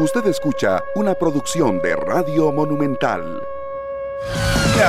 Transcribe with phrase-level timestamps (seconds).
[0.00, 3.42] Usted escucha una producción de Radio Monumental.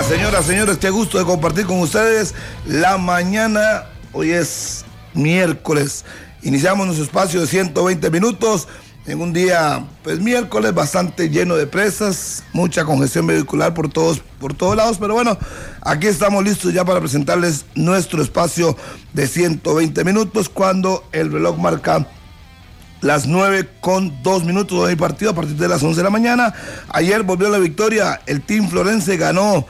[0.07, 2.33] señoras, señores, qué gusto de compartir con ustedes
[2.65, 3.89] la mañana.
[4.13, 6.05] Hoy es miércoles.
[6.43, 8.69] Iniciamos nuestro espacio de 120 minutos
[9.05, 14.53] en un día, pues miércoles, bastante lleno de presas, mucha congestión vehicular por todos, por
[14.53, 15.37] todos lados, pero bueno,
[15.81, 18.77] aquí estamos listos ya para presentarles nuestro espacio
[19.11, 22.07] de 120 minutos cuando el reloj marca
[23.01, 26.53] las 9 con 2 minutos de partido a partir de las 11 de la mañana.
[26.89, 29.65] Ayer volvió la victoria, el Team Florense ganó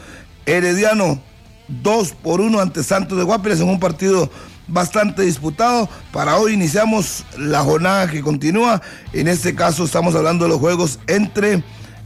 [0.46, 1.22] Herediano
[1.68, 4.30] 2 por 1 ante Santos de Guapiles en un partido
[4.68, 5.90] bastante disputado.
[6.12, 8.82] Para hoy iniciamos la jornada que continúa.
[9.14, 11.64] En este caso estamos hablando de los juegos entre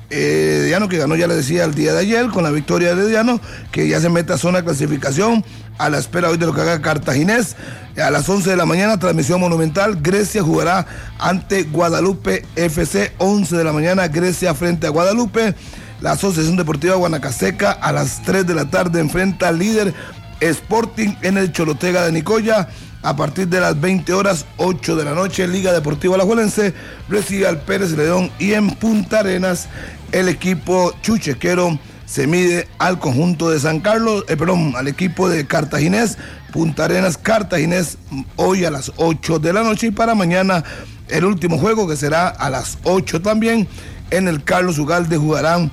[0.10, 3.42] Herediano, que ganó, ya le decía, el día de ayer con la victoria de Herediano,
[3.72, 5.44] que ya se mete a zona clasificación
[5.78, 7.56] a la espera hoy de lo que haga Cartaginés.
[8.02, 9.98] A las 11 de la mañana, transmisión monumental.
[10.02, 10.86] Grecia jugará
[11.20, 13.14] ante Guadalupe FC.
[13.18, 15.56] 11 de la mañana, Grecia frente a Guadalupe.
[16.02, 19.94] La Asociación Deportiva Guanacaseca a las 3 de la tarde enfrenta al líder
[20.42, 22.68] Sporting en el Cholotega de Nicoya.
[23.02, 26.74] A partir de las 20 horas, 8 de la noche, Liga Deportiva Alajuelense
[27.08, 29.68] recibe al Pérez León y en Punta Arenas
[30.12, 35.46] el equipo chuchequero se mide al conjunto de San Carlos, eh, perdón, al equipo de
[35.48, 36.18] Cartaginés,
[36.52, 37.98] Punta Arenas, Cartaginés,
[38.36, 40.64] hoy a las 8 de la noche y para mañana
[41.10, 43.68] el último juego que será a las 8 también
[44.12, 45.72] en el Carlos Ugalde jugarán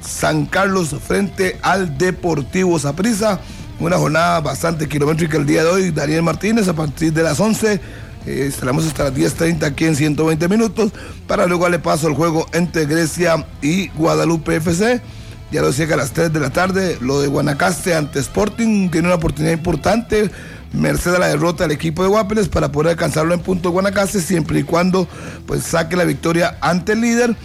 [0.00, 3.40] San Carlos frente al Deportivo Saprissa.
[3.80, 5.90] Una jornada bastante kilométrica el día de hoy.
[5.90, 7.80] Daniel Martínez a partir de las 11.
[8.26, 10.92] Eh, estaremos hasta las 10.30 aquí en 120 minutos
[11.26, 15.02] para luego darle paso al juego entre Grecia y Guadalupe FC.
[15.50, 18.90] Ya lo decía que a las 3 de la tarde, lo de Guanacaste ante Sporting
[18.90, 20.30] tiene una oportunidad importante,
[20.72, 24.20] merced a la derrota del equipo de Guapeles, para poder alcanzarlo en punto de Guanacaste,
[24.20, 25.06] siempre y cuando
[25.46, 27.36] pues saque la victoria ante el líder.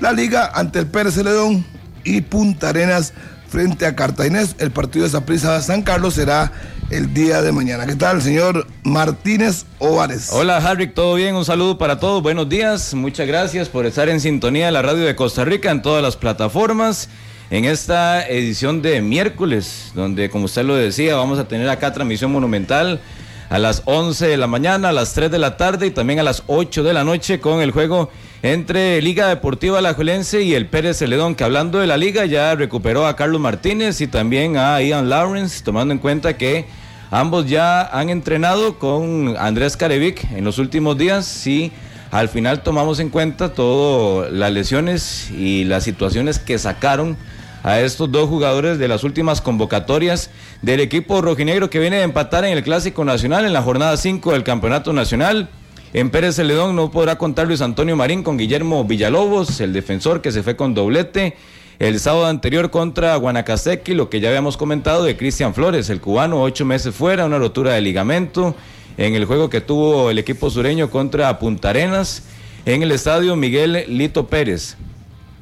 [0.00, 1.64] La liga ante el Pérez Celedón
[2.04, 3.12] y Punta Arenas
[3.48, 4.54] frente a Cartaginés.
[4.58, 6.52] El partido de Zaprisa San Carlos será
[6.90, 7.86] el día de mañana.
[7.86, 10.30] ¿Qué tal, señor Martínez Ovares?
[10.32, 11.34] Hola, Harry, ¿todo bien?
[11.34, 12.22] Un saludo para todos.
[12.22, 12.94] Buenos días.
[12.94, 16.16] Muchas gracias por estar en sintonía de la radio de Costa Rica en todas las
[16.16, 17.08] plataformas.
[17.50, 22.30] En esta edición de miércoles, donde como usted lo decía, vamos a tener acá transmisión
[22.30, 23.00] monumental
[23.48, 26.22] a las 11 de la mañana, a las 3 de la tarde y también a
[26.22, 28.10] las 8 de la noche con el juego
[28.42, 33.06] entre Liga Deportiva Alajuelense y el Pérez Celedón, que hablando de la liga ya recuperó
[33.06, 36.66] a Carlos Martínez y también a Ian Lawrence, tomando en cuenta que
[37.10, 41.24] ambos ya han entrenado con Andrés Carevic en los últimos días.
[41.24, 41.72] Si
[42.10, 47.16] al final tomamos en cuenta todas las lesiones y las situaciones que sacaron
[47.62, 50.30] a estos dos jugadores de las últimas convocatorias
[50.62, 54.32] del equipo rojinegro que viene de empatar en el Clásico Nacional en la jornada 5
[54.32, 55.48] del Campeonato Nacional.
[55.92, 60.32] En Pérez Celedón no podrá contar Luis Antonio Marín con Guillermo Villalobos, el defensor que
[60.32, 61.36] se fue con doblete.
[61.78, 66.42] El sábado anterior contra Guanacastequi, lo que ya habíamos comentado de Cristian Flores, el cubano,
[66.42, 68.54] ocho meses fuera, una rotura de ligamento.
[68.96, 72.24] En el juego que tuvo el equipo sureño contra Punta Arenas,
[72.66, 74.76] en el estadio Miguel Lito Pérez.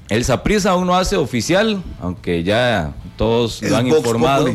[0.08, 4.54] El Saprissa aún no hace oficial, aunque ya todos lo han informado,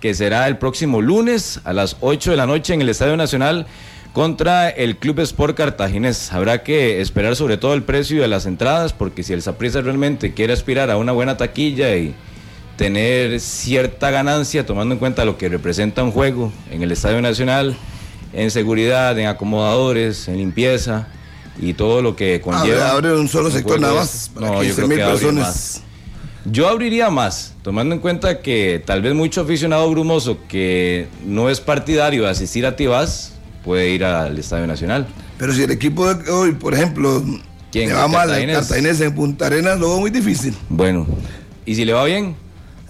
[0.00, 3.66] que será el próximo lunes a las 8 de la noche en el Estadio Nacional
[4.14, 6.32] contra el Club Sport Cartaginés.
[6.32, 10.32] Habrá que esperar sobre todo el precio de las entradas, porque si el Saprissa realmente
[10.32, 12.14] quiere aspirar a una buena taquilla y
[12.76, 17.76] tener cierta ganancia, tomando en cuenta lo que representa un juego en el Estadio Nacional,
[18.32, 21.08] en seguridad, en acomodadores, en limpieza
[21.60, 22.90] y todo lo que conlleva.
[22.90, 25.82] Abre un solo sector nada más para no, yo creo que personas.
[26.44, 31.60] Yo abriría más, tomando en cuenta que tal vez mucho aficionado brumoso que no es
[31.60, 35.06] partidario de asistir a Tibás, puede ir al Estadio Nacional.
[35.36, 37.22] Pero si el equipo de hoy, por ejemplo,
[37.70, 37.88] ¿Quién?
[37.88, 40.54] le va mal en Punta Arenas, lo veo muy difícil.
[40.70, 41.06] Bueno,
[41.66, 42.34] ¿y si le va bien?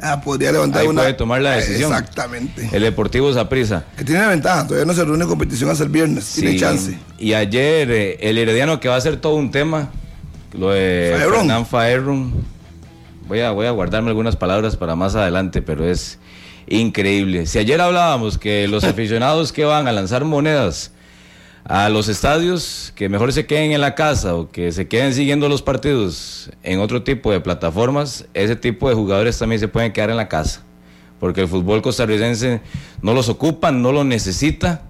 [0.01, 1.03] Ah, podría levantar Ahí una.
[1.03, 1.93] puede tomar la decisión.
[1.93, 2.69] Exactamente.
[2.73, 3.85] El Deportivo Zaprisa.
[3.97, 6.97] Que tiene ventaja, todavía no se reúne competición hasta el viernes, tiene chance.
[7.19, 9.91] Y ayer, eh, el Herediano que va a ser todo un tema,
[10.53, 12.33] lo de Fernán Faerrun.
[13.27, 16.19] Voy a, voy a guardarme algunas palabras para más adelante, pero es
[16.69, 17.47] increíble.
[17.47, 20.93] Si ayer hablábamos que los aficionados que van a lanzar monedas
[21.69, 25.51] a los estadios, que mejor se queden en la casa o que se queden siguiendo
[25.51, 30.09] los partidos en otro tipo de plataformas, ese tipo de jugadores también se pueden quedar
[30.09, 30.63] en la casa.
[31.21, 32.63] Porque el fútbol costarricense
[33.03, 34.83] no los ocupa, no lo necesita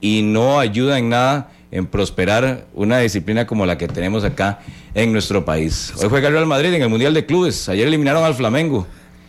[0.00, 4.60] y no ayuda en nada en prosperar una disciplina como la que tenemos acá
[4.94, 5.92] en nuestro país.
[5.96, 7.68] Hoy juega el Real Madrid en el Mundial de Clubes.
[7.68, 8.86] Ayer eliminaron al Flamengo.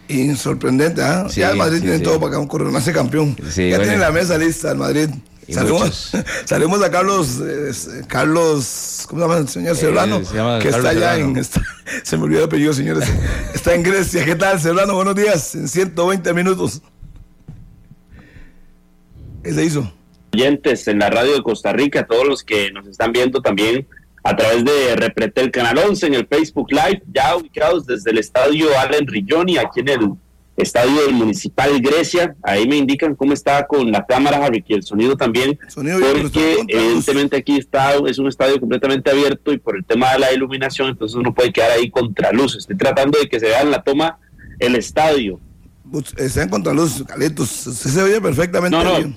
[0.07, 1.25] Y sorprendente, ¿ah?
[1.33, 3.35] ya el Madrid tiene todo para que un campeón.
[3.35, 5.09] ya tiene la mesa lista el Madrid.
[6.45, 7.71] salimos, a Carlos, eh,
[8.07, 10.21] Carlos, ¿cómo se llama el señor Serrano?
[10.59, 11.43] que está allá en,
[12.03, 13.07] se me olvidó el apellido, señores.
[13.53, 14.25] está en Grecia.
[14.25, 14.95] ¿Qué tal, Serrano?
[14.95, 16.81] Buenos días, en 120 minutos.
[19.43, 19.93] ¿Qué se hizo?
[20.33, 23.87] Oyentes en la radio de Costa Rica, todos los que nos están viendo también
[24.23, 28.67] a través de Repretel Canal 11 en el Facebook Live, ya ubicados desde el estadio
[28.79, 29.99] Allen Rilloni, aquí en el
[30.57, 32.35] estadio del Municipal Grecia.
[32.43, 35.59] Ahí me indican cómo está con la cámara, Harry, y el sonido también.
[35.73, 40.33] porque evidentemente aquí está, es un estadio completamente abierto y por el tema de la
[40.33, 42.55] iluminación, entonces uno puede quedar ahí contra luz.
[42.55, 44.19] Estoy tratando de que se vea en la toma
[44.59, 45.39] el estadio.
[46.17, 47.49] Está en contraluz, Caletos.
[47.49, 48.97] Se oye perfectamente no, no.
[48.97, 49.15] bien.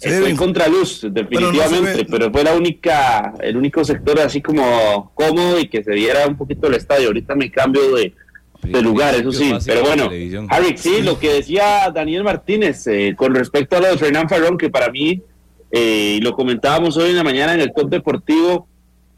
[0.00, 5.68] Estoy en contraluz, definitivamente, pero fue la única, el único sector así como cómodo y
[5.68, 7.08] que se viera un poquito el estadio.
[7.08, 8.12] Ahorita me cambio de,
[8.62, 9.52] de lugar, eso sí.
[9.66, 10.10] Pero bueno,
[10.48, 14.56] Harry, sí, lo que decía Daniel Martínez eh, con respecto a lo de Fernán Farrón,
[14.56, 15.22] que para mí,
[15.70, 18.68] eh, lo comentábamos hoy en la mañana en el top deportivo,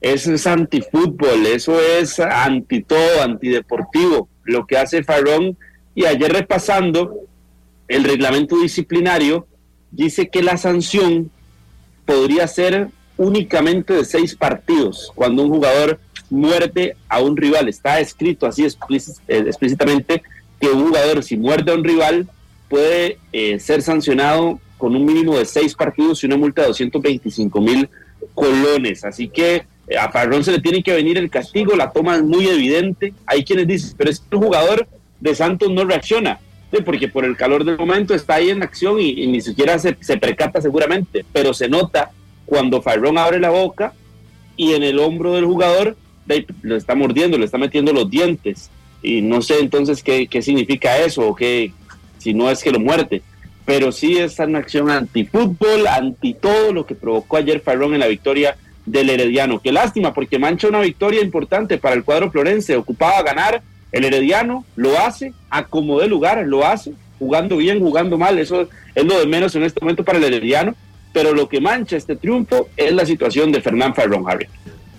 [0.01, 5.57] eso es antifútbol, eso es anti todo, antideportivo, lo que hace Farrón.
[5.95, 7.21] Y ayer repasando
[7.89, 9.47] el reglamento disciplinario,
[9.91, 11.31] dice que la sanción
[12.05, 16.01] podría ser únicamente de seis partidos cuando un jugador
[16.31, 17.69] muerde a un rival.
[17.69, 18.69] Está escrito así eh,
[19.29, 20.23] explícitamente
[20.61, 22.29] que un jugador si muerde a un rival
[22.69, 27.61] puede eh, ser sancionado con un mínimo de seis partidos y una multa de 225
[27.61, 27.89] mil
[28.35, 29.05] colones.
[29.05, 32.23] Así que eh, a Farrón se le tiene que venir el castigo, la toma es
[32.23, 33.15] muy evidente.
[33.27, 34.89] Hay quienes dicen, pero es que el jugador
[35.21, 36.41] de Santos no reacciona,
[36.85, 40.17] porque por el calor del momento está ahí en acción y, ni siquiera se, se,
[40.17, 42.11] percata seguramente, pero se nota
[42.45, 43.93] cuando Farrón abre la boca
[44.57, 45.97] y en el hombro del jugador
[46.63, 48.71] lo está mordiendo, le está metiendo los dientes.
[49.03, 51.73] Y no sé entonces qué, qué significa eso, o qué,
[52.19, 53.23] si no es que lo muerte.
[53.65, 58.07] Pero sí es una acción antifútbol, anti todo lo que provocó ayer Farrón en la
[58.07, 58.57] victoria
[58.87, 59.61] del Herediano.
[59.61, 62.77] Qué lástima, porque mancha una victoria importante para el cuadro florense.
[62.77, 63.63] Ocupaba ganar,
[63.93, 68.39] el Herediano lo hace, acomodé lugar, lo hace, jugando bien, jugando mal.
[68.39, 70.75] Eso es lo de menos en este momento para el Herediano.
[71.13, 74.47] Pero lo que mancha este triunfo es la situación de Fernán Farrón, Harry.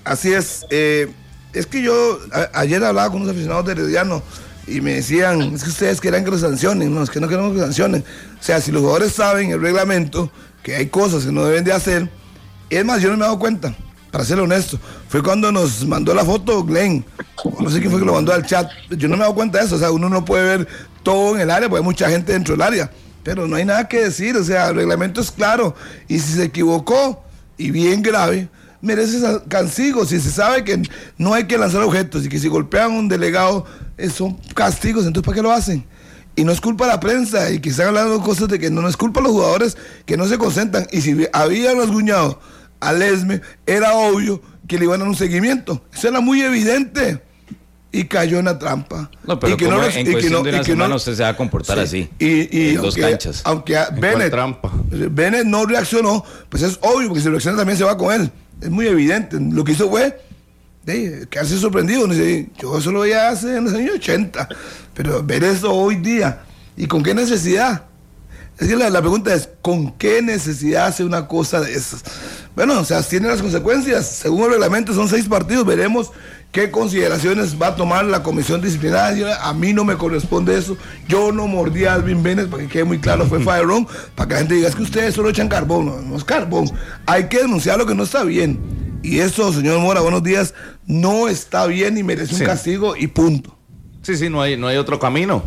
[0.06, 0.66] Así es.
[0.70, 1.12] Eh,
[1.52, 2.20] es que yo
[2.54, 4.22] ayer hablaba con unos aficionados de Herediano
[4.68, 6.94] y me decían, es que ustedes querían que los sancionen.
[6.94, 8.04] No, es que no queremos que sancionen.
[8.40, 10.32] O sea, si los jugadores saben el reglamento,
[10.64, 12.10] que hay cosas que no deben de hacer,
[12.70, 13.76] es más, yo no me he dado cuenta,
[14.12, 14.80] para ser honesto.
[15.08, 17.06] Fue cuando nos mandó la foto Glenn,
[17.60, 18.70] no sé quién fue que lo mandó al chat.
[18.90, 19.76] Yo no me he dado cuenta de eso.
[19.76, 20.68] O sea, uno no puede ver
[21.04, 22.92] todo en el área, porque hay mucha gente dentro del área.
[23.24, 25.76] Pero no hay nada que decir, o sea, el reglamento es claro.
[26.08, 27.24] Y si se equivocó,
[27.58, 28.50] y bien grave,
[28.86, 30.06] merece castigo.
[30.06, 30.82] Si se sabe que
[31.18, 33.66] no hay que lanzar objetos y que si golpean a un delegado
[33.98, 35.86] eh, son castigos, entonces ¿para qué lo hacen?
[36.36, 38.88] Y no es culpa de la prensa y que están hablando cosas de que no,
[38.88, 40.86] es culpa de los jugadores que no se concentran.
[40.92, 42.40] Y si habían rasguñado
[42.82, 45.82] al ESME, era obvio que le iban a dar un seguimiento.
[45.94, 47.22] Eso era muy evidente.
[47.94, 49.10] Y cayó en la trampa.
[49.26, 51.80] No, pero y que no, en cuestión de una semana usted se va a comportar
[51.80, 52.10] así.
[52.20, 53.40] Y, en dos canchas.
[53.46, 54.34] Aunque Bennett,
[54.92, 58.30] Bennett no reaccionó, pues es obvio, porque si reacciona también se va con él
[58.66, 59.38] es muy evidente.
[59.40, 60.20] Lo que hizo fue
[60.84, 62.08] de, quedarse sorprendido.
[62.58, 64.50] Yo eso lo veía hace en los años 80,
[64.94, 66.44] pero ver eso hoy día,
[66.76, 67.86] ¿y con qué necesidad?
[68.58, 72.04] Es que la, pregunta es, ¿con qué necesidad hace una cosa de esas?
[72.56, 74.08] Bueno, o sea, tiene las consecuencias.
[74.08, 76.12] Según el reglamento son seis partidos, veremos
[76.56, 79.46] qué consideraciones va a tomar la comisión disciplinaria.
[79.46, 80.78] A mí no me corresponde eso.
[81.06, 83.86] Yo no mordí a Alvin Vélez, para que quede muy claro, fue Firearm,
[84.16, 85.86] para que la gente diga, es que ustedes solo echan carbón.
[85.86, 86.72] No, no es carbón.
[87.08, 89.02] Hay que denunciar lo que no está bien.
[89.04, 90.54] Y eso, señor Mora, buenos días,
[90.88, 93.58] no está bien y merece un castigo y punto.
[94.02, 95.44] Sí, sí, no hay, no hay otro camino.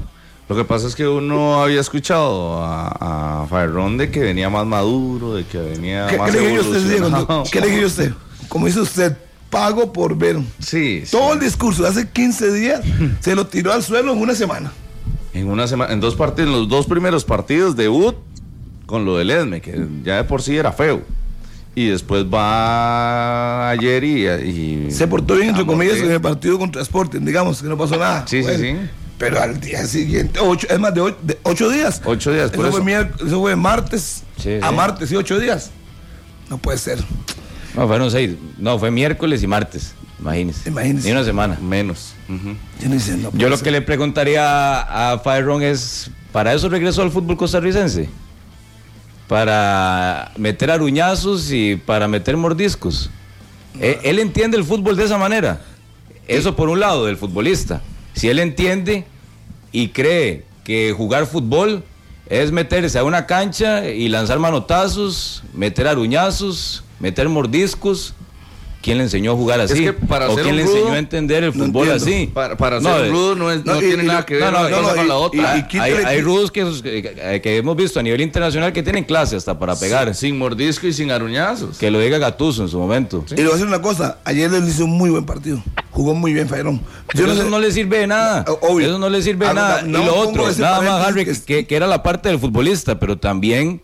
[0.46, 5.36] Lo que pasa es que uno había escuchado a, a de que venía más maduro,
[5.36, 7.02] de que venía ¿Qué, más ¿qué le usted,
[7.50, 8.12] ¿Qué le usted?
[8.48, 9.16] Como dice usted,
[9.50, 10.38] pago por ver.
[10.58, 11.04] Sí.
[11.10, 12.80] Todo el discurso de hace 15 días
[13.20, 14.72] se lo tiró al suelo en una semana.
[15.34, 18.16] En una semana, en dos partidos, en los dos primeros partidos, debut
[18.86, 21.02] con lo del Edme, que ya de por sí era feo.
[21.74, 24.90] Y después va ayer y.
[24.90, 28.26] se portó bien, entre comillas, en el partido contra Sporting, digamos, que no pasó nada.
[28.26, 28.76] Sí, sí, sí.
[29.18, 32.00] Pero al día siguiente, ocho, es más de ocho, días.
[32.04, 34.22] Ocho días, por eso, Fue, eso fue martes
[34.62, 35.70] a martes y ocho días.
[36.48, 36.98] No puede ser.
[37.74, 38.36] No, fueron seis.
[38.56, 39.94] No, fue miércoles y martes.
[40.20, 40.68] Imagínese.
[40.68, 41.06] Imagínese.
[41.06, 41.58] Ni una semana.
[41.60, 42.14] Menos.
[43.34, 48.08] Yo, lo que le preguntaría a Fireron es: ¿para eso regresó al fútbol costarricense?
[49.28, 53.10] ¿Para meter aruñazos y para meter mordiscos?
[53.80, 55.60] Eh, él, entiende el fútbol de esa manera.
[56.26, 57.82] Eso por un lado, del futbolista.
[58.14, 59.04] Si él entiende
[59.70, 61.84] y cree que jugar fútbol
[62.28, 68.14] es meterse a una cancha y lanzar manotazos, meter aruñazos, meter mordiscos
[68.80, 69.88] ¿Quién le enseñó a jugar así?
[69.88, 72.30] ¿O quién le enseñó a entender el fútbol así?
[72.32, 75.52] Para, para ser un rudo no, tiene nada que ver con la otra.
[75.52, 80.14] hay, rudos que, que, hemos visto a nivel internacional que tienen clase hasta para pegar.
[80.14, 81.76] Sin, mordisco y sin aruñazos.
[81.78, 83.24] Que lo diga Gatuso en su momento.
[83.30, 85.62] Y le voy a decir una cosa, ayer le hizo un muy buen partido.
[85.90, 86.80] Jugó muy bien Fairón.
[87.12, 88.44] eso no le sirve de nada.
[88.80, 89.82] Eso no le sirve de ah, nada.
[89.86, 93.80] y lo otro, nada más, Harry, que, que era la parte del futbolista, pero también,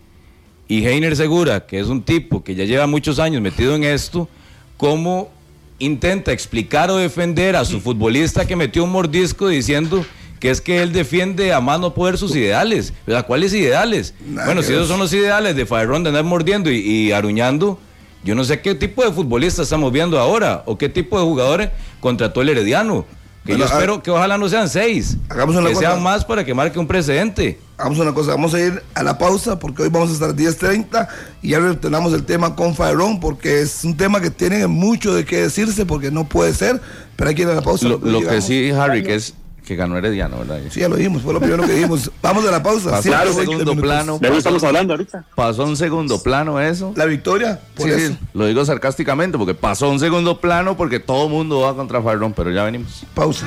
[0.68, 4.28] y Heiner Segura, que es un tipo que ya lleva muchos años metido en esto,
[4.76, 5.30] cómo
[5.78, 10.04] intenta explicar o defender a su futbolista que metió un mordisco diciendo
[10.40, 12.92] que es que él defiende a mano poder sus ideales.
[13.26, 14.14] ¿Cuáles ideales?
[14.44, 17.78] bueno, si esos son los ideales de Fairón de andar mordiendo y, aruñando,
[18.24, 21.70] yo no sé qué tipo de futbolista estamos viendo ahora o qué tipo de jugadores
[22.00, 23.06] contrató el Herediano.
[23.44, 25.18] Que yo espero que ojalá no sean seis.
[25.28, 27.58] Hagamos una que sean más para que marque un precedente.
[27.76, 31.08] Hagamos una cosa, vamos a ir a la pausa porque hoy vamos a estar 10.30
[31.42, 35.24] y ya retornamos el tema con Fairón porque es un tema que tiene mucho de
[35.24, 36.80] qué decirse porque no puede ser,
[37.16, 37.88] pero hay que ir a la pausa.
[37.88, 39.34] Lo, que sí, Harry, que es
[39.64, 40.60] que ganó Herediano, ¿verdad?
[40.70, 42.10] Sí, ya lo dijimos, fue lo primero que dijimos.
[42.22, 42.90] Vamos a la pausa.
[42.90, 44.18] Pasó claro, segundo plano.
[44.18, 45.24] ¿De qué estamos hablando ahorita?
[45.34, 46.92] Pasó un segundo plano eso.
[46.96, 51.30] La victoria, por sí, lo digo sarcásticamente, porque pasó un segundo plano porque todo el
[51.30, 53.04] mundo va contra Fairón, pero ya venimos.
[53.14, 53.46] Pausa.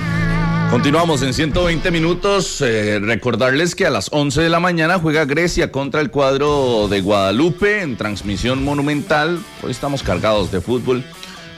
[0.72, 2.62] Continuamos en 120 minutos.
[2.62, 7.00] Eh, recordarles que a las 11 de la mañana juega Grecia contra el cuadro de
[7.00, 9.40] Guadalupe en transmisión monumental.
[9.64, 11.06] Hoy estamos cargados de fútbol.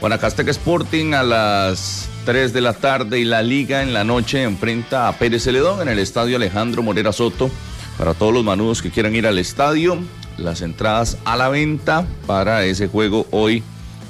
[0.00, 5.08] Guanacasteca Sporting a las 3 de la tarde y la Liga en la noche enfrenta
[5.08, 7.50] a Pérez Celedón en el estadio Alejandro Morera Soto.
[7.98, 9.98] Para todos los manudos que quieran ir al estadio,
[10.38, 13.62] las entradas a la venta para ese juego hoy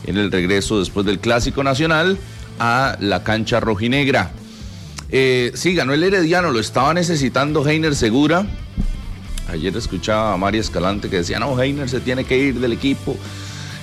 [0.05, 2.19] en el regreso después del Clásico Nacional
[2.61, 4.31] a la cancha rojinegra.
[5.09, 8.47] Eh, sí, ganó el Herediano, lo estaba necesitando Heiner Segura.
[9.49, 13.17] Ayer escuchaba a María Escalante que decía, no, Heiner se tiene que ir del equipo.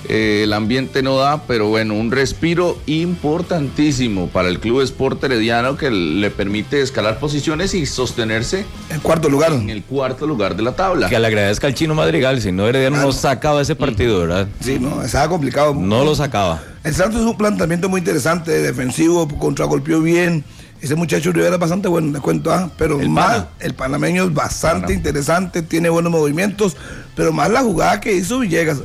[0.08, 5.76] Eh, el ambiente no da, pero bueno, un respiro importantísimo para el Club Sport Herediano
[5.76, 9.52] que le permite escalar posiciones y sostenerse en cuarto lugar.
[9.52, 11.08] En el cuarto lugar de la tabla.
[11.10, 14.48] Que le agradezca al chino Madrigal, si no Herediano no sacaba ese partido, ¿verdad?
[14.60, 15.74] Sí, no, estaba complicado.
[15.74, 16.62] No lo sacaba.
[16.84, 20.42] El Santos es un planteamiento muy interesante, defensivo, contragolpeó bien
[20.80, 24.34] ese muchacho Rivera es bastante bueno, le cuento, ah, pero el más, el panameño es
[24.34, 26.76] bastante interesante, tiene buenos movimientos,
[27.16, 28.82] pero más la jugada que hizo Villegas.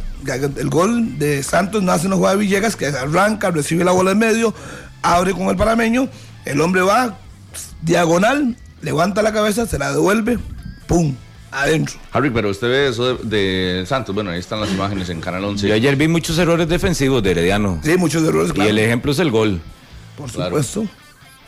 [0.57, 4.11] El gol de Santos nace en la jugada de Villegas, que arranca, recibe la bola
[4.11, 4.53] en medio,
[5.01, 6.09] abre con el panameño,
[6.45, 7.17] el hombre va
[7.81, 10.39] diagonal, levanta la cabeza, se la devuelve,
[10.87, 11.15] ¡pum!
[11.51, 11.99] adentro.
[12.11, 14.15] Harry, pero usted ve eso de, Santos.
[14.15, 15.67] Bueno, ahí están las imágenes en Canal 11.
[15.67, 17.79] Yo ayer vi muchos errores defensivos de Herediano.
[17.83, 18.51] Sí, muchos errores.
[18.55, 19.61] Y el ejemplo es el gol.
[20.17, 20.87] Por supuesto.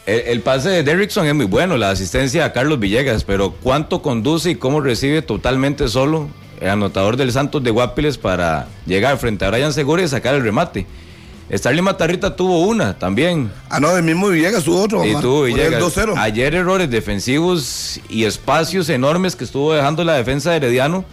[0.05, 4.51] El, pase de Derrickson es muy bueno, la asistencia a Carlos Villegas, pero ¿cuánto conduce
[4.51, 6.29] y cómo recibe totalmente solo
[6.62, 10.43] el anotador del Santos de Guapiles para llegar frente a Brian Segura y sacar el
[10.43, 10.85] remate?
[11.51, 13.51] Starling Matarrita tuvo una también.
[13.69, 15.03] Ah, no, el mismo Villegas tuvo otro.
[15.03, 15.97] Y tuvo Villegas.
[16.17, 21.03] Ayer errores defensivos y espacios enormes que estuvo dejando la defensa de Herediano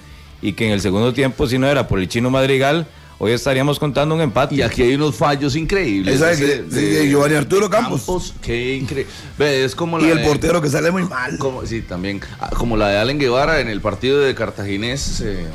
[0.42, 2.87] y que en el segundo tiempo, si no era por el chino Madrigal,
[3.25, 4.57] hoy estaríamos contando un empate.
[4.57, 6.19] Y aquí hay unos fallos increíbles.
[6.19, 8.35] de, Giovanni Arturo Campos.
[8.43, 9.12] qué increíble.
[9.38, 11.38] Es como y el portero que sale muy mal.
[11.38, 12.21] Como, sí, también.
[12.41, 15.47] Ah, como la de Allen Guevara en el partido de Cartaginés eh,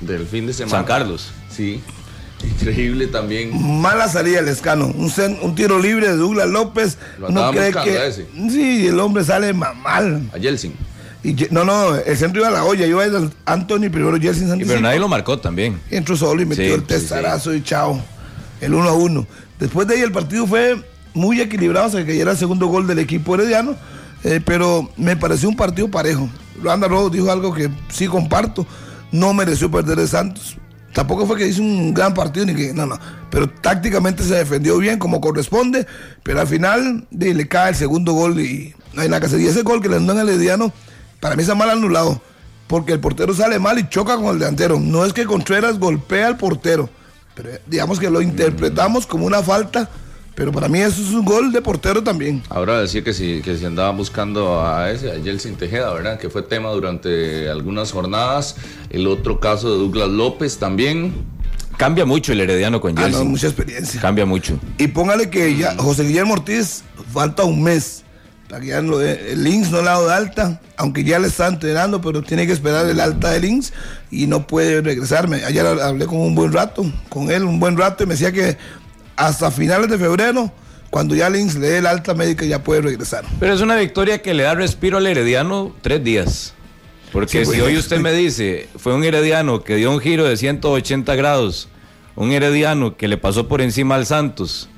[0.00, 0.78] del fin de semana.
[0.78, 1.30] San Carlos.
[1.48, 1.80] Sí.
[2.42, 3.80] Increíble también.
[3.80, 4.86] Mala salida el escano.
[4.86, 5.12] Un,
[5.42, 6.98] un tiro libre de Douglas López.
[7.18, 8.26] no cree que.
[8.50, 10.28] Sí, el hombre sale mal.
[10.34, 10.74] A Yeltsin
[11.50, 14.68] no, no, el centro iba a la olla, iba a Anthony, primero Jelsin Santos.
[14.68, 15.80] Pero nadie lo marcó también.
[15.90, 18.00] entró solo y metió el testarazo y chao.
[18.60, 19.26] El 1 a 1.
[19.58, 20.82] Después de ahí el partido fue
[21.14, 23.76] muy equilibrado hasta que era el segundo gol del equipo herediano.
[24.24, 26.28] Eh, pero me pareció un partido parejo.
[26.60, 28.66] Luanda Rojo dijo algo que sí comparto.
[29.12, 30.56] No mereció perder el Santos.
[30.92, 32.72] Tampoco fue que hizo un gran partido ni que.
[32.72, 32.98] No, no.
[33.30, 35.86] Pero tácticamente se defendió bien como corresponde.
[36.22, 39.40] Pero al final le cae el segundo gol y no hay nada que hacer.
[39.40, 40.72] Y ese gol que le andó en el Herediano
[41.20, 42.20] para mí está mal anulado,
[42.66, 44.78] porque el portero sale mal y choca con el delantero.
[44.78, 46.88] No es que Contreras golpea al portero,
[47.34, 49.88] pero digamos que lo interpretamos como una falta.
[50.38, 52.44] Pero para mí eso es un gol de portero también.
[52.48, 56.16] Ahora decía que si, que si andaba buscando a ese, a Yeltsin Tejeda, ¿verdad?
[56.16, 58.54] Que fue tema durante algunas jornadas.
[58.88, 61.12] El otro caso de Douglas López también.
[61.76, 63.14] Cambia mucho el Herediano con Yeltsin.
[63.16, 64.00] Ah, no, mucha experiencia.
[64.00, 64.60] Cambia mucho.
[64.78, 68.04] Y póngale que ya José Guillermo Ortiz falta un mes
[68.50, 72.46] el Links no le ha dado de alta, aunque ya le está entrenando, pero tiene
[72.46, 73.72] que esperar el alta de Links
[74.10, 75.44] y no puede regresarme.
[75.44, 78.56] Ayer hablé con un buen rato, con él un buen rato, y me decía que
[79.16, 80.50] hasta finales de febrero,
[80.90, 83.24] cuando ya Links le dé el alta médica, ya puede regresar.
[83.38, 86.54] Pero es una victoria que le da respiro al Herediano tres días.
[87.12, 91.14] Porque si hoy usted me dice, fue un herediano que dio un giro de 180
[91.14, 91.68] grados,
[92.16, 94.68] un herediano que le pasó por encima al Santos,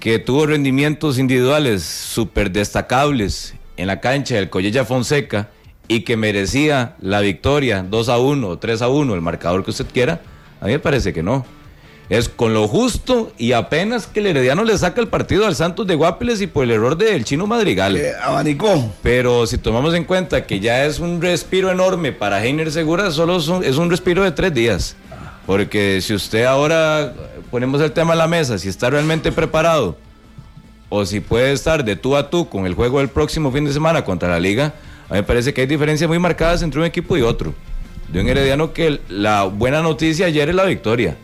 [0.00, 5.48] que tuvo rendimientos individuales súper destacables en la cancha del Collella Fonseca
[5.88, 9.70] y que merecía la victoria 2 a 1 o 3 a 1, el marcador que
[9.70, 10.20] usted quiera,
[10.60, 11.44] a mí me parece que no.
[12.08, 15.86] Es con lo justo y apenas que el Herediano le saca el partido al Santos
[15.86, 17.96] de Guapiles y por el error del chino Madrigal.
[17.96, 18.92] Eh, abanicó.
[19.02, 23.36] Pero si tomamos en cuenta que ya es un respiro enorme para Heiner Segura, solo
[23.62, 24.96] es un respiro de tres días.
[25.44, 27.12] Porque si usted ahora
[27.50, 29.96] ponemos el tema a la mesa, si está realmente preparado
[30.88, 33.72] o si puede estar de tú a tú con el juego del próximo fin de
[33.72, 34.74] semana contra la liga,
[35.08, 37.54] a mí me parece que hay diferencias muy marcadas entre un equipo y otro.
[38.08, 41.16] De un Herediano que la buena noticia ayer es la victoria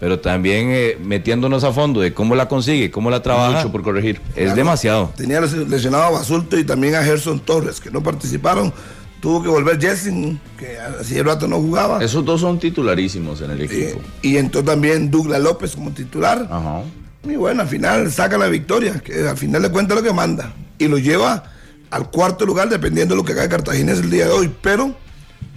[0.00, 3.58] pero también eh, metiéndonos a fondo de cómo la consigue, cómo la trabaja.
[3.58, 4.20] Mucho por corregir.
[4.36, 5.12] Es demasiado.
[5.16, 8.72] Tenía lesionado a Basulto y también a Gerson Torres, que no participaron.
[9.20, 12.02] Tuvo que volver Jessing, que hacía rato no jugaba.
[12.02, 14.00] Esos dos son titularísimos en el equipo.
[14.22, 16.46] y entró también Douglas López como titular.
[16.50, 16.82] Ajá.
[17.24, 20.52] Y bueno, al final saca la victoria, que al final le cuenta lo que manda.
[20.78, 21.44] Y lo lleva
[21.90, 24.54] al cuarto lugar, dependiendo de lo que haga Cartagena el día de hoy.
[24.62, 24.94] Pero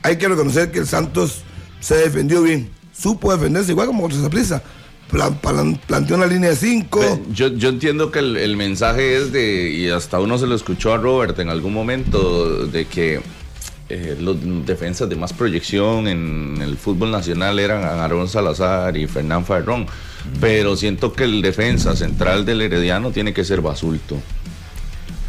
[0.01, 1.43] hay que reconocer que el Santos
[1.79, 4.61] se defendió bien supo defenderse igual como contra prisa.
[5.87, 7.21] planteó una línea de 5.
[7.31, 10.97] Yo, yo entiendo que el, mensaje es de, y hasta uno se lo escuchó a
[10.97, 13.21] Robert en algún momento, de que
[13.93, 19.45] eh, los defensas de más proyección en el fútbol nacional eran Aaron Salazar y Fernán
[19.45, 19.85] Farrón.
[20.39, 24.17] Pero siento que el defensa central del Herediano tiene que ser Basulto.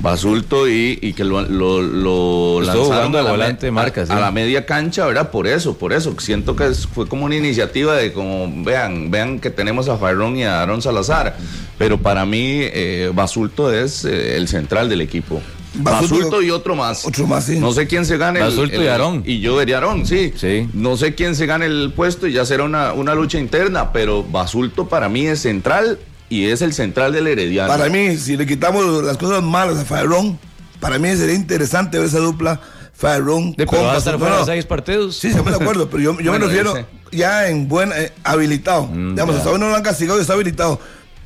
[0.03, 5.07] Basulto y, y que lo, lo, lanzaron a la, volante marca, a, la media cancha,
[5.07, 5.31] ¿verdad?
[5.31, 6.15] Por eso, por eso.
[6.19, 10.45] Siento que fue como una iniciativa de como, vean, vean que tenemos a Farrón y
[10.45, 11.37] a Aaron Salazar.
[11.79, 15.41] Pero para mí, eh, Basulto es eh, el central del equipo.
[15.75, 17.05] Basulto, y otro más.
[17.07, 17.59] Otro más, sí.
[17.59, 18.41] No sé quién se gane.
[18.41, 19.23] Basulto y Aarón.
[19.27, 20.33] Y yo vería Aarón, sí.
[20.37, 20.69] sí.
[20.73, 24.23] No sé quién se gane el puesto y ya será una, una lucha interna, pero
[24.23, 25.99] Basulto para mí es central
[26.29, 27.69] y es el central del Herediano.
[27.69, 30.39] Para mí, si le quitamos las cosas malas a Faerón,
[30.81, 32.61] para mí sería interesante ver esa dupla
[32.95, 35.17] Faerón con va a estar fuera seis partidos.
[35.17, 36.75] Sí, estamos de acuerdo, pero yo, me refiero
[37.11, 38.87] ya en buen eh, habilitado.
[38.87, 40.81] Mm, Digamos, hasta hoy no lo han castigado y está habilitado.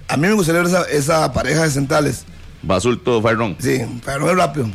[0.09, 2.25] A mí me gustaría ver esa, esa pareja de centrales.
[2.67, 3.57] Basulto Faerón.
[3.59, 4.69] Sí, Faerón es rápido.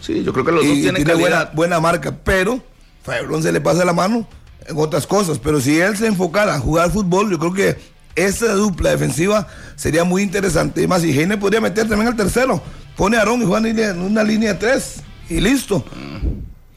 [0.00, 2.62] Sí, yo creo que los dos tienen tiene buena, buena marca, pero
[3.02, 4.26] Faerón se le pasa la mano
[4.66, 5.38] en otras cosas.
[5.38, 7.78] Pero si él se enfocara a jugar fútbol, yo creo que
[8.14, 10.82] esa dupla defensiva sería muy interesante.
[10.82, 12.62] Y más, si Heine podría meter también al tercero.
[12.96, 15.02] Pone a Aarón y juega en una línea de tres.
[15.28, 15.84] Y listo.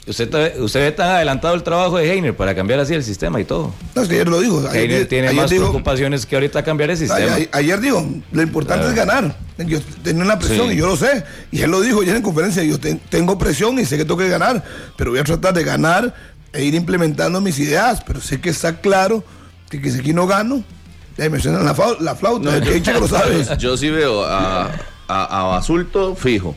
[0.10, 3.74] Usted, usted está adelantado el trabajo de Heiner para cambiar así el sistema y todo.
[3.96, 4.68] No, es que ayer lo dijo.
[4.72, 7.38] Heiner tiene más preocupaciones que ahorita cambiar el sistema.
[7.52, 9.36] Ayer, dijo, lo importante es ganar.
[9.58, 11.24] Yo tenía una presión y yo lo sé.
[11.52, 14.30] Y él lo dijo ayer en conferencia, yo tengo presión y sé que tengo que
[14.30, 14.64] ganar,
[14.98, 16.14] pero voy a tratar de ganar
[16.54, 18.02] e ir implementando mis ideas.
[18.06, 19.24] Pero sé que está claro
[19.70, 20.64] que, que si aquí no gano,
[21.28, 22.60] me suena la, la flauta,
[23.00, 23.50] lo sabes.
[23.58, 24.72] Yo sí veo a,
[25.08, 26.56] a, Basulto fijo.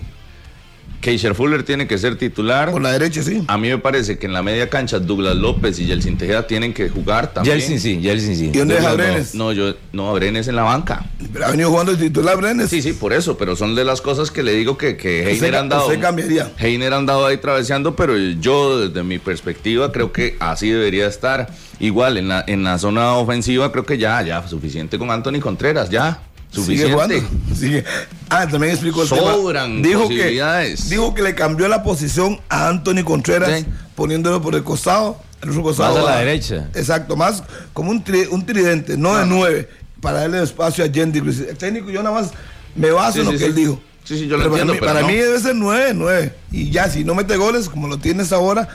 [1.02, 2.70] Keisher Fuller tiene que ser titular.
[2.70, 3.42] Por la derecha, sí.
[3.48, 6.72] A mí me parece que en la media cancha Douglas López y Yeltsin Tejeda tienen
[6.72, 7.58] que jugar también.
[7.58, 8.50] Yeltsin sí, Yeltsin sí.
[8.54, 9.34] ¿Y dónde es Brenes?
[9.34, 11.04] No, yo, no, Brenes en la banca.
[11.32, 12.70] Pero ha venido jugando el titular Brenes.
[12.70, 15.56] Sí, sí, por eso, pero son de las cosas que le digo que, que Heiner
[15.56, 15.90] han dado.
[16.00, 16.52] cambiaría.
[16.56, 21.52] Heiner han dado ahí traveseando, pero yo desde mi perspectiva creo que así debería estar.
[21.80, 25.90] Igual en la, en la zona ofensiva creo que ya, ya, suficiente con Anthony Contreras,
[25.90, 26.20] ya.
[26.52, 27.22] Suficiente.
[27.54, 27.84] Sigue
[28.28, 33.04] Ah, también explicó el Sobran Dijo que, dijo que le cambió la posición a Anthony
[33.04, 35.94] Contreras, poniéndolo por el costado, el costado.
[35.94, 36.68] Más a la derecha.
[36.74, 39.68] Exacto, más como un, un tridente, no de nueve,
[40.00, 42.30] para darle espacio a Jendy El técnico, yo nada más
[42.74, 43.80] me baso en lo que él dijo.
[44.04, 44.74] Sí, sí, yo lo entiendo.
[44.78, 46.34] Para, mí, debe ser nueve, nueve.
[46.50, 48.68] Y ya, si no mete goles, como lo tienes ahora,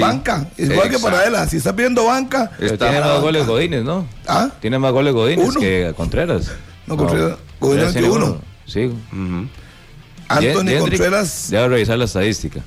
[0.00, 0.48] banca.
[0.58, 2.50] Igual que para él, si está pidiendo banca.
[2.58, 4.06] tiene más goles Godínez, ¿no?
[4.26, 4.50] ¿Ah?
[4.60, 6.50] Tiene más goles Godínez que Contreras.
[6.96, 7.96] No, Contreras.
[7.96, 8.40] Uno.
[8.66, 8.90] Sí.
[10.28, 11.48] Anthony Contreras.
[11.50, 12.62] Debe revisar la estadística.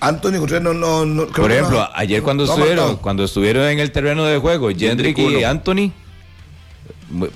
[0.00, 4.38] Anthony Contreras no, no, Por ejemplo, ayer cuando estuvieron, cuando estuvieron en el terreno de
[4.38, 5.92] juego, Jendrick y Anthony,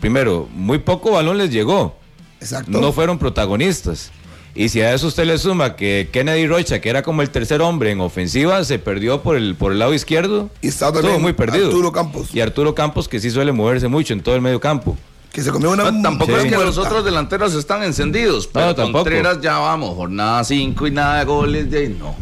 [0.01, 1.97] primero, muy poco balón les llegó.
[2.41, 2.81] Exacto.
[2.81, 4.11] No fueron protagonistas.
[4.55, 7.63] Y si a eso usted le suma que Kennedy Rocha, que era como el tercer
[7.63, 10.51] hombre en ofensiva, se perdió por el, por el lado izquierdo.
[10.61, 11.67] Y estaba también muy perdido.
[11.67, 12.35] Arturo Campos.
[12.35, 14.99] Y Arturo Campos, que sí suele moverse mucho en todo el medio campo.
[15.33, 15.85] Que se comió una.
[16.03, 18.47] tampoco es que los otros delanteros están encendidos.
[18.47, 21.71] Pero no, Contreras ya vamos, jornada 5 y nada de goles.
[21.71, 22.15] De, no.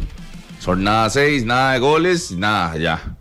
[0.64, 3.16] Jornada 6, nada de goles, nada, ya.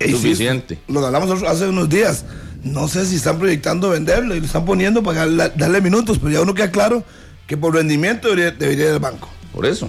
[0.00, 0.78] Suficiente.
[0.88, 2.24] lo hablamos hace unos días.
[2.64, 6.40] No sé si están proyectando venderlo y lo están poniendo para darle minutos, pero ya
[6.40, 7.04] uno queda claro
[7.46, 9.28] que por rendimiento debería, ir al banco.
[9.52, 9.88] Por eso.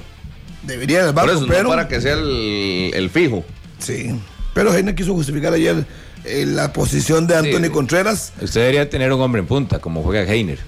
[0.63, 1.69] Debería del banco, pero...
[1.69, 3.43] para que sea el, fijo.
[3.79, 4.15] Sí,
[4.53, 5.85] pero Heiner quiso justificar ayer
[6.25, 8.33] eh, la posición de Anthony Contreras.
[8.41, 10.59] Usted debería tener un hombre en punta, como juega Heiner.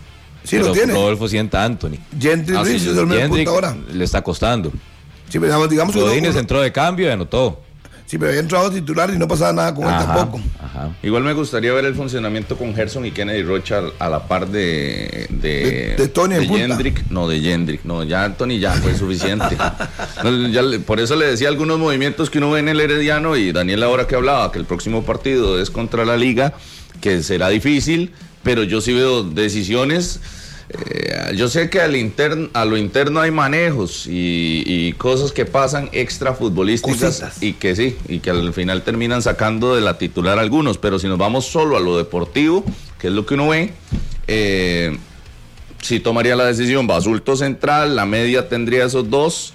[0.44, 0.94] Sí, lo tiene.
[0.94, 1.98] Rodolfo sienta a Anthony.
[2.20, 3.78] Gentry ah, es el en punta ahora.
[3.92, 4.72] Le está costando.
[5.30, 7.62] Sí, pero digamos Godínez entró de cambio y anotó.
[8.12, 10.42] Sí, pero había entrado titular y no pasaba nada con él tampoco.
[11.02, 15.28] Igual me gustaría ver el funcionamiento con Gerson y Kennedy Rocha a la par de.
[15.30, 17.10] De, de, Tony de Jendrick.
[17.10, 17.86] No, de Jendrick.
[17.86, 19.56] No, ya Tony ya fue suficiente.
[20.86, 24.08] por eso le decía algunos movimientos que uno ve en el Herediano y Daniel ahora
[24.08, 26.52] que hablaba que el próximo partido es contra la Liga,
[27.00, 28.12] que será difícil,
[28.44, 30.20] pero yo sí veo decisiones
[30.74, 35.90] eh, yo sé que al interno, a lo interno hay manejos y, cosas que pasan
[35.92, 40.78] extra futbolísticas y que sí, y que al final terminan sacando de la titular algunos,
[40.78, 42.64] pero si nos vamos solo a lo deportivo,
[43.00, 43.74] que es lo que uno ve,
[44.28, 44.98] eh,
[45.82, 49.54] sí tomaría la decisión, Basulto Central, la media tendría esos dos,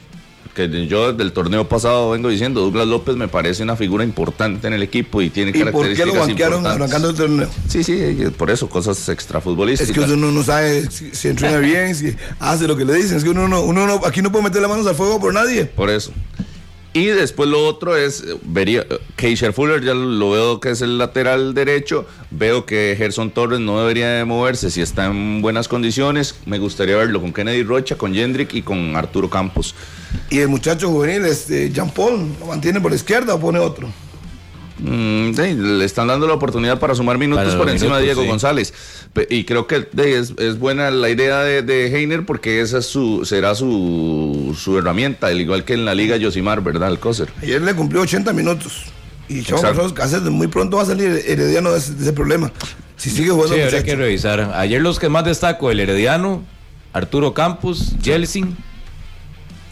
[0.56, 4.66] que yo desde el torneo pasado vengo diciendo, Douglas López me parece una figura importante
[4.66, 7.48] en el equipo y tiene ¿Y características ¿Por qué lo banquearon arrancando el torneo?
[7.68, 7.98] Sí, sí,
[8.38, 9.90] por eso, cosas extrafutbolísticas.
[9.90, 13.24] Es que uno no sabe si, entrena bien, si hace lo que le dicen, es
[13.24, 15.66] que uno no, uno no, aquí no puede meter las manos al fuego por nadie.
[15.66, 16.10] Por eso.
[16.96, 21.52] Y después lo otro es, vería, Keisher Fuller ya lo veo que es el lateral
[21.52, 26.58] derecho, veo que Gerson Torres no debería de moverse si está en buenas condiciones, me
[26.58, 29.74] gustaría verlo con Kennedy Rocha, con Jendrick y con Arturo Campos.
[30.30, 33.88] Y el muchacho juvenil, este, Jean Paul, ¿lo mantiene por la izquierda o pone otro?
[34.78, 35.30] Mm,
[35.78, 38.74] le están dando la oportunidad para sumar minutos por encima de Diego González.
[39.30, 44.76] Y creo que es, buena la idea de, Heiner porque esa su, será su, su
[44.78, 46.90] herramienta, al igual que en la Liga Yosimar, ¿verdad?
[46.90, 47.28] El Coser.
[47.42, 48.84] Ayer le cumplió 80 minutos.
[49.28, 52.52] Y Chavo Cáceres muy pronto va a salir Herediano de ese, problema.
[52.96, 53.54] Si sigue jugando.
[53.54, 54.52] Sí, habría que revisar.
[54.54, 56.44] Ayer los que más destaco, el Herediano,
[56.92, 58.56] Arturo Campos, Jelsin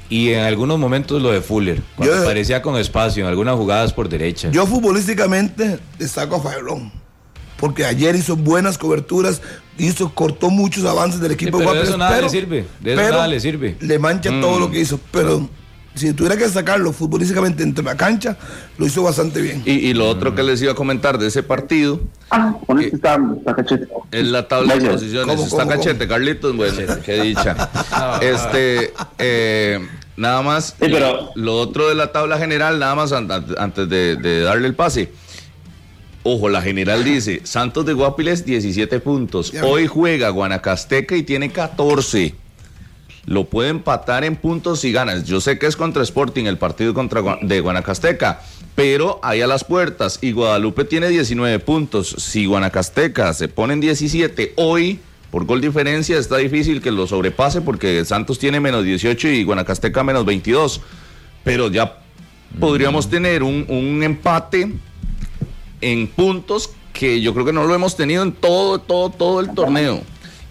[0.08, 4.08] y en algunos momentos lo de Fuller, cuando parecía con espacio, en algunas jugadas por
[4.08, 4.50] derecha.
[4.50, 6.92] Yo futbolísticamente destaco a Fabrón,
[7.56, 9.40] porque ayer hizo buenas coberturas,
[9.78, 11.58] hizo, cortó muchos avances del equipo.
[11.58, 13.76] pero de eso nada le sirve, de eso nada le sirve.
[13.80, 14.72] Le mancha todo lo mm.
[14.72, 15.48] que hizo, pero
[15.94, 18.36] si tuviera que sacarlo futbolísticamente entre la cancha,
[18.78, 19.62] lo hizo bastante bien.
[19.64, 22.00] Y, lo otro que les iba a comentar de ese partido.
[22.30, 23.18] Ah, con este está,
[23.56, 23.88] cachete.
[24.10, 25.40] Es la tabla de posiciones.
[25.40, 26.56] está cachete, Carlitos.
[26.56, 27.70] Bueno, qué dicha.
[28.22, 30.74] este, eh, nada más.
[30.78, 31.30] pero...
[31.36, 35.12] Lo otro de la tabla general, nada más antes de, darle el pase.
[36.24, 39.52] Ojo, la general dice: Santos de Guapiles, 17 puntos.
[39.62, 42.34] Hoy juega Guanacasteca y tiene 14
[43.26, 45.24] lo puede empatar en puntos y ganas.
[45.24, 48.40] Yo sé que es contra Sporting el partido contra de Guanacasteca,
[48.74, 52.14] pero ahí a las puertas y Guadalupe tiene 19 puntos.
[52.18, 57.60] Si Guanacasteca se pone en 17 hoy, por gol diferencia está difícil que lo sobrepase
[57.60, 60.80] porque Santos tiene menos 18 y Guanacasteca menos 22.
[61.44, 61.98] Pero ya
[62.58, 64.72] podríamos tener un, un empate
[65.80, 69.52] en puntos que yo creo que no lo hemos tenido en todo, todo, todo el
[69.54, 70.02] torneo.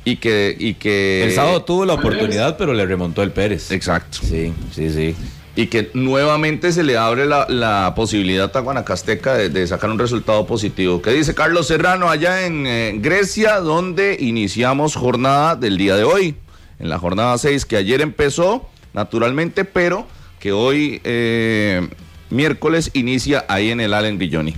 [0.05, 1.23] Y que, y que...
[1.23, 3.71] El sábado tuvo la oportunidad, pero le remontó el Pérez.
[3.71, 4.19] Exacto.
[4.21, 5.15] Sí, sí, sí.
[5.55, 11.01] Y que nuevamente se le abre la, posibilidad a Guanacasteca de, sacar un resultado positivo.
[11.01, 16.35] ¿Qué dice Carlos Serrano allá en eh, Grecia, donde iniciamos jornada del día de hoy?
[16.79, 20.07] En la jornada 6 que ayer empezó, naturalmente, pero
[20.39, 21.87] que hoy, eh,
[22.29, 24.55] miércoles, inicia ahí en el Allen Grilloni.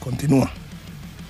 [0.00, 0.50] Continúa.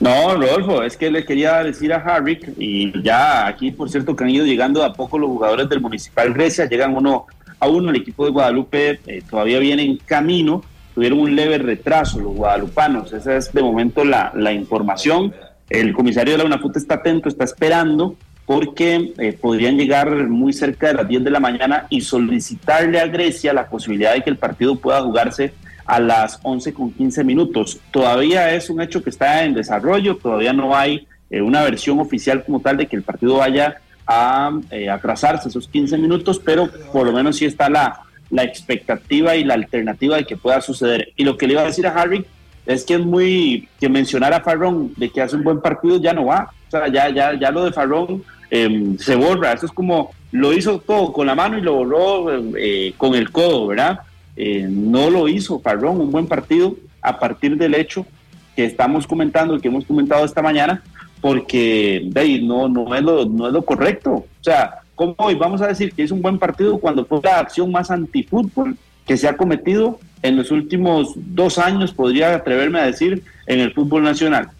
[0.00, 4.24] No, Rodolfo, es que le quería decir a Harry, y ya aquí, por cierto, que
[4.24, 7.26] han ido llegando a poco los jugadores del Municipal Grecia, llegan uno
[7.58, 10.62] a uno, el equipo de Guadalupe eh, todavía viene en camino,
[10.94, 15.34] tuvieron un leve retraso los guadalupanos, esa es de momento la, la información.
[15.68, 20.86] El comisario de la UNAFUT está atento, está esperando, porque eh, podrían llegar muy cerca
[20.86, 24.38] de las 10 de la mañana y solicitarle a Grecia la posibilidad de que el
[24.38, 25.52] partido pueda jugarse
[25.88, 27.80] a las 11 con 15 minutos.
[27.90, 32.44] Todavía es un hecho que está en desarrollo, todavía no hay eh, una versión oficial
[32.44, 37.06] como tal de que el partido vaya a eh, atrasarse esos 15 minutos, pero por
[37.06, 41.12] lo menos sí está la, la expectativa y la alternativa de que pueda suceder.
[41.16, 42.24] Y lo que le iba a decir a Harry
[42.66, 46.12] es que es muy que mencionar a Farrón de que hace un buen partido ya
[46.12, 46.50] no va.
[46.68, 49.54] O sea, ya, ya, ya lo de Farrón em, se borra.
[49.54, 52.26] Eso es como lo hizo todo con la mano y lo borró
[52.58, 54.00] eh, con el codo, ¿verdad?
[54.40, 58.06] Eh, no lo hizo Farrón, un buen partido a partir del hecho
[58.54, 60.80] que estamos comentando, y que hemos comentado esta mañana,
[61.20, 64.12] porque de no, no, es lo, no es lo correcto.
[64.12, 67.40] O sea, ¿cómo hoy vamos a decir que es un buen partido cuando fue la
[67.40, 72.86] acción más antifútbol que se ha cometido en los últimos dos años, podría atreverme a
[72.86, 74.50] decir, en el fútbol nacional?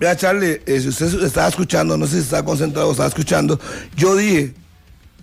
[0.00, 3.60] Vea, Charlie, eh, si usted estaba escuchando, no sé si está concentrado estaba escuchando,
[3.94, 4.54] yo dije,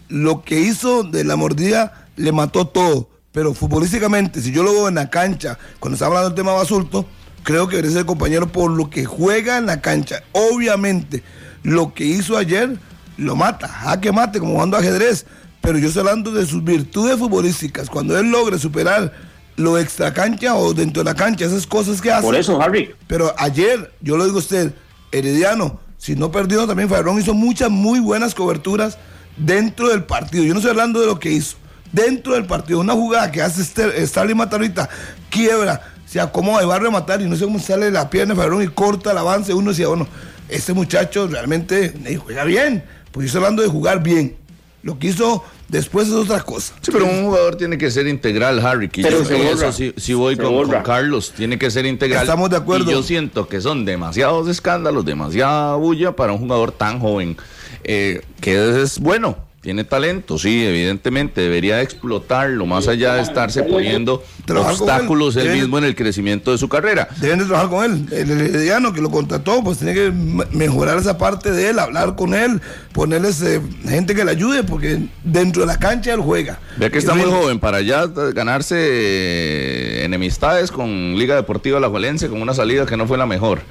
[0.08, 3.09] lo que hizo de la mordida le mató todo.
[3.32, 7.06] Pero futbolísticamente, si yo lo veo en la cancha, cuando está hablando del tema Basulto,
[7.44, 10.24] creo que ser el compañero por lo que juega en la cancha.
[10.32, 11.24] Obviamente,
[11.64, 12.78] lo que hizo ayer
[13.18, 15.26] lo mata, a que mate, como jugando ajedrez.
[15.62, 17.90] Pero yo estoy hablando de sus virtudes futbolísticas.
[17.90, 19.14] Cuando él logre superar
[19.58, 22.24] lo extra cancha o dentro de la cancha, esas cosas que hace.
[22.24, 22.96] Por eso, Harry.
[23.08, 24.74] Pero ayer, yo lo digo a usted,
[25.12, 28.98] Herediano, si no perdió también, Fabrón hizo muchas muy buenas coberturas
[29.36, 30.46] dentro del partido.
[30.46, 31.58] Yo no estoy hablando de lo que hizo.
[31.92, 33.64] Dentro del partido, una jugada que hace
[34.06, 34.88] Starling Matarita,
[35.30, 38.40] quiebra, se acomoda y va a rematar y no sé cómo sale la pierna de
[38.40, 39.54] Fabrón y corta el avance.
[39.54, 40.08] Uno decía, bueno,
[40.50, 42.84] este muchacho realmente juega bien.
[43.12, 44.36] Pues yo estoy hablando de jugar bien.
[44.82, 46.74] Lo que hizo después es otra cosa.
[46.82, 48.88] Sí, pero un jugador tiene que ser integral, Harry.
[48.88, 52.22] Que yo eso sí, voy con, Carlos, tiene que ser integral.
[52.22, 52.90] Estamos de acuerdo.
[52.90, 57.36] Y yo siento que son demasiados escándalos, demasiada bulla para un jugador tan joven,
[57.84, 64.24] eh, que es bueno tiene talento, sí, evidentemente, debería explotarlo más allá de estarse poniendo
[64.48, 67.10] obstáculos él, mismo en el crecimiento de su carrera.
[67.20, 68.06] Deben de trabajar con él.
[68.12, 72.34] El herediano que lo contrató, pues tiene que mejorar esa parte de él, hablar con
[72.34, 72.62] él,
[72.94, 76.60] ponerles eh, gente que le ayude, porque dentro de la cancha él juega.
[76.78, 82.30] Vea que está muy joven para ya ganarse eh, enemistades con Liga Deportiva La Juelense
[82.30, 83.62] con una salida que no fue la mejor.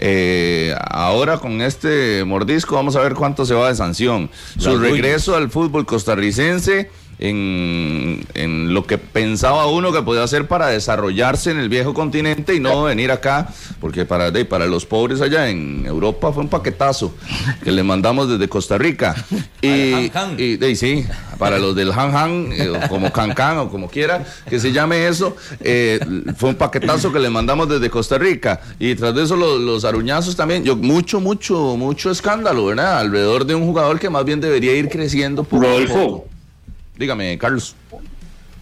[0.00, 4.30] Eh, ahora con este mordisco vamos a ver cuánto se va de sanción.
[4.58, 11.50] Su regreso al fútbol costarricense en, lo que pensaba uno que podía hacer para desarrollarse
[11.50, 13.48] en el viejo continente y no venir acá,
[13.80, 17.14] porque para, para los pobres allá en Europa fue un paquetazo
[17.62, 19.14] que le mandamos desde Costa Rica.
[19.62, 20.10] Y,
[20.42, 21.06] y, sí,
[21.38, 25.36] para los del Han Han, eh, como Can o como quiera que se llame eso,
[25.60, 25.98] eh,
[26.36, 28.60] fue un paquetazo que le mandamos desde Costa Rica.
[28.78, 32.98] Y tras de eso los, aruñazos también, yo mucho, mucho, mucho escándalo, ¿verdad?
[32.98, 35.44] Alrededor de un jugador que más bien debería ir creciendo.
[35.44, 36.26] Por Rodolfo.
[36.96, 37.74] Dígame, Carlos.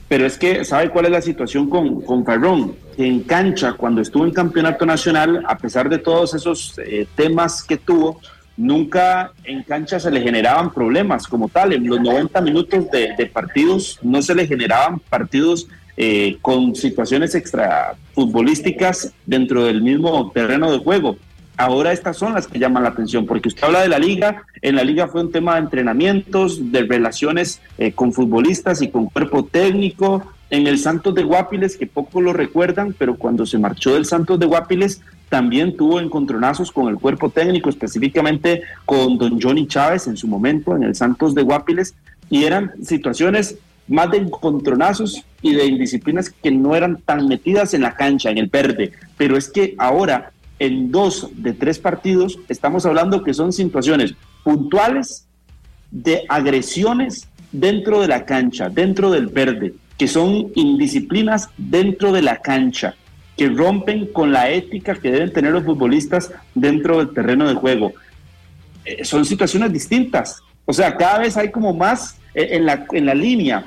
[0.08, 2.74] Pero es que, ¿sabe cuál es la situación con, con Farrón?
[2.96, 7.62] Que en cancha, cuando estuvo en campeonato nacional, a pesar de todos esos eh, temas
[7.62, 8.20] que tuvo,
[8.56, 11.72] nunca en cancha se le generaban problemas como tal.
[11.72, 15.66] En los 90 minutos de, partidos no se le generaban partidos
[15.96, 21.16] eh, con situaciones extra futbolísticas dentro del mismo terreno de juego.
[21.56, 24.76] Ahora estas son las que llaman la atención, porque usted habla de la liga, en
[24.76, 29.44] la liga fue un tema de entrenamientos, de relaciones eh, con futbolistas y con cuerpo
[29.44, 34.04] técnico, en el Santos de Guapiles, que poco lo recuerdan, pero cuando se marchó del
[34.04, 40.06] Santos de Guapiles también tuvo encontronazos con el cuerpo técnico, específicamente con don Johnny Chávez
[40.06, 41.94] en su momento en el Santos de Guapiles,
[42.28, 43.56] y eran situaciones
[43.88, 48.36] más de encontronazos y de indisciplinas que no eran tan metidas en la cancha, en
[48.36, 53.52] el verde, pero es que ahora en dos de tres partidos, estamos hablando que son
[53.52, 55.26] situaciones puntuales
[55.90, 62.36] de agresiones dentro de la cancha, dentro del verde, que son indisciplinas dentro de la
[62.36, 62.94] cancha,
[63.36, 67.92] que rompen con la ética que deben tener los futbolistas dentro del terreno de juego.
[68.84, 70.44] Eh, son situaciones distintas.
[70.64, 73.64] O sea, cada vez hay como más eh, en, la, en la línea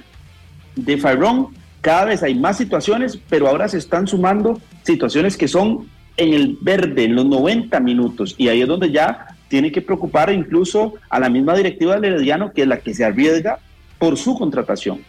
[0.77, 1.49] de Fyrón,
[1.81, 6.58] cada vez hay más situaciones, pero ahora se están sumando situaciones que son en el
[6.62, 11.19] verde, en los 90 minutos, y ahí es donde ya tiene que preocupar incluso a
[11.19, 13.60] la misma directiva del Herediano, que es la que se arriesga
[13.99, 14.99] por su contratación.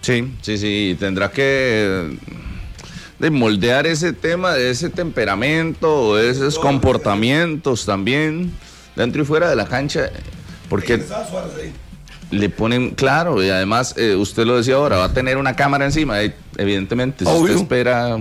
[0.00, 2.18] Sí, sí, sí, tendrá que
[3.18, 8.52] de moldear ese tema, de ese temperamento, de esos comportamientos también,
[8.96, 10.10] dentro y fuera de la cancha,
[10.68, 11.02] porque
[12.30, 15.84] le ponen, claro, y además, eh, usted lo decía ahora, va a tener una cámara
[15.84, 16.18] encima,
[16.58, 18.18] evidentemente, si usted espera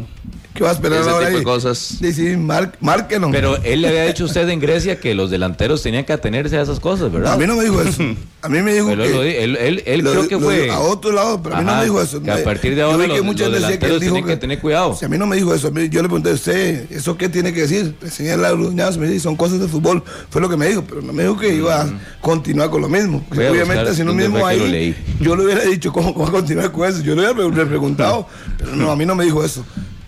[0.54, 1.78] ¿Qué va a esperar Ese ahora tipo de cosas.
[1.80, 3.32] Sí, sí, márquenos.
[3.32, 6.58] Pero él le había dicho a usted en Grecia que los delanteros tenían que atenerse
[6.58, 7.34] a esas cosas, ¿verdad?
[7.34, 8.04] a mí no me dijo eso.
[8.44, 9.44] A mí me dijo pero que...
[9.44, 10.70] Él, él, él, creo que fue...
[10.70, 12.22] A otro lado, pero a mí no me dijo eso.
[12.22, 14.96] Que a partir de ahora los, los delanteros tienen que, tener cuidado.
[14.96, 17.52] Si a mí no me dijo eso, yo le pregunté a usted, ¿eso qué tiene
[17.52, 17.96] que decir?
[18.02, 20.04] El señor Laruñazo me dice, son cosas de fútbol.
[20.30, 21.88] Fue lo que me dijo, pero no me dijo que iba a
[22.22, 23.26] continuar con lo mismo.
[23.32, 27.02] Obviamente, si no mismo ahí, yo le hubiera dicho, ¿cómo va a continuar con eso?
[27.02, 28.28] Yo le hubiera preguntado,
[28.60, 29.66] pero no, a mí no me dijo eso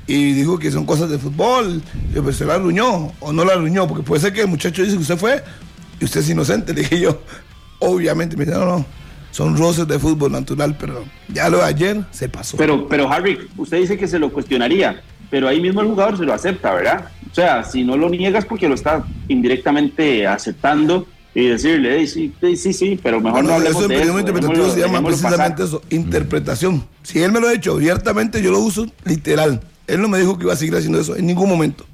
[0.07, 1.81] y dijo que son cosas de fútbol.
[2.13, 4.83] Yo, pues se la arruñó o no la arruñó, porque puede ser que el muchacho
[4.83, 5.43] dice que usted fue
[5.99, 6.73] y usted es inocente.
[6.75, 7.21] Le dije yo,
[7.79, 8.85] obviamente, me dice, no, no,
[9.31, 12.57] son roces de fútbol natural, pero ya lo de ayer se pasó.
[12.57, 16.23] Pero, pero Harry, usted dice que se lo cuestionaría, pero ahí mismo el jugador se
[16.23, 17.09] lo acepta, ¿verdad?
[17.31, 22.71] O sea, si no lo niegas porque lo está indirectamente aceptando y decirle, sí, sí,
[22.71, 23.83] sí, pero mejor no hablemos eso.
[23.83, 26.87] En periodismo interpretativo se llama precisamente eso, interpretación.
[27.03, 29.59] Si él me lo ha hecho abiertamente, yo lo uso literal.
[29.87, 31.85] Él no me dijo que iba a seguir haciendo eso en ningún momento.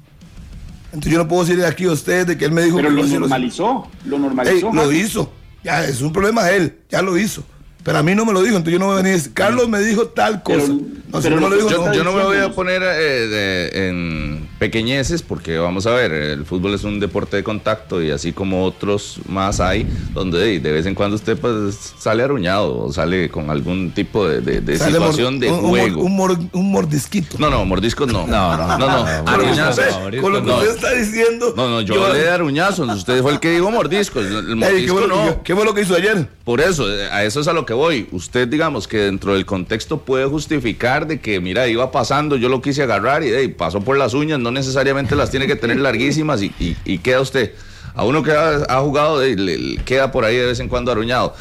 [0.86, 2.94] Entonces yo no puedo decirle aquí a usted de que él me dijo Pero que
[2.94, 4.72] lo normalizó, lo normalizó.
[4.72, 5.32] lo hizo.
[5.64, 7.44] Ya es un problema de él, ya lo hizo.
[7.84, 9.32] Pero a mí no me lo dijo, entonces yo no voy a venir.
[9.34, 10.66] Carlos me dijo tal cosa.
[10.68, 16.74] yo, no me voy a poner eh, en pequeñeces porque vamos a ver, el fútbol
[16.74, 20.94] es un deporte de contacto y así como otros más hay, donde de vez en
[20.94, 26.02] cuando usted pues, sale aruñado o sale con algún tipo de, situación de juego.
[26.02, 27.36] Un, mordisquito.
[27.38, 28.26] No, no, mordiscos no.
[28.28, 29.04] No, no, no.
[29.04, 31.52] no, Con lo que usted está diciendo.
[31.56, 32.88] No, no, yo, le de aruñazos.
[32.88, 34.24] Usted fue el que dijo mordiscos.
[34.24, 35.42] El mordisco ¿qué, no.
[35.42, 36.28] ¿Qué fue lo que hizo ayer?
[36.44, 38.08] Por eso, a eso es a lo que voy.
[38.12, 42.60] Usted, digamos, que dentro del contexto puede justificar de que, mira, iba pasando, yo lo
[42.62, 46.98] quise agarrar y pasó por las uñas, no necesariamente las tiene que tener larguísimas y,
[46.98, 47.54] queda usted.
[47.94, 51.34] A uno que ha, jugado, le, queda por ahí de vez en cuando aruñado,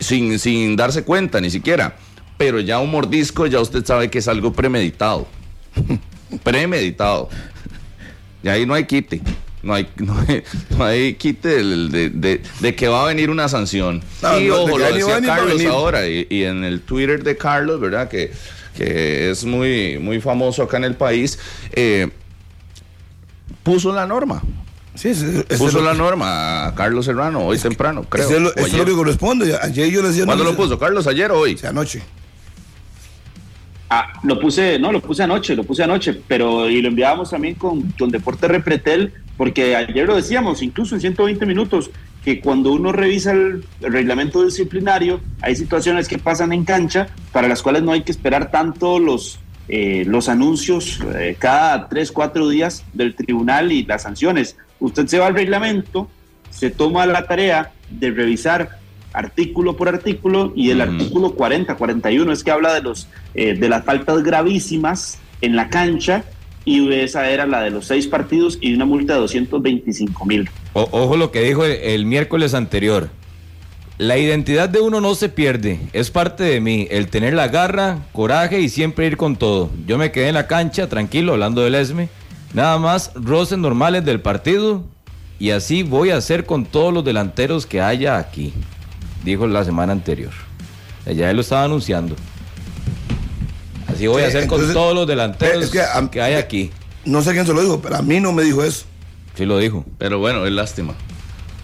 [0.00, 1.96] sin, sin darse cuenta ni siquiera.
[2.38, 5.26] Pero ya un mordisco, ya usted sabe que es algo premeditado.
[6.42, 7.28] premeditado.
[8.42, 9.20] Y ahí no hay quite.
[9.64, 9.88] No hay,
[10.76, 14.02] no hay, quite de, que va a venir una sanción.
[14.40, 18.08] y ojo, lo decía Carlos ahora, y, en el Twitter de Carlos, ¿verdad?
[18.08, 18.32] Que,
[18.76, 21.38] que es muy, muy famoso acá en el país,
[21.72, 22.08] eh,
[23.62, 24.42] puso la norma.
[24.96, 25.14] Sí,
[25.56, 28.28] puso la norma a Carlos Serrano hoy temprano, creo.
[28.28, 29.56] Es lo, es lo que corresponde.
[29.62, 30.26] Ayer yo le decía.
[30.26, 30.78] ¿Cuándo lo puso?
[30.78, 31.58] ¿Carlos ayer o hoy?
[31.66, 32.02] anoche.
[33.94, 37.56] Ah, lo puse, no, lo puse anoche, lo puse anoche, pero y lo enviábamos también
[37.56, 41.90] con, con Deporte Repretel porque ayer lo decíamos, incluso en 120 minutos,
[42.24, 47.62] que cuando uno revisa el, reglamento disciplinario, hay situaciones que pasan en cancha para las
[47.62, 52.84] cuales no hay que esperar tanto los, eh, los anuncios eh, cada 3, 4 días
[52.94, 54.56] del tribunal y las sanciones.
[54.80, 56.08] Usted se va al reglamento,
[56.48, 58.78] se toma la tarea de revisar
[59.12, 63.68] artículo por artículo y el artículo 40, 41 es que habla de, los, eh, de
[63.68, 66.24] las faltas gravísimas en la cancha
[66.64, 70.48] y esa era la de los seis partidos y una multa de 225 mil.
[70.72, 73.10] Ojo lo que dijo el, miércoles anterior.
[73.98, 77.98] La identidad de uno no se pierde, es parte de mí, el tener la garra,
[78.12, 79.70] coraje y siempre ir con todo.
[79.86, 82.08] Yo me quedé en la cancha, tranquilo, hablando del ESME,
[82.54, 84.84] nada más roces normales del partido
[85.38, 88.52] y así voy a hacer con todos los delanteros que haya aquí,
[89.24, 90.32] dijo la semana anterior.
[91.06, 92.14] Ya él lo estaba anunciando.
[93.88, 96.70] Así voy a hacer con todos los delanteros que, hay aquí.
[97.04, 98.86] No sé quién se lo dijo, pero a mí no me dijo eso.
[99.34, 99.84] Sí lo dijo.
[99.98, 100.94] Pero bueno, es lástima.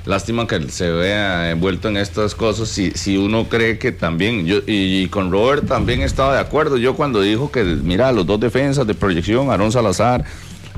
[0.04, 2.68] Lástima que se vea envuelto en estas cosas.
[2.68, 6.76] Si, si uno cree que también, yo y, con Robert también estaba de acuerdo.
[6.76, 10.24] Yo cuando dijo que, mira, los dos defensas de proyección, Aaron Salazar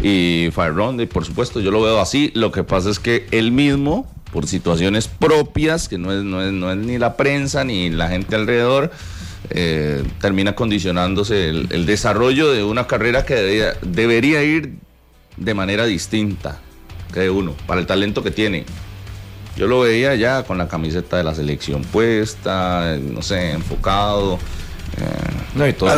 [0.03, 2.33] y Fire por supuesto, yo lo veo así.
[2.35, 6.53] Lo que pasa es que él mismo, por situaciones propias, que no es, no es,
[6.53, 8.90] no es ni la prensa ni la gente alrededor,
[9.51, 14.75] eh, termina condicionándose el, desarrollo de una carrera que debería, ir
[15.37, 16.61] de manera distinta,
[17.12, 18.64] que uno, para el talento que tiene.
[19.57, 24.38] Yo lo veía ya con la camiseta de la selección puesta, no sé, enfocado.
[25.55, 25.88] No, y todo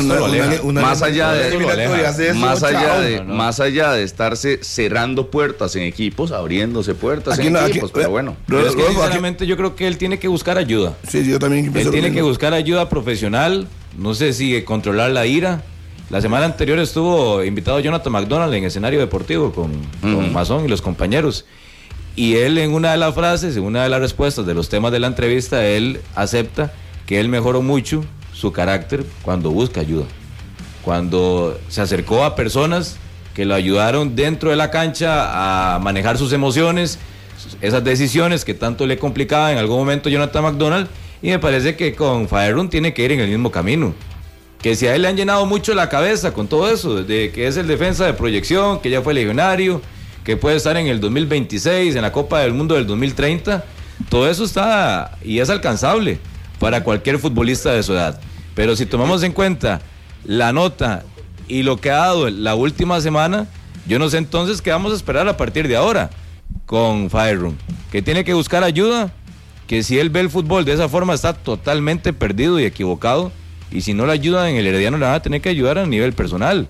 [0.73, 6.95] más allá de, más allá de, más allá de estarse cerrando puertas en equipos, abriéndose
[6.95, 8.37] puertas en equipos, pero bueno.
[8.49, 10.97] sinceramente yo creo que él tiene que buscar ayuda.
[11.07, 11.71] Sí, yo también.
[11.77, 13.67] Él tiene que buscar ayuda profesional,
[13.99, 15.63] no sé si controlar la ira.
[16.11, 20.83] La semana anterior estuvo invitado Jonathan McDonald en escenario deportivo con, con Mazón y los
[20.83, 21.47] compañeros.
[22.15, 24.93] Y él en una de las frases, en una de las respuestas de los temas
[24.93, 26.73] de la entrevista, él acepta
[27.07, 28.05] que él mejoró mucho
[28.43, 30.05] su carácter cuando busca ayuda.
[30.85, 32.97] Cuando se acercó a personas
[33.35, 36.99] que lo ayudaron dentro de la cancha a manejar sus emociones,
[37.61, 40.89] esas decisiones que tanto le complicaba en algún momento Jonathan McDonald.
[41.23, 43.95] Y me parece que con Faerun tiene que ir en el mismo camino.
[44.61, 47.47] Que si a él le han llenado mucho la cabeza con todo eso, de que
[47.47, 49.81] es el defensa de proyección, que ya fue legionario,
[50.25, 53.65] que puede estar en el 2026, en la Copa del Mundo del 2030,
[54.09, 56.19] todo eso está y es alcanzable
[56.59, 58.21] para cualquier futbolista de su edad.
[58.55, 59.81] Pero si tomamos en cuenta
[60.25, 61.05] la nota
[61.49, 63.47] y lo que ha dado la última semana,
[63.87, 66.11] yo no sé entonces qué vamos a esperar a partir de ahora
[66.67, 67.55] con Fireroom.
[67.91, 69.13] Que tiene que buscar ayuda,
[69.67, 73.33] que si él ve el fútbol de esa forma está totalmente perdido y equivocado.
[73.71, 75.87] Y si no le ayudan en el Herediano, le van a tener que ayudar a
[75.87, 76.69] nivel personal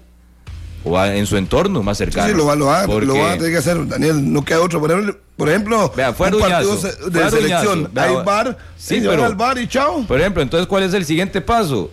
[0.85, 2.29] o en su entorno más cercano.
[2.29, 4.33] Sí, lo, va, lo, va, lo va a tener que hacer, Daniel.
[4.33, 4.81] No queda otro.
[4.81, 6.77] Por ejemplo, por ejemplo Vea, fue un partido
[7.11, 7.91] de selección.
[7.97, 10.05] hay bar, sí, pero, al bar y chao.
[10.07, 11.91] Por ejemplo, entonces, ¿cuál es el siguiente paso?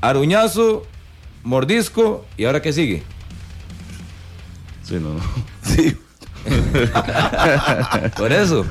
[0.00, 0.84] Aruñazo,
[1.42, 3.02] mordisco, ¿y ahora qué sigue?
[4.84, 5.16] Sí, no.
[5.62, 5.96] Sí.
[8.16, 8.66] por eso.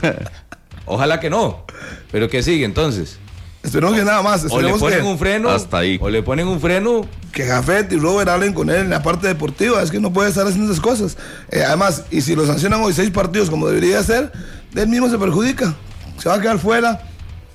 [0.85, 1.65] Ojalá que no.
[2.11, 3.17] Pero ¿qué sigue entonces?
[3.63, 4.45] Esperemos que nada más.
[4.49, 5.49] O le ponen un freno.
[5.49, 5.99] Hasta ahí.
[6.01, 7.07] O le ponen un freno.
[7.31, 9.81] Que Jafet y Robert hablen con él en la parte deportiva.
[9.81, 11.17] Es que no puede estar haciendo esas cosas.
[11.49, 14.31] Eh, además, y si lo sancionan hoy seis partidos como debería ser,
[14.75, 15.73] él mismo se perjudica.
[16.17, 17.01] Se va a quedar fuera.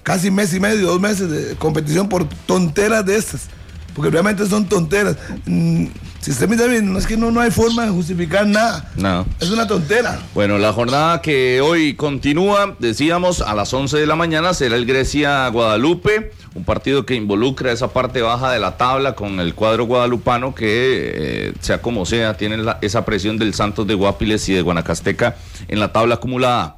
[0.03, 3.49] casi mes y medio, dos meses de competición por tonteras de estas.
[3.95, 5.17] Porque realmente son tonteras.
[5.47, 5.87] Mm,
[6.27, 8.91] si usted me dice, no es que no, no hay forma de justificar nada.
[8.97, 9.25] No.
[9.39, 10.19] Es una tontera.
[10.35, 14.87] Bueno, la jornada que hoy continúa, decíamos, a las 11 de la mañana será el
[14.87, 20.53] Grecia-Guadalupe, un partido que involucra esa parte baja de la tabla con el cuadro guadalupano
[20.53, 20.65] que,
[21.15, 25.37] eh, sea como sea, tiene esa presión del Santos de Guapiles y de Guanacasteca
[25.69, 26.75] en la tabla acumulada.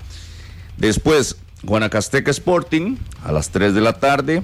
[0.77, 4.43] Después, Guanacasteca Sporting a las 3 de la tarde.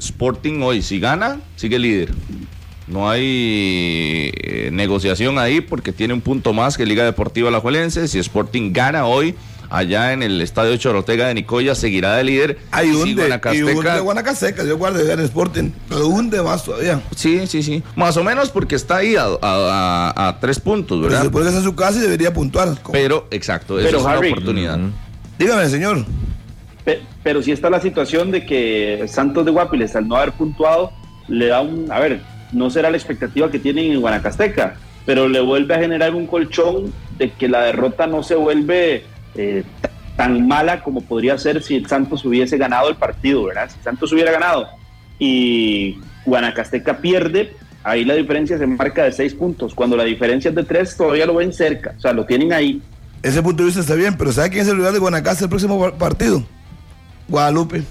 [0.00, 2.10] Sporting hoy, si gana, sigue líder.
[2.90, 8.08] No hay eh, negociación ahí porque tiene un punto más que Liga Deportiva La Juelense.
[8.08, 9.36] Si Sporting gana hoy,
[9.70, 12.58] allá en el estadio Chorotega de Nicoya, seguirá de líder.
[12.72, 14.00] Hay un de Guanacasteca.
[14.00, 17.00] Guanacasteca, yo guardo en Sporting, pero hunde más todavía.
[17.14, 17.82] Sí, sí, sí.
[17.94, 21.18] Más o menos porque está ahí a, tres puntos, ¿verdad?
[21.18, 22.76] Pero se puede en su casa y debería puntuar.
[22.90, 24.78] Pero, exacto, esa es una oportunidad.
[25.38, 26.04] Dígame, señor.
[27.22, 30.90] Pero, si está la situación de que Santos de Guapiles, al no haber puntuado,
[31.28, 31.90] le da un.
[31.92, 32.20] A ver,
[32.52, 34.76] no será la expectativa que tienen en Guanacasteca,
[35.06, 39.64] pero le vuelve a generar un colchón de que la derrota no se vuelve eh,
[40.16, 43.70] tan mala como podría ser si el Santos hubiese ganado el partido, ¿verdad?
[43.70, 44.68] Si Santos hubiera ganado
[45.18, 49.74] y Guanacasteca pierde, ahí la diferencia se marca de seis puntos.
[49.74, 52.82] Cuando la diferencia es de tres, todavía lo ven cerca, o sea, lo tienen ahí.
[53.22, 55.50] Ese punto de vista está bien, pero ¿sabe quién es el rival de Guanacaste el
[55.50, 56.42] próximo partido?
[57.28, 57.82] Guadalupe.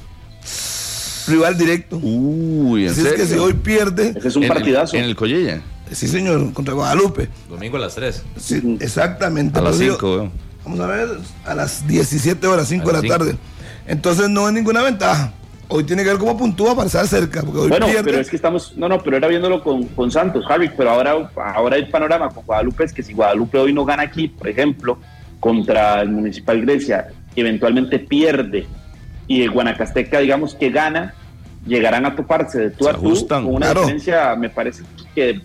[1.30, 1.98] Rival directo.
[2.02, 4.14] Uy, ¿en Así es que si hoy pierde.
[4.16, 4.96] Ese es un partidazo.
[4.98, 5.62] en el Collella.
[5.92, 7.30] Sí, señor, contra Guadalupe.
[7.50, 8.24] Domingo a las 3.
[8.38, 9.60] Sí, exactamente.
[9.60, 10.32] A las 5,
[10.64, 11.08] Vamos a ver,
[11.46, 13.36] a las 17 horas, 5 de la tarde.
[13.88, 15.34] Entonces no hay ninguna ventaja.
[15.68, 17.42] Hoy tiene que ver cómo puntúa para estar cerca.
[17.42, 20.46] Porque hoy bueno, pero es que estamos, no, no, pero era viéndolo con, con Santos,
[20.50, 24.04] Harry, pero ahora, ahora el panorama con Guadalupe es que si Guadalupe hoy no gana
[24.04, 25.00] aquí, por ejemplo,
[25.40, 28.68] contra el Municipal Grecia, eventualmente pierde
[29.28, 31.14] y el Guanacasteca, digamos que gana,
[31.70, 34.84] llegarán a toparse de tú a tú con una diferencia, me parece
[35.16, 35.42] que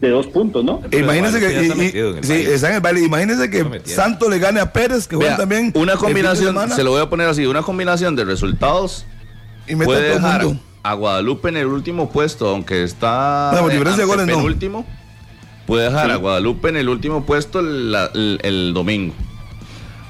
[0.00, 0.80] de dos puntos, ¿no?
[0.92, 3.00] Imagínense que, sí, está en el baile.
[3.00, 5.72] Imagínense que Santo le gane a Pérez, que juega también.
[5.74, 9.06] Una combinación, se lo voy a poner así, una combinación de resultados
[9.66, 10.46] y puede dejar
[10.82, 14.86] a Guadalupe en el último puesto, aunque está no, diferencia de goles, penúltimo,
[15.66, 19.14] puede dejar a Guadalupe en el último puesto el, el domingo.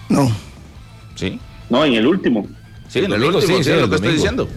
[0.09, 0.31] No.
[1.15, 1.41] ¿Sí?
[1.71, 2.47] No, en el último.
[2.89, 4.49] Sí, en el último, sí, sí, es lo que estoy diciendo.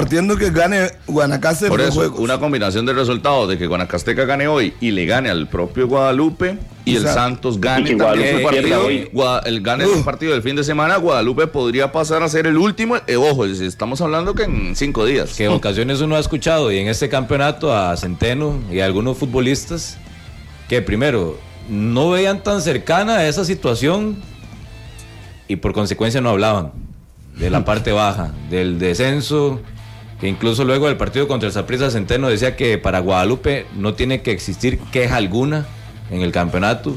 [0.00, 4.74] Partiendo que gane Guanacaste Por eso, una combinación de resultados de que Guanacasteca gane hoy
[4.80, 8.88] y le gane al propio Guadalupe y el Santos gane también su partido,
[9.44, 12.96] el gane su partido del fin de semana, Guadalupe podría pasar a ser el último.
[13.06, 15.34] Eh, ojo, estamos hablando que en cinco días.
[15.34, 19.16] Que en ocasiones uno ha escuchado y en este campeonato a Centeno y a algunos
[19.16, 19.98] futbolistas
[20.68, 21.38] que primero
[21.68, 24.16] no veían tan cercana a esa situación
[25.48, 26.72] y por consecuencia no hablaban
[27.36, 29.60] de la parte baja, del descenso,
[30.20, 34.22] que incluso luego del partido contra el Saprissa Centeno decía que para Guadalupe no tiene
[34.22, 35.66] que existir queja alguna
[36.10, 36.96] en el campeonato,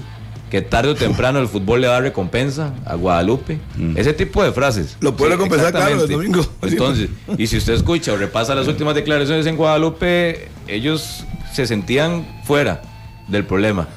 [0.49, 3.59] que tarde o temprano el fútbol le da recompensa a Guadalupe.
[3.75, 3.97] Mm.
[3.97, 4.97] Ese tipo de frases.
[4.99, 6.45] Lo puede recompensar claro el domingo.
[6.61, 12.25] Entonces, y si usted escucha o repasa las últimas declaraciones en Guadalupe, ellos se sentían
[12.45, 12.81] fuera
[13.27, 13.87] del problema,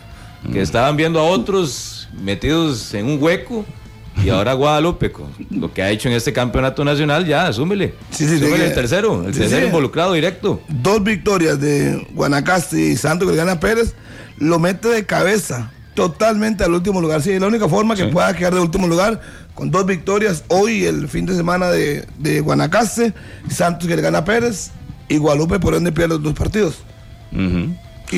[0.52, 0.62] que mm.
[0.62, 3.64] estaban viendo a otros metidos en un hueco
[4.24, 7.94] y ahora Guadalupe, con lo que ha hecho en este campeonato nacional, ya, asúmele.
[8.10, 10.60] Sí, sí, súmele el tercero, el tercero involucrado directo.
[10.68, 13.94] Dos victorias de Guanacaste y Santos que gana Pérez,
[14.38, 17.22] lo mete de cabeza totalmente al último lugar.
[17.22, 19.20] Sí, la única forma que pueda quedar de último lugar
[19.54, 23.12] con dos victorias hoy, el fin de semana de, de Guanacaste,
[23.50, 24.70] Santos que le gana Pérez
[25.08, 26.76] y Guadalupe por ende pierde los dos partidos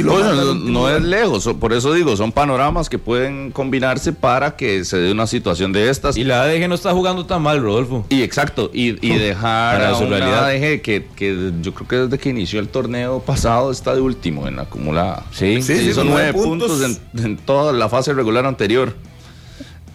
[0.02, 5.12] no, es lejos, por eso digo, son panoramas que pueden combinarse para que se dé
[5.12, 6.16] una situación de estas.
[6.16, 8.06] Y la ADG no está jugando tan mal, Rodolfo.
[8.08, 10.46] Y exacto, y, dejar a una realidad.
[10.46, 14.48] ADG que, que, yo creo que desde que inició el torneo pasado está de último
[14.48, 15.24] en la acumulada.
[15.32, 16.82] Sí, sí, son nueve puntos,
[17.16, 18.94] en, toda la fase regular anterior.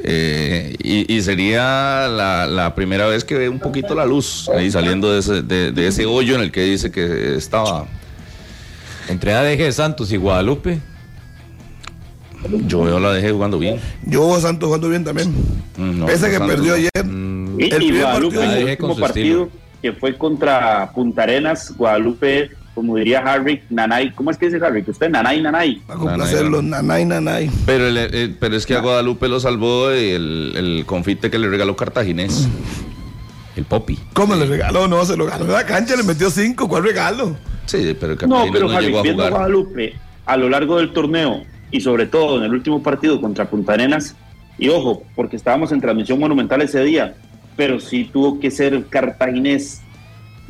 [0.02, 5.20] Eh, y, sería la, primera vez que ve un poquito la luz ahí saliendo de
[5.20, 7.86] ese, de ese hoyo en el que dice que estaba
[9.10, 10.80] entre ADG Santos y Guadalupe.
[12.68, 13.80] Yo veo la ADG jugando bien.
[14.06, 15.34] Yo veo a Santos jugando bien también.
[15.78, 16.92] Mm, Pese que perdió ayer.
[17.04, 17.60] Mm.
[17.60, 19.50] y, Guadalupe en el último partido
[19.82, 24.12] que fue contra Punta Arenas, Guadalupe, como diría Harry, Nanay.
[24.12, 24.84] ¿Cómo es que dice Harry?
[24.84, 25.82] Que usted Nanay, Nanay.
[25.88, 27.50] A complacerlo, Nanay, Nanay.
[27.66, 27.86] Pero,
[28.40, 32.48] pero es que a Guadalupe lo salvó el, el confite que le regaló Cartaginés.
[33.60, 34.00] El Popi.
[34.14, 34.88] ¿Cómo le regaló?
[34.88, 36.70] No, se lo ganó en la cancha, le metió cinco.
[36.70, 37.36] ¿Cuál regalo?
[37.66, 39.96] Sí, pero No, pero no viendo a Guadalupe
[40.26, 44.16] a lo largo del torneo y sobre todo en el último partido contra Punta Arenas,
[44.58, 47.16] y ojo, porque estábamos en transmisión monumental ese día,
[47.58, 49.82] pero sí tuvo que ser cartaginés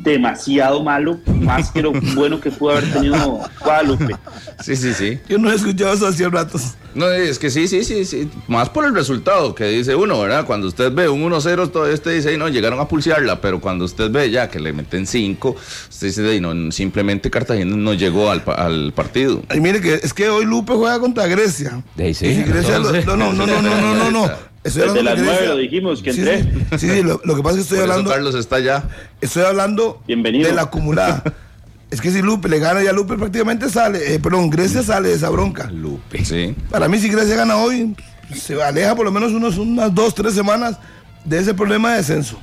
[0.01, 4.15] demasiado malo, más que lo bueno que pudo haber tenido Guadalupe.
[4.63, 5.19] Sí, sí, sí.
[5.27, 6.75] Yo no he escuchado eso hace ratos.
[6.95, 8.29] No, es que sí, sí, sí, sí.
[8.47, 10.45] Más por el resultado que dice uno, ¿verdad?
[10.45, 14.09] Cuando usted ve un 1-0, todo este dice, no, llegaron a pulsearla, pero cuando usted
[14.09, 15.55] ve ya que le meten 5,
[15.89, 19.43] usted dice, no, simplemente Cartagena no llegó al, al partido.
[19.49, 21.83] Ay, mire, que es que hoy Lupe juega contra Grecia.
[21.95, 24.48] De sí, Grecia no, no, no, no, no, no, no, no.
[24.63, 26.43] Desde las nueve lo dijimos, que entré.
[26.77, 28.09] Sí, sí, lo, que pasa es que estoy hablando.
[28.09, 28.83] Carlos está ya.
[29.21, 30.49] Estoy hablando Bienvenido.
[30.49, 31.23] de la acumulada.
[31.91, 34.15] es que si Lupe le gana, ya Lupe prácticamente sale.
[34.15, 35.69] Eh, perdón, Grecia sale de esa bronca.
[35.71, 36.25] Lupe.
[36.25, 36.55] Sí.
[36.69, 37.95] Para mí, si Grecia gana hoy,
[38.35, 40.77] se aleja por lo menos unos, unas dos, tres semanas
[41.23, 42.39] de ese problema de descenso.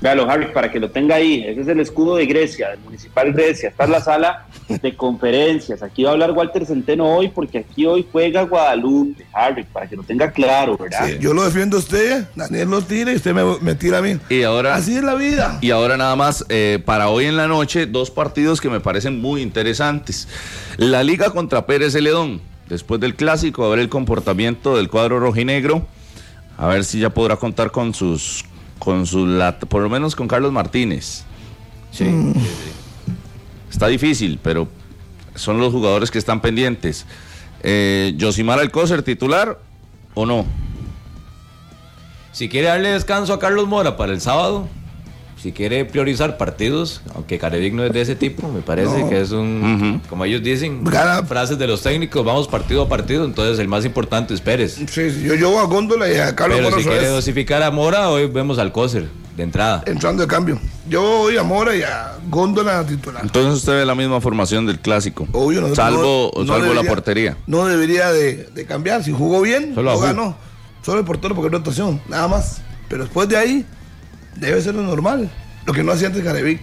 [0.00, 1.44] Véalo, Harry, para que lo tenga ahí.
[1.44, 3.70] Ese es el escudo de Grecia, del Municipal Grecia.
[3.70, 5.82] Está en la sala de conferencias.
[5.82, 9.96] Aquí va a hablar Walter Centeno hoy, porque aquí hoy juega Guadalupe, Harry, para que
[9.96, 11.08] lo tenga claro, ¿verdad?
[11.18, 14.18] yo lo defiendo a usted, Daniel lo tira y usted me, tira a mí.
[14.28, 15.58] Y ahora, Así es la vida.
[15.60, 19.20] Y ahora nada más, eh, para hoy en la noche, dos partidos que me parecen
[19.20, 20.28] muy interesantes.
[20.76, 22.40] La Liga contra Pérez Celedón.
[22.68, 25.86] Después del clásico, a ver el comportamiento del cuadro rojinegro.
[26.58, 28.44] A ver si ya podrá contar con sus
[28.78, 29.26] con su
[29.68, 31.24] por lo menos con Carlos Martínez.
[31.90, 32.04] Sí,
[33.70, 34.68] Está difícil, pero
[35.34, 37.06] son los jugadores que están pendientes.
[37.62, 39.58] Eh, Josimar Alcócer, titular
[40.14, 40.46] o no?
[42.32, 44.68] Si quiere darle descanso a Carlos Mora para el sábado,
[45.40, 49.30] si quiere priorizar partidos, aunque Carevic no es de ese tipo, me parece que es
[49.30, 50.84] un, como ellos dicen,
[51.26, 54.78] frases de los técnicos, vamos partido a partido, entonces el más importante es Pérez.
[54.88, 58.26] Sí, yo llevo a Góndola y a Carlos Pero si quiere dosificar a Mora, hoy
[58.26, 59.84] vemos al Coser de entrada.
[59.86, 60.60] Entrando de cambio.
[60.88, 63.22] Yo voy a Mora y a Góndola titular.
[63.22, 65.28] Entonces usted ve la misma formación del clásico.
[65.74, 67.36] salvo salvo la portería.
[67.46, 69.04] No debería de, cambiar.
[69.04, 70.36] Si jugó bien, Solo ganó.
[70.82, 72.60] Solo el portero porque no actuación, nada más.
[72.88, 73.66] Pero después de ahí,
[74.38, 75.30] debe ser lo normal.
[75.66, 76.60] Lo que no hacía antes Carevic.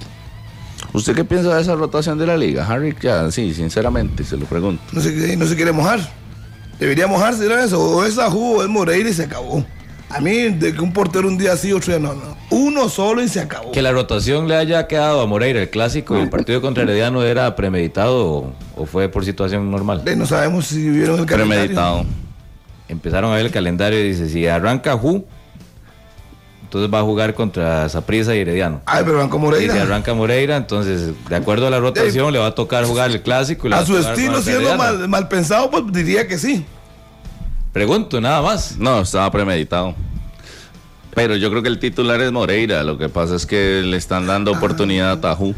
[0.94, 2.66] ¿Usted qué piensa de esa rotación de la liga?
[2.66, 4.82] Harry, ya, sí, sinceramente, se lo pregunto.
[4.92, 6.00] No se, no se quiere mojar.
[6.80, 7.58] Debería mojarse, ¿no?
[7.58, 7.82] Eso.
[7.82, 9.66] O es Ajú o es Moreira y se acabó.
[10.10, 12.38] A mí, de que un portero un día sí, otro día no, no.
[12.52, 13.72] Uno solo y se acabó.
[13.72, 17.24] Que la rotación le haya quedado a Moreira, el clásico, y el partido contra Herediano
[17.24, 20.04] era premeditado o, fue por situación normal.
[20.16, 21.64] no sabemos si vieron el calendario.
[21.64, 22.06] Premeditado.
[22.88, 25.26] Empezaron a ver el calendario y dice, si arranca Ajú,
[26.66, 28.82] entonces va a jugar contra Zaprisa y Herediano.
[28.86, 29.74] Ay, pero arranca Moreira.
[29.74, 33.12] Y si arranca Moreira, entonces, de acuerdo a la rotación, le va a tocar jugar
[33.12, 33.68] el clásico.
[33.72, 34.76] a su estilo, siendo
[35.08, 36.66] mal, pensado, pues diría que sí.
[37.72, 38.78] Pregunto, nada más.
[38.78, 39.94] No, estaba premeditado.
[41.14, 42.84] Pero yo creo que el titular es Moreira.
[42.84, 44.58] Lo que pasa es que le están dando ah.
[44.58, 45.54] oportunidad a Tajú.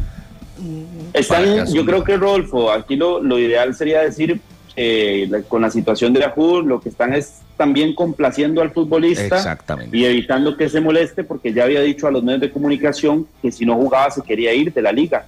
[1.14, 4.40] Están, yo creo que Rodolfo, aquí lo, lo ideal sería decir,
[4.80, 9.58] eh, con la situación de Tajú, lo que están es también complaciendo al futbolista
[9.90, 13.50] y evitando que se moleste porque ya había dicho a los medios de comunicación que
[13.50, 15.26] si no jugaba se quería ir de la liga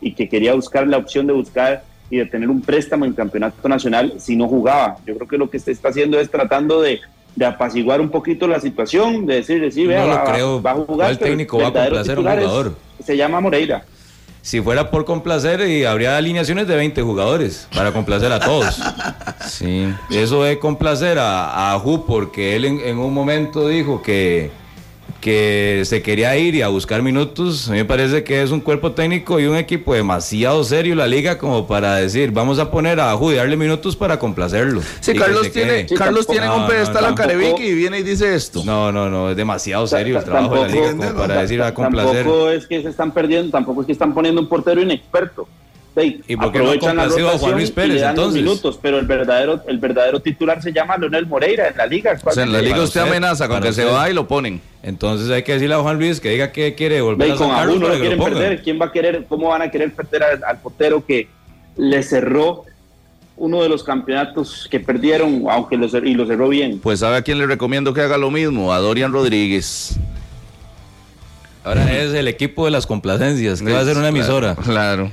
[0.00, 3.68] y que quería buscar la opción de buscar y de tener un préstamo en campeonato
[3.68, 4.98] nacional si no jugaba.
[5.04, 7.00] Yo creo que lo que se está haciendo es tratando de,
[7.44, 10.62] apaciguar un poquito la situación, de decir, sí, vea, va, creo.
[10.62, 11.10] va, a jugar.
[11.10, 12.76] El técnico va a complacer a un jugador.
[13.02, 13.84] se llama Moreira
[14.44, 18.78] si fuera por complacer, y habría alineaciones de 20 jugadores para complacer a todos.
[19.48, 24.50] Sí, eso de complacer a, a Ju porque él en, un momento dijo que
[25.24, 27.68] que se quería ir y a buscar minutos.
[27.68, 31.06] A mí me parece que es un cuerpo técnico y un equipo demasiado serio la
[31.06, 34.82] liga como para decir, vamos a poner a Judy darle minutos para complacerlo.
[35.00, 38.64] Sí, Carlos tiene, Carlos tiene un pedestal a Carevic y viene y dice esto.
[38.66, 41.72] No, no, no, es demasiado serio el trabajo de la liga como para decir a
[41.72, 42.24] complacer.
[42.24, 45.48] Tampoco es que se están perdiendo, tampoco es que están poniendo un portero inexperto.
[45.96, 48.42] ¿Y por qué no a Juan Luis Pérez entonces?
[48.42, 52.18] Minutos, pero el verdadero, el verdadero titular se llama Leonel Moreira en la liga.
[52.24, 54.60] O sea, en la liga usted amenaza con que se va y lo ponen.
[54.82, 57.88] Entonces hay que decirle a Juan Luis que diga que quiere volver a con uno
[57.88, 58.62] lo quieren perder.
[58.62, 61.28] ¿Quién va a querer, cómo van a querer perder al, portero que
[61.76, 62.64] le cerró
[63.36, 66.80] uno de los campeonatos que perdieron, aunque lo, y lo cerró bien?
[66.80, 69.96] Pues sabe a quién le recomiendo que haga lo mismo, a Dorian Rodríguez.
[71.62, 74.54] Ahora es el equipo de las complacencias, que va a ser una emisora.
[74.56, 75.10] claro.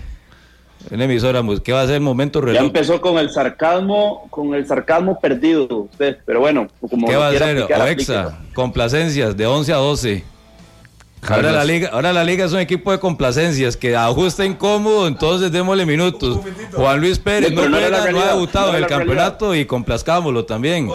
[0.89, 2.59] Una emisora, pues, ¿qué va a ser el momento reloj?
[2.59, 7.27] Ya empezó con el sarcasmo, con el sarcasmo perdido usted, pero bueno, como ¿Qué va
[7.27, 7.67] a hacer?
[7.79, 10.23] Oexa, complacencias de 11 a 12.
[11.27, 15.51] Ahora la, liga, ahora la liga es un equipo de complacencias que ajusta incómodo, entonces
[15.51, 16.39] démosle minutos.
[16.73, 20.89] Juan Luis Pérez no, ha debutado en el campeonato y complazcámoslo también.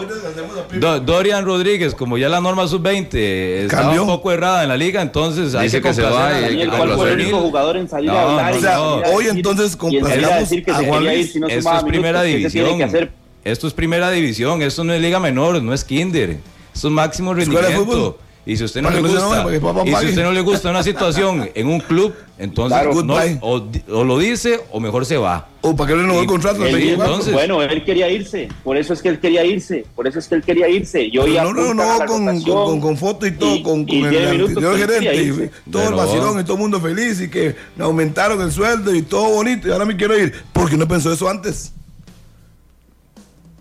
[1.05, 5.55] Dorian Rodríguez, como ya la norma sub-20 estaba un poco errada en la liga, entonces
[5.55, 6.31] hay que, se va.
[6.75, 8.53] ¿Cuál fue el único jugador en salir a hablar?
[8.53, 11.35] O sea, hoy entonces complazcamos a Juan Luis.
[11.47, 12.81] Esto es primera división.
[13.45, 16.37] Esto es primera división, esto no es liga menor, no es kinder.
[16.73, 18.19] Esto es máximo rendimiento.
[18.47, 19.45] Y si usted no le gusta,
[19.85, 22.79] y si usted no le gusta una situación en un club, entonces
[23.41, 23.59] o,
[24.05, 25.49] lo dice o mejor se va.
[25.59, 26.65] O para que no el contrato.
[26.65, 30.29] entonces, bueno, él quería irse, por eso es que él quería irse, por eso es
[30.29, 31.11] que él quería irse.
[31.11, 35.49] Yo no, no, no, con, con, con, foto y todo, con, con el, el gerente,
[35.65, 38.95] y todo el vacilón y todo el mundo feliz y que me aumentaron el sueldo
[38.95, 40.33] y todo bonito y ahora me quiero ir.
[40.53, 41.73] porque no pensó eso antes?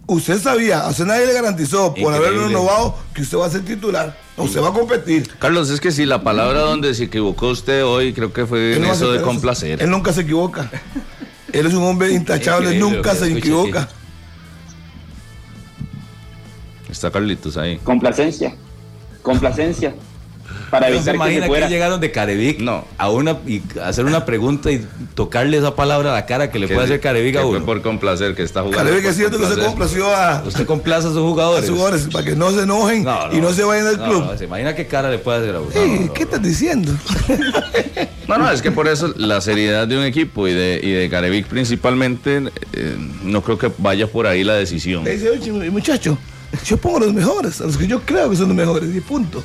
[0.08, 3.64] Usted sabía, a usted nadie le garantizó por haberlo renovado que usted va a ser
[3.64, 4.16] titular.
[4.36, 5.28] Usted va a competir.
[5.38, 8.84] Carlos, es que si la palabra donde se equivocó usted hoy, creo que fue en
[8.84, 9.82] eso de complacer.
[9.82, 10.70] Él nunca se equivoca.
[11.52, 13.88] él es un hombre intachable, nunca se equivoca.
[16.88, 17.78] Está Carlitos ahí.
[17.78, 18.54] Complacencia.
[19.22, 19.92] Complacencia
[20.70, 22.84] para evitar se imagina que, llegaron de Carevic no.
[22.98, 26.68] a una y hacer una pregunta y tocarle esa palabra a la cara que le
[26.68, 27.64] puede hacer Carevic a uno.
[27.64, 28.84] por complacer que está jugando.
[28.84, 30.42] Carevic es cierto que se complació a.
[30.46, 31.64] Usted complace a sus jugadores.
[31.64, 34.36] A sus jugadores para que no se enojen y no se vayan del club.
[34.36, 36.12] se imagina qué cara le puede hacer a uno.
[36.12, 36.92] ¿Qué estás diciendo?
[38.28, 41.08] no, no, es que por eso la seriedad de un equipo y de, y de
[41.08, 42.42] Carevic principalmente,
[42.72, 45.04] eh, no creo que vaya por ahí la decisión.
[45.04, 45.30] Dice,
[45.70, 46.18] muchacho,
[46.64, 49.42] yo pongo los mejores, a los que yo creo que son los mejores, y punto.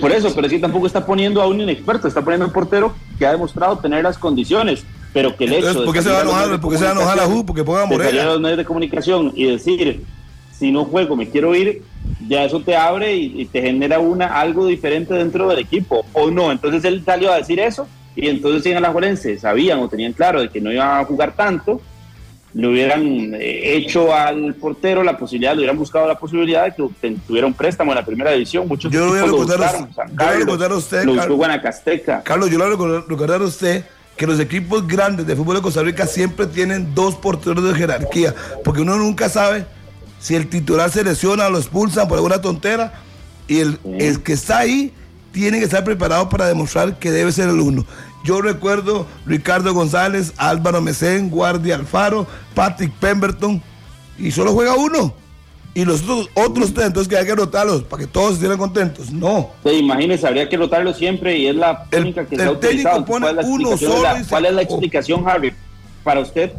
[0.00, 2.94] Por eso, pero sí tampoco está poniendo a un inexperto, está poniendo a un portero
[3.18, 6.22] que ha demostrado tener las condiciones, pero que el hecho ¿por qué se va a
[6.22, 6.60] enojar?
[6.60, 7.46] ¿Por qué se va a enojar la JU?
[7.46, 10.04] Porque ponga a los medios de comunicación y decir,
[10.52, 11.82] si no juego, me quiero ir,
[12.28, 16.52] ya eso te abre y, te genera una algo diferente dentro del equipo, o no.
[16.52, 20.48] Entonces él salió a decir eso y entonces en Alajuelense sabían o tenían claro de
[20.48, 21.80] que no iban a jugar tanto
[22.52, 27.16] le hubieran eh, hecho al portero la posibilidad, le hubieran buscado la posibilidad de que
[27.26, 28.66] tuviera un préstamo en la primera división.
[28.66, 32.22] Muchos yo lo voy a recordar, a usted, lo Carlos, Guanacasteca.
[32.22, 33.84] Carlos, yo le voy a recordar a usted
[34.16, 38.34] que los equipos grandes de fútbol de Costa Rica siempre tienen dos porteros de jerarquía,
[38.64, 39.64] porque uno nunca sabe
[40.18, 42.92] si el titular se lesiona o lo expulsan por alguna tontera
[43.48, 44.92] y el, el que está ahí
[45.32, 47.86] tiene que estar preparado para demostrar que debe ser el uno.
[48.24, 53.62] Yo recuerdo Ricardo González, Álvaro Mesén, Guardia Alfaro, Patrick Pemberton,
[54.18, 55.14] y solo juega uno.
[55.72, 59.10] Y los otros, otros tres, entonces que hay que rotarlos para que todos estén contentos.
[59.12, 59.50] No.
[59.64, 63.04] Sí, imagínese, habría que rotarlos siempre y es la técnica que se ha utilizado.
[63.04, 65.52] Pone ¿Cuál, es uno solo ¿Cuál es la explicación, Harry,
[66.02, 66.52] para usted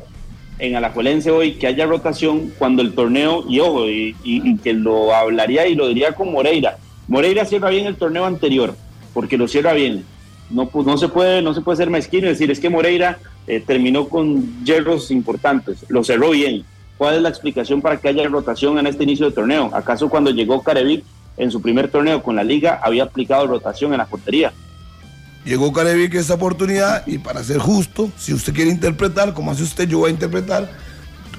[0.60, 5.14] en Alajuelense hoy que haya rotación cuando el torneo, y ojo, y, y que lo
[5.14, 6.78] hablaría y lo diría con Moreira.
[7.08, 8.76] Moreira cierra bien el torneo anterior,
[9.14, 10.06] porque lo cierra bien
[10.52, 13.20] no, pues, no, se puede, no se puede ser mezquino y decir, es que Moreira
[13.48, 16.64] eh, terminó con hierros importantes, lo cerró bien.
[16.98, 19.72] ¿Cuál es la explicación para que haya rotación en este inicio de torneo?
[19.74, 21.04] ¿Acaso cuando llegó Carevic
[21.38, 24.54] en su primer torneo con la liga había aplicado rotación en la portería?
[25.44, 29.88] Llegó Carevic esa oportunidad y para ser justo, si usted quiere interpretar, como hace usted,
[29.88, 30.70] yo voy a interpretar,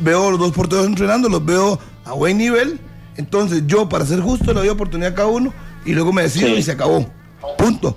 [0.01, 2.81] veo los dos porteros entrenando, los veo a buen nivel,
[3.17, 5.55] entonces yo para ser justo le doy oportunidad a cada uno
[5.85, 7.09] y luego me decido y se acabó.
[7.57, 7.97] Punto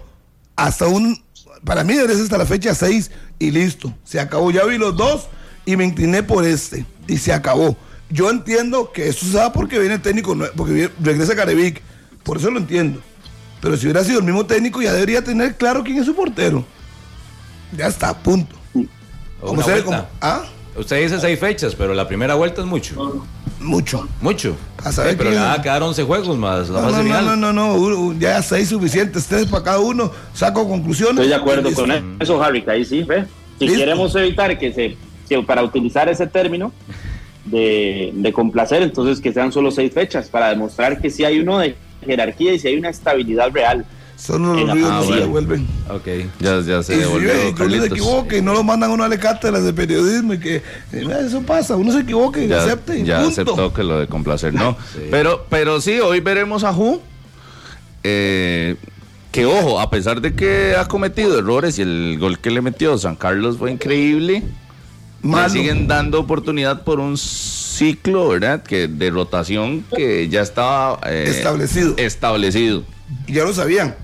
[0.55, 1.21] hasta un,
[1.63, 4.51] para mí debe hasta la fecha 6 y listo, se acabó.
[4.51, 5.27] Ya vi los dos
[5.65, 7.77] y me incliné por este y se acabó.
[8.09, 11.81] Yo entiendo que eso se da porque viene el técnico, porque regresa Carevic,
[12.23, 13.01] por eso lo entiendo.
[13.61, 16.63] Pero si hubiera sido el mismo técnico, ya debería tener claro quién es su portero.
[17.75, 18.55] Ya está, punto.
[20.21, 20.45] ¿ah?
[20.75, 23.25] Usted dice seis fechas, pero la primera vuelta es mucho.
[23.65, 24.07] Mucho.
[24.21, 24.55] Mucho.
[25.17, 26.69] pero le va a quedar 11 juegos más.
[26.69, 30.11] no, no, no, no, ya seis suficientes, tres para cada uno.
[30.33, 31.15] Saco conclusiones.
[31.15, 33.25] Estoy de acuerdo con eso, Harry, ahí sí, ¿ve?
[33.59, 34.97] Si queremos evitar que se,
[35.27, 36.71] que para utilizar ese término
[37.45, 41.59] de, de complacer, entonces que sean solo seis fechas, para demostrar que si hay uno
[41.59, 43.85] de jerarquía y si hay una estabilidad real.
[44.17, 45.67] Son los ríos ah, se devuelven.
[45.89, 46.07] Ok,
[46.39, 47.53] ya, ya se devuelve.
[47.57, 50.39] Y uno se equivoque y no lo mandan a una de cátedras de periodismo y
[50.39, 50.55] que
[50.93, 53.03] eh, eso pasa, uno se equivoca y acepte.
[53.03, 54.77] ya aceptó que lo de complacer, no.
[55.11, 57.01] Pero, pero sí, hoy veremos a Ju.
[58.03, 58.75] Eh,
[59.31, 62.97] que ojo, a pesar de que ha cometido errores y el gol que le metió
[62.97, 64.43] San Carlos fue increíble,
[65.23, 68.63] le siguen dando oportunidad por un ciclo, ¿verdad?
[68.63, 71.95] Que de rotación que ya estaba eh, establecido.
[71.97, 72.83] Establecido.
[73.27, 73.95] Y ya lo sabían.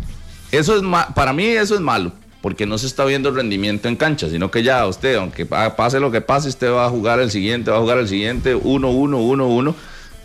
[0.51, 0.83] Eso es
[1.15, 4.51] para mí eso es malo, porque no se está viendo el rendimiento en cancha, sino
[4.51, 7.77] que ya usted, aunque pase lo que pase, usted va a jugar el siguiente, va
[7.77, 9.75] a jugar el siguiente, uno, uno, uno, uno.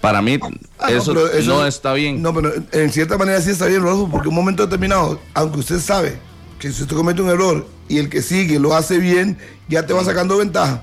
[0.00, 0.38] Para mí
[0.78, 2.22] ah, eso, no, está bien.
[2.22, 5.80] No, pero en cierta manera sí está bien, Rodolfo, porque un momento determinado, aunque usted
[5.80, 6.18] sabe
[6.58, 9.92] que si usted comete un error y el que sigue lo hace bien, ya te
[9.92, 10.82] va sacando ventaja.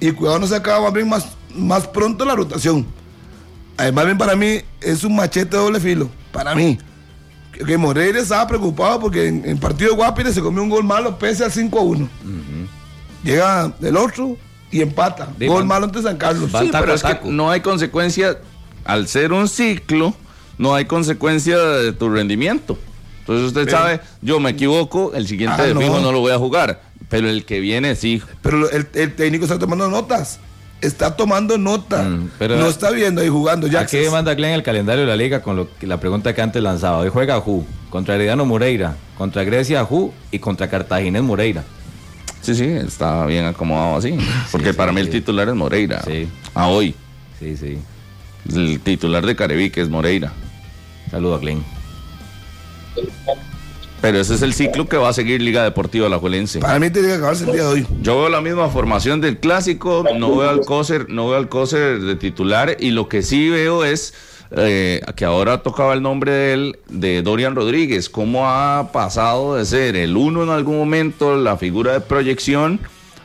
[0.00, 2.86] Y cuidado no se acaba más bien más, más pronto la rotación.
[3.76, 6.78] Además bien para mí es un machete de doble filo, para mí
[7.66, 11.18] que Moreira estaba preocupado porque en el partido de Guapire se comió un gol malo
[11.18, 12.08] pese al 5 a 1.
[13.22, 14.36] Llega del otro
[14.70, 15.28] y empata.
[15.40, 16.50] gol malo ante San Carlos.
[16.58, 18.38] Sí, pero es que no hay consecuencia,
[18.84, 20.14] al ser un ciclo,
[20.58, 22.78] no hay consecuencia de tu rendimiento.
[23.20, 26.38] Entonces usted sabe, yo me equivoco, el siguiente ah, de fijo no lo voy a
[26.38, 28.20] jugar, pero el que viene sí.
[28.42, 30.40] Pero el, técnico está tomando notas
[30.86, 32.02] está tomando nota.
[32.02, 33.66] Mm, pero no está viendo ahí jugando.
[33.66, 36.62] Ya Aquí manda Glenn el calendario de la liga con lo la pregunta que antes
[36.62, 36.98] lanzaba.
[36.98, 41.64] Hoy juega Ju contra Herediano Moreira, contra Grecia Ju y contra Cartaginés Moreira.
[42.40, 44.18] Sí, sí, está bien acomodado así.
[44.52, 46.02] Porque para mí el titular es Moreira.
[46.02, 46.28] Sí.
[46.54, 46.94] A hoy.
[47.38, 47.78] Sí, sí.
[48.54, 50.32] El titular de Carevique es Moreira.
[51.10, 51.64] Saludo a Glenn.
[54.04, 56.58] Pero ese es el ciclo que va a seguir Liga Deportiva La Juelense.
[56.58, 57.86] Para mí tiene que acabarse el día de hoy.
[58.02, 61.98] Yo veo la misma formación del clásico, no veo al Coser, no veo al Coser
[62.00, 64.12] de titular y lo que sí veo es
[64.58, 69.64] eh, que ahora tocaba el nombre de él, de Dorian Rodríguez, cómo ha pasado de
[69.64, 72.80] ser el uno en algún momento, la figura de proyección,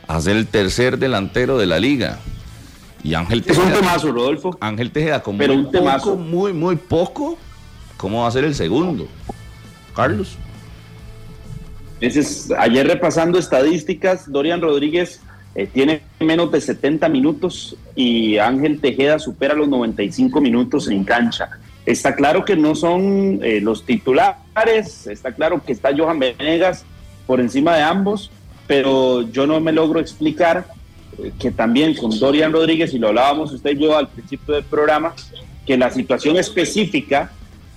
[0.08, 2.20] a ser el tercer delantero de la liga.
[3.04, 3.64] Y Ángel Tejeda.
[3.64, 4.56] Es un temazo, Rodolfo.
[4.62, 6.16] Ángel Tejeda, como Pero un, temazo.
[6.16, 7.36] muy, muy poco,
[7.98, 9.06] ¿cómo va a ser el segundo?
[9.94, 10.38] Carlos.
[12.58, 15.20] Ayer repasando estadísticas, Dorian Rodríguez
[15.54, 21.50] eh, tiene menos de 70 minutos y Ángel Tejeda supera los 95 minutos en cancha.
[21.84, 26.84] Está claro que no son eh, los titulares, está claro que está Johan Venegas
[27.26, 28.30] por encima de ambos,
[28.66, 30.66] pero yo no me logro explicar
[31.18, 34.64] eh, que también con Dorian Rodríguez, y lo hablábamos usted y yo al principio del
[34.64, 35.14] programa,
[35.66, 37.32] que la situación específica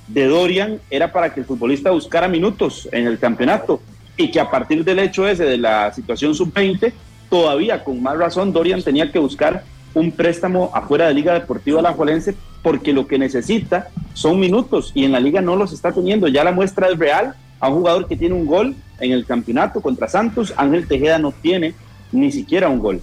[0.08, 3.82] de Dorian era para que el futbolista buscara minutos en el campeonato
[4.18, 6.94] y que a partir del hecho ese de la situación sub-20,
[7.30, 12.36] todavía con más razón Dorian tenía que buscar un préstamo afuera de Liga Deportiva Alajuelense
[12.62, 16.28] porque lo que necesita son minutos y en la liga no los está teniendo.
[16.28, 19.82] Ya la muestra es real a un jugador que tiene un gol en el campeonato
[19.82, 21.76] contra Santos, Ángel Tejeda no tiene
[22.12, 23.02] ni siquiera un gol.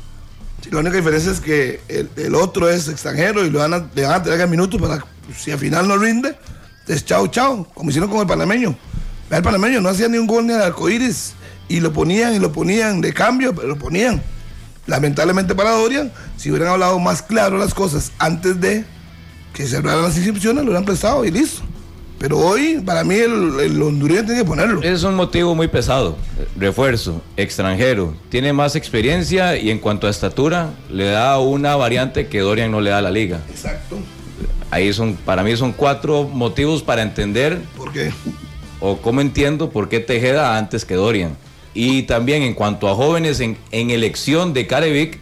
[0.71, 4.21] la única diferencia es que el, otro es extranjero y le van a, le van
[4.21, 5.05] a tener minutos para,
[5.37, 6.37] si al final no rinde,
[6.87, 8.77] es chao, chao, como hicieron con el panameño.
[9.31, 11.35] El panameño no hacía ni un gol ni al arcoíris
[11.69, 14.21] y lo ponían y lo ponían de cambio, pero lo ponían.
[14.87, 18.85] Lamentablemente para Dorian, si hubieran hablado más claro las cosas antes de
[19.55, 21.63] que se cerraran las inscripciones, lo hubieran prestado y listo.
[22.19, 24.83] Pero hoy, para mí, el, el, hondureño tiene que ponerlo.
[24.83, 26.19] Es un motivo muy pesado.
[26.55, 32.41] Refuerzo, extranjero, tiene más experiencia y en cuanto a estatura, le da una variante que
[32.41, 33.41] Dorian no le da a la liga.
[33.49, 33.97] Exacto.
[34.71, 37.63] Ahí son, para mí son cuatro motivos para entender.
[37.75, 38.13] ¿Por qué?
[38.81, 41.37] O cómo entiendo por qué Tejeda antes que Dorian.
[41.75, 45.19] Y también en cuanto a jóvenes en, elección de Carevic,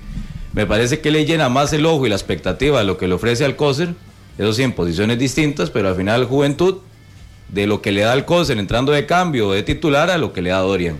[0.52, 3.14] me parece que le llena más el ojo y la expectativa de lo que le
[3.14, 3.94] ofrece al Coser,
[4.38, 6.78] eso sí, en posiciones distintas, pero al final juventud,
[7.48, 10.42] de lo que le da al Coser entrando de cambio de titular a lo que
[10.42, 10.98] le da Dorian.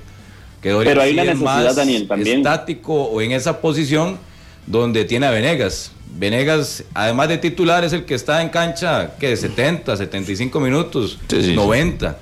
[0.60, 2.38] Que Dorian pero hay la necesidad, Daniel, también.
[2.38, 4.18] estático o en esa posición
[4.66, 5.92] donde tiene a Venegas.
[6.16, 11.18] Venegas, además de titular, es el que está en cancha, que de 70, 75 minutos,
[11.30, 12.18] 90.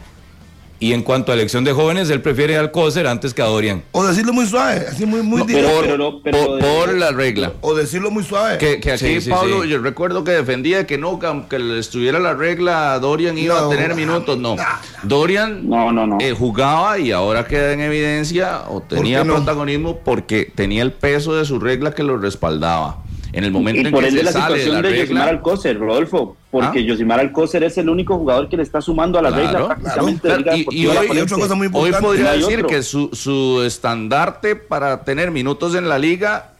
[0.79, 3.83] Y en cuanto a elección de jóvenes, él prefiere al Coser antes que a Dorian.
[3.93, 6.21] O decirlo muy suave, así muy, muy directo.
[6.23, 7.53] por, la regla.
[7.63, 8.59] O decirlo muy suave.
[8.59, 13.39] Que, aquí Pablo, yo recuerdo que defendía que no, que aunque estuviera la regla, Dorian
[13.39, 14.39] iba a tener minutos.
[14.39, 14.57] No.
[15.03, 16.19] Dorian no, no, no.
[16.21, 21.45] Eh, jugaba y ahora queda en evidencia o tenía protagonismo porque tenía el peso de
[21.45, 23.06] su regla que lo respaldaba.
[23.37, 26.37] En el momento y en por que se la sale situación de, Yosimar Alcócer, Rodolfo,
[26.51, 26.83] porque ¿Ah?
[26.83, 30.67] Yosimar Alcócer es el único jugador que le está sumando a la regla prácticamente.
[30.71, 36.53] y, hoy, podría decir que su, su estandarte para tener minutos en la liga,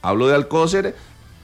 [0.00, 0.94] hablo de Alcócer,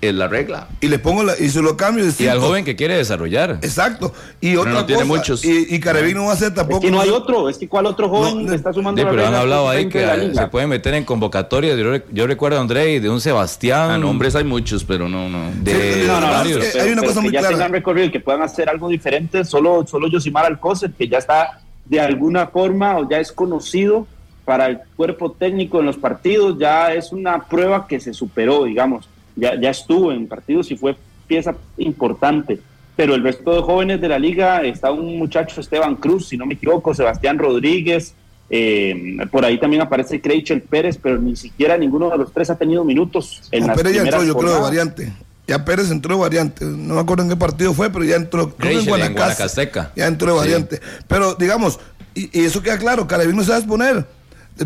[0.01, 0.69] es la regla.
[0.81, 2.05] Y le pongo la, y se lo cambio.
[2.19, 3.59] Y al joven que quiere desarrollar.
[3.63, 4.13] Exacto.
[4.41, 5.45] Y otra no tiene muchos.
[5.45, 6.79] Y, y no va a ser tampoco.
[6.79, 7.49] Es que no hay otro.
[7.49, 10.47] Es que cuál otro joven le está sumando la pero han hablado ahí que se
[10.49, 11.79] pueden meter en convocatorias.
[12.13, 13.91] Yo, recuerdo a André de un Sebastián.
[13.91, 15.51] A nombres hay muchos, pero no, no.
[15.63, 18.89] De, no, no, hay una cosa muy que ya tengan recorrido que puedan hacer algo
[18.89, 19.45] diferente.
[19.45, 24.07] Solo, solo Yosimar Alcócer, que ya está de alguna forma o ya es conocido
[24.45, 26.57] para el cuerpo técnico en los partidos.
[26.59, 30.97] Ya es una prueba que se superó, digamos ya, ya estuvo en partidos y fue
[31.27, 32.61] pieza importante.
[32.97, 36.47] Pero el resto de jóvenes de la liga está un muchacho Esteban Cruz, si no
[36.47, 38.15] me equivoco, Sebastián Rodríguez,
[38.51, 42.57] eh, por ahí también aparece Creichel Pérez, pero ni siquiera ninguno de los tres ha
[42.57, 43.43] tenido minutos.
[43.53, 45.13] En no, Pérez ya entró, yo creo, de variante.
[45.47, 46.65] Ya Pérez entró de variante.
[46.65, 48.51] No me acuerdo en qué partido fue, pero ya entró.
[48.57, 49.71] Creo en Guanacaste.
[49.95, 50.81] Ya entró de variante.
[51.07, 51.79] Pero digamos,
[52.15, 54.07] y, eso queda claro, Carabineros no se va a exponer.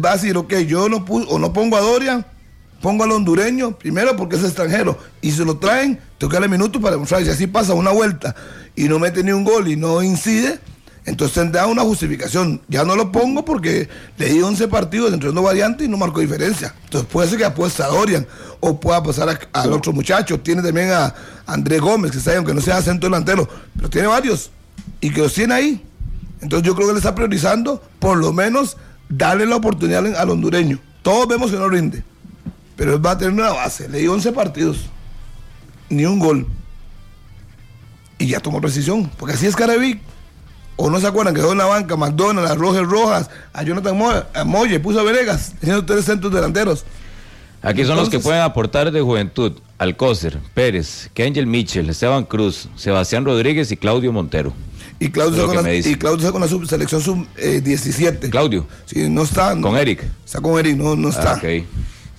[0.03, 2.25] Va a decir, ok, yo no, o no pongo a Dorian
[2.83, 6.83] pongo al hondureño, primero porque es extranjero, y se lo traen, tengo que darle minutos
[6.83, 8.35] para demostrar, si así pasa una vuelta
[8.77, 10.59] y no mete ni un gol y no incide,
[11.05, 12.61] entonces tendrá una justificación.
[12.69, 16.21] Ya no lo pongo porque le di 11 partidos entre dos variantes y no marcó
[16.21, 16.75] diferencia.
[16.85, 18.27] Entonces puede ser que apuesta a Dorian
[18.61, 20.39] o pueda pasar al otro muchacho.
[20.39, 21.13] Tiene también a
[21.47, 24.51] Andrés Gómez, que está ahí, aunque no sea centro delantero, pero tiene varios
[25.01, 25.85] y que los tiene ahí.
[26.41, 28.77] Entonces yo creo que le está priorizando por lo menos
[29.09, 30.79] darle la oportunidad al hondureño.
[31.03, 32.05] Todos vemos que no rinde,
[32.83, 33.89] pero él va a tener una base.
[33.89, 34.79] Le dio 11 partidos,
[35.89, 36.49] ni un gol.
[38.19, 40.01] Y ya tomó precisión, porque así es Carabic.
[40.75, 43.97] O no se acuerdan que en la banca McDonald's, a Rojas Rojas, a Jonathan
[44.47, 46.85] Moye, puso a Venegas, teniendo tres centros delanteros.
[47.63, 49.53] Aquí son los que pueden aportar de juventud.
[49.79, 54.53] Alcócer, Pérez, Kengel Mitchell, Esteban Cruz, Sebastián Rodríguez y Claudio Montero.
[54.99, 58.25] Y Claudio, está con, la, y Claudio está con la selección sub-17.
[58.25, 58.67] Eh, Claudio.
[58.87, 59.57] Sí, no está.
[59.61, 60.03] Con Eric.
[60.25, 61.35] Está con Eric, no, no está.
[61.35, 61.41] Ah,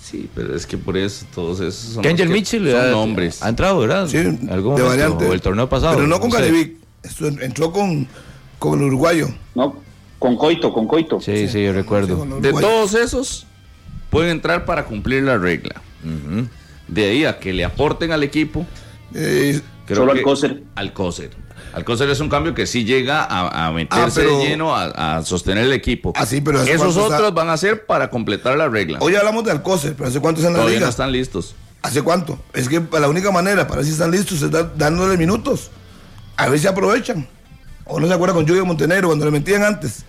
[0.03, 3.41] Sí, pero es que por eso todos esos son, Kengel Mitchell son nombres.
[3.41, 4.05] Ha entrado, ¿verdad?
[4.07, 5.25] Sí, de variante.
[5.25, 5.95] O el torneo pasado.
[5.95, 6.75] Pero no con Caribic.
[7.39, 8.05] Entró con,
[8.59, 9.29] con el uruguayo.
[9.55, 9.77] No,
[10.19, 11.21] con Coito, con Coito.
[11.21, 12.25] Sí, sí, yo recuerdo.
[12.41, 13.47] de todos esos,
[14.09, 15.81] pueden entrar para cumplir la regla.
[16.89, 18.65] De ahí a que le aporten al equipo.
[19.13, 20.63] Eh, solo al COSER.
[20.75, 21.31] Al COSER.
[21.73, 25.73] Alcócer es un cambio que sí llega a, meterse ah, de lleno a, sostener el
[25.73, 26.13] equipo.
[26.15, 28.99] Así, ah, pero Esos otros van a ser para completar la regla.
[29.01, 30.87] Hoy hablamos de Alcócer, pero ¿hace cuánto están en la Todavía liga?
[30.87, 31.55] no están listos.
[31.81, 32.39] ¿Hace cuánto?
[32.53, 35.71] Es que la única manera para ver si están listos es dándole minutos.
[36.37, 37.27] A ver si aprovechan.
[37.85, 40.05] O no se acuerda con Julio Montenegro cuando le metían antes,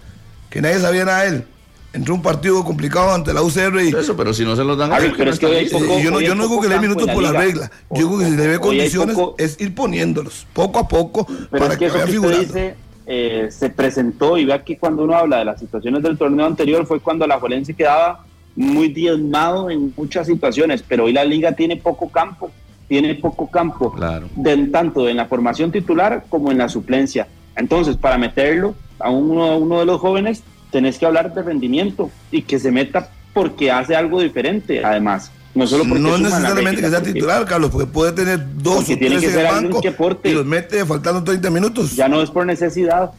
[0.50, 1.46] que nadie sabía nada de él
[1.94, 4.90] entró un partido complicado ante la UCR y eso pero si no se los dan
[5.16, 5.68] pero es que
[6.02, 7.70] yo no, yo no digo que le dé minutos por la regla.
[7.90, 11.74] Yo digo que si le dé condiciones es ir poniéndolos poco a poco pero para
[11.74, 12.74] es que, que, eso que dice
[13.06, 16.84] eh, se presentó y vea que cuando uno habla de las situaciones del torneo anterior
[16.86, 18.24] fue cuando la Juelense quedaba
[18.56, 22.50] muy diezmado en muchas situaciones pero hoy la liga tiene poco campo
[22.88, 24.28] tiene poco campo claro.
[24.34, 27.26] de, tanto en la formación titular como en la suplencia.
[27.56, 30.42] Entonces para meterlo a uno, a uno de los jóvenes
[30.74, 35.30] tenés que hablar de rendimiento y que se meta porque hace algo diferente, además.
[35.54, 39.20] No solo porque no necesariamente que sea titular, Carlos, porque puede tener dos o tiene
[39.20, 39.94] que ser banco que
[40.30, 41.94] y los mete faltando 30 minutos.
[41.94, 43.12] Ya no es por necesidad.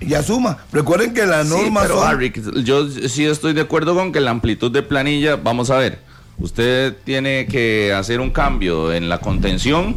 [0.00, 0.64] Ya suma.
[0.72, 4.72] Recuerden que la norma sí, pero yo sí estoy de acuerdo con que la amplitud
[4.72, 5.98] de planilla, vamos a ver,
[6.38, 9.96] usted tiene que hacer un cambio en la contención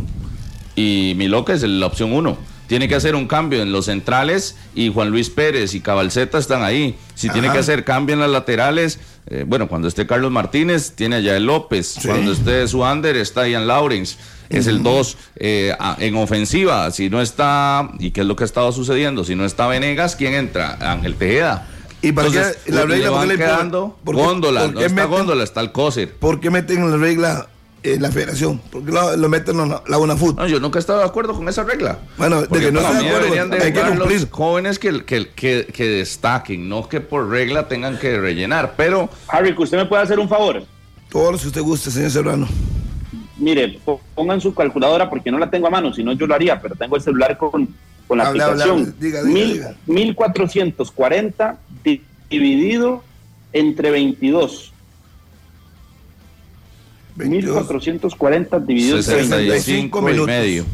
[0.76, 2.38] y Miloca es la opción uno
[2.68, 6.64] tiene que hacer un cambio en los centrales y Juan Luis Pérez y Cabalceta están
[6.64, 6.96] ahí.
[7.14, 11.18] Si tiene que hacer cambio en las laterales, eh, bueno, cuando esté Carlos Martínez, tiene
[11.18, 11.96] allá el López.
[12.06, 14.18] Cuando esté Suander, está Ian Lawrence.
[14.50, 16.92] Es el 2 eh, en ofensiva.
[16.92, 19.24] Si no está, ¿y qué es lo que ha estado sucediendo?
[19.24, 20.78] Si no está Venegas, ¿quién entra?
[20.80, 21.68] Ángel Tejeda.
[22.02, 22.98] ¿Y para Entonces, qué la regla?
[22.98, 26.14] Le van quedando góndola, no está góndola, está el COSER.
[26.14, 27.48] ¿Por qué meten en la regla
[27.94, 30.38] en la federación, porque lo, meten en la, la UNAFUT.
[30.38, 32.00] No, yo nunca he estado de acuerdo con esa regla.
[32.18, 34.22] Bueno, de que no estoy de acuerdo, hay que cumplir.
[34.22, 39.10] Los jóvenes que, que, que, que, destaquen, no que por regla tengan que rellenar, pero...
[39.28, 40.64] Harry, que usted me puede hacer un favor.
[41.10, 42.48] Todo lo que usted guste, señor Serrano.
[43.38, 43.80] Mire,
[44.16, 46.76] pongan su calculadora porque no la tengo a mano, si no yo lo haría, pero
[46.76, 47.68] tengo el celular con,
[48.08, 48.96] con la aplicación.
[49.00, 51.58] diga, diga, 1440
[52.30, 53.04] dividido
[53.54, 54.74] entre 22
[57.16, 60.28] 1440 dividido 65 minutos.
[60.28, 60.66] y medio.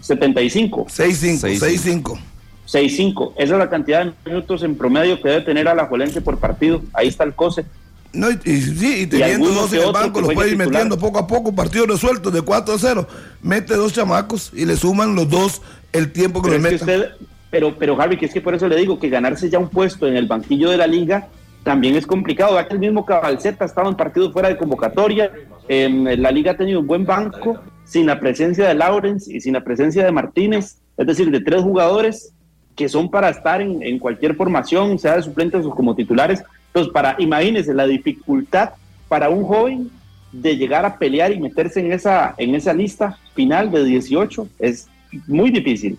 [0.00, 0.86] 75.
[0.88, 1.58] 65.
[1.58, 2.18] 65.
[2.66, 3.34] 65.
[3.36, 6.38] Esa es la cantidad de minutos en promedio que debe tener a la Juelense por
[6.38, 6.82] partido.
[6.92, 7.64] Ahí está el COSE.
[8.12, 11.26] No, y, sí, y teniendo dos en el banco, los puede ir metiendo poco a
[11.26, 13.08] poco, partido resuelto de 4 a 0.
[13.42, 15.62] Mete dos chamacos y le suman los dos
[15.92, 17.08] el tiempo que pero le
[17.50, 20.08] pero, pero Harvey, que es que por eso le digo que ganarse ya un puesto
[20.08, 21.28] en el banquillo de la liga
[21.64, 22.58] también es complicado.
[22.58, 25.32] Aquí el mismo Cabalceta estaba en partido fuera de convocatoria.
[25.68, 29.64] la liga ha tenido un buen banco sin la presencia de Lawrence y sin la
[29.64, 32.32] presencia de Martínez, es decir, de tres jugadores
[32.76, 36.42] que son para estar en, cualquier formación, sea de suplentes o como titulares.
[36.68, 38.70] Entonces, para, imagínense la dificultad
[39.08, 39.90] para un joven
[40.32, 44.88] de llegar a pelear y meterse en esa, en esa lista final de 18 es
[45.28, 45.96] muy difícil.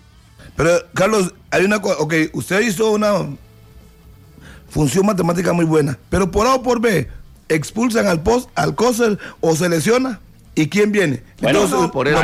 [0.54, 3.26] Pero, Carlos, hay una cosa, ok, usted hizo una,
[4.76, 5.98] función matemática muy buena.
[6.10, 7.08] Pero por A o por B,
[7.48, 10.20] expulsan al post, al COSER o se lesiona.
[10.54, 11.22] ¿Y quién viene?
[11.42, 12.22] Entonces, por eso,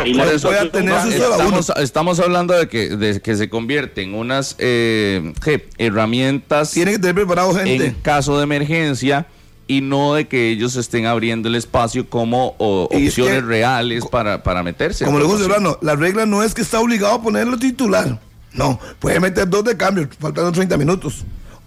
[1.77, 5.35] estamos, hablando de que, de que se convierte en unas eh,
[5.77, 6.71] herramientas.
[6.71, 7.87] Tiene que tener preparado gente.
[7.89, 9.27] En caso de emergencia
[9.67, 15.05] y no de que ellos estén abriendo el espacio como opciones reales para, para meterse.
[15.05, 18.19] Como le dijo Serrano, la regla no es que está obligado a ponerlo titular.
[18.55, 21.25] No, puede meter dos de cambio, faltando 30 minutos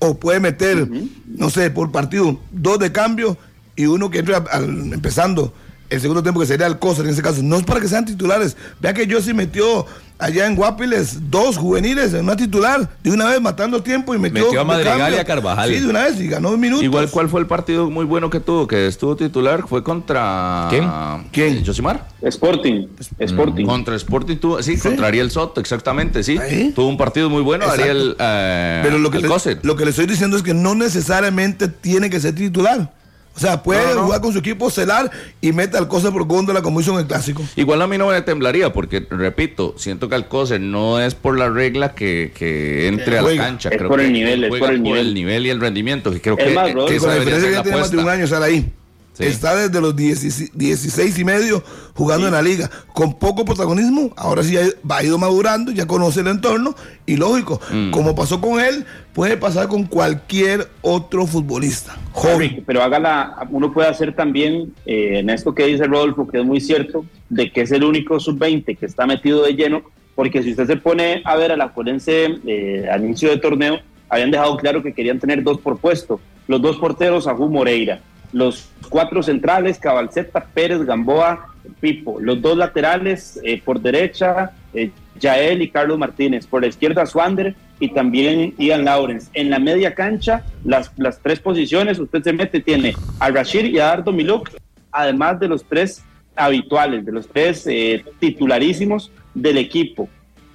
[0.07, 0.89] o puede meter,
[1.25, 3.37] no sé, por partido, dos de cambio
[3.75, 4.43] y uno que entra
[4.91, 5.53] empezando
[5.89, 7.41] el segundo tiempo que sería Alcócer en ese caso.
[7.43, 8.57] No es para que sean titulares.
[8.79, 9.85] Vea que yo sí metió
[10.17, 14.45] allá en Guapiles dos juveniles en una titular, de una vez matando tiempo y metió,
[14.45, 15.69] metió a Madrigal y a Carvajal.
[15.69, 16.83] Sí, de una vez y ganó un minuto.
[16.83, 18.67] Igual, ¿cuál fue el partido muy bueno que tuvo?
[18.67, 20.67] Que estuvo titular, fue contra.
[20.69, 20.89] ¿Quién?
[21.31, 21.65] ¿Quién?
[21.65, 22.07] ¿Josimar?
[22.21, 22.87] Sporting.
[23.19, 23.65] Sporting.
[23.65, 26.39] Contra Sporting tuvo, sí, contra Ariel Soto, exactamente, sí.
[26.73, 28.15] Tuvo un partido muy bueno, Ariel.
[28.17, 29.27] Eh, Pero lo que, le,
[29.63, 32.91] lo que le estoy diciendo es que no necesariamente tiene que ser titular.
[33.35, 35.11] O sea, puede jugar con su equipo, celar
[35.41, 37.43] y mete al Coser por góndola como hizo en el clásico.
[37.57, 41.49] Igual a mí no me temblaría, porque repito, siento que Alcocer no es por la
[41.49, 43.69] regla que, que entre a la cancha.
[43.69, 45.07] Es por el nivel, es por el nivel.
[45.07, 46.11] el nivel y el rendimiento.
[46.11, 48.23] Que creo es que, más, que, con la diferencia que tiene más de un año
[48.23, 48.71] estar ahí.
[49.19, 51.63] Está desde los 16 y medio
[51.93, 54.13] jugando en la liga, con poco protagonismo.
[54.17, 57.91] Ahora sí ha ido madurando, ya conoce el entorno y lógico, mm.
[57.91, 61.95] como pasó con él, puede pasar con cualquier otro futbolista.
[62.11, 62.63] Joven.
[62.65, 66.59] Pero hágala, uno puede hacer también eh, en esto que dice Rodolfo, que es muy
[66.59, 69.83] cierto, de que es el único sub-20 que está metido de lleno,
[70.15, 73.79] porque si usted se pone a ver a la Forense eh, al inicio del torneo,
[74.09, 76.19] habían dejado claro que querían tener dos por puesto.
[76.47, 78.01] Los dos porteros, Ajú Moreira
[78.35, 85.61] los cuatro centrales, Cabalceta, Pérez, Gamboa, Pipo, los dos laterales eh, por derecha, eh, Yael
[85.61, 89.29] y Carlos Martínez, por la izquierda Swander y también Ian Lawrence.
[89.33, 93.79] En la media cancha, las, las tres posiciones, usted se mete, tiene a Rashid y
[93.79, 94.49] a Dardo Miluk,
[94.91, 96.03] además de los tres
[96.35, 100.09] habituales, de los tres eh, titularísimos del equipo.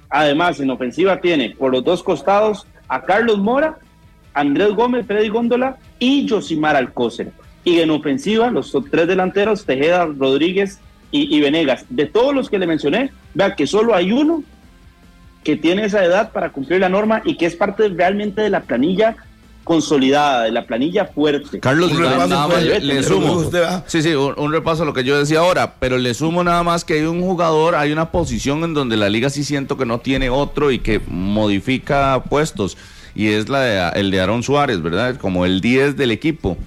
[0.07, 3.79] Además, en ofensiva tiene por los dos costados a Carlos Mora,
[4.35, 7.31] Andrés Gómez, Freddy Góndola y Josimar Alcócer.
[7.63, 10.79] Y en ofensiva, los tres delanteros, Tejeda, Rodríguez
[11.11, 11.85] y, Venegas.
[11.89, 14.43] De todos los que le mencioné, vea que solo hay uno
[15.43, 18.61] que tiene esa edad para cumplir la norma y que es parte realmente de la
[18.61, 19.15] planilla
[19.63, 21.59] consolidada, de la planilla fuerte.
[21.59, 23.43] Carlos, le, sumo.
[23.85, 26.83] Sí, sí, un, repaso a lo que yo decía ahora, pero le sumo nada más
[26.83, 29.99] que hay un jugador, hay una posición en donde la liga sí siento que no
[29.99, 32.77] tiene otro y que modifica puestos,
[33.13, 35.17] y es la de, el de Aaron Suárez, ¿verdad?
[35.17, 36.57] Como el 10 del equipo.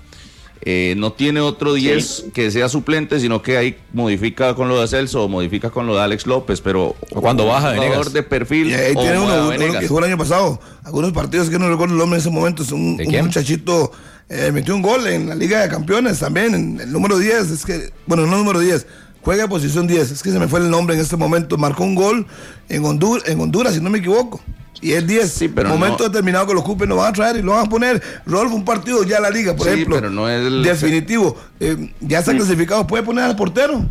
[0.66, 4.88] Eh, no tiene otro 10 que sea suplente, sino que ahí modifica con lo de
[4.88, 8.70] Celso o modifica con lo de Alex López, pero cuando baja de jugador de perfil.
[8.70, 11.98] Y ahí tiene uno, que jugó el año pasado, algunos partidos que no recuerdo el
[11.98, 13.92] nombre en ese momento, es un, muchachito,
[14.30, 17.66] eh, metió un gol en la Liga de Campeones también, en el número 10, es
[17.66, 18.86] que, bueno, no número 10,
[19.20, 21.94] juega posición 10, es que se me fue el nombre en este momento, marcó un
[21.94, 22.26] gol
[22.70, 24.40] en Honduras, en Honduras si no me equivoco
[24.85, 25.30] y es 10.
[25.30, 27.68] Sí, pero momento determinado que lo ocupen, lo van a traer y lo van a
[27.68, 28.03] poner.
[28.26, 29.97] Rolfo, un partido ya la liga, por ejemplo.
[29.97, 30.62] Pero no es el...
[30.62, 31.37] Definitivo.
[31.59, 33.82] Eh, ya está clasificado, puede poner al portero.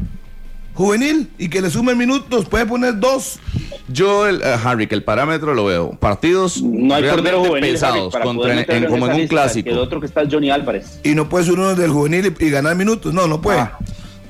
[0.76, 3.40] Juvenil y que le sumen minutos, puede poner dos.
[3.88, 5.92] Yo, el, uh, Harry, que el parámetro lo veo.
[6.00, 9.70] Partidos no hay portero juvenil, pesados, contra, en, como en un clásico.
[9.70, 11.00] El otro que está es Johnny Álvarez.
[11.04, 13.60] Y no puede ser uno del juvenil y, ganar minutos, no, no puede.
[13.60, 13.78] Ah.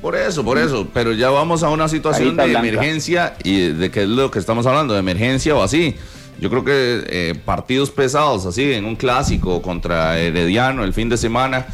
[0.02, 0.88] Por eso, por eso.
[0.94, 4.66] Pero ya vamos a una situación de emergencia y de qué es lo que estamos
[4.66, 5.96] hablando, de emergencia o así.
[6.44, 11.16] Yo creo que eh, partidos pesados, así, en un clásico contra Herediano el fin de
[11.16, 11.68] semana,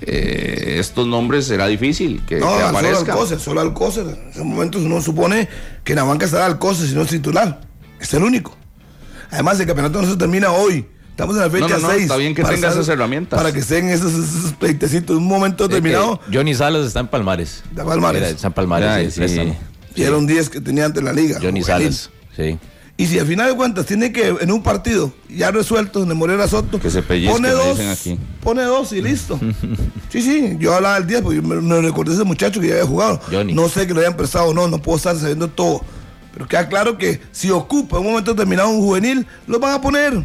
[0.00, 3.16] eh, estos nombres será difícil que, no, aparezcan.
[3.38, 5.48] Solo Alcocer, solo En esos momentos uno supone
[5.84, 7.60] que en la banca estará Alcocer si no es titular.
[8.00, 8.56] Es el único.
[9.30, 10.84] Además, el campeonato no se termina hoy.
[11.10, 12.02] Estamos en la fecha 6.
[12.02, 13.38] está bien que tenga esas herramientas.
[13.38, 15.18] Para que estén esos, esos pleitecitos.
[15.18, 16.20] Un momento determinado.
[16.32, 17.62] Johnny Salas está en Palmares.
[17.70, 18.22] De Palmares.
[18.24, 19.14] está en Palmares.
[19.14, 19.52] sí, sí,
[19.94, 21.38] Y era un 10 que tenía ante la liga.
[21.40, 22.58] Johnny Salas, sí.
[22.98, 26.48] Y si al final de cuentas tiene que, en un partido ya resuelto, donde Morera
[26.48, 27.78] Soto, que se pone dos,
[28.42, 29.38] pone dos y listo.
[30.08, 32.86] sí, sí, yo hablaba del 10 porque me, me, recordé ese muchacho que ya había
[32.86, 33.20] jugado.
[33.52, 35.82] No sé que lo hayan prestado o no, no puedo estar sabiendo todo.
[36.32, 39.80] Pero queda claro que si ocupa en un momento determinado un juvenil, los van a
[39.82, 40.24] poner.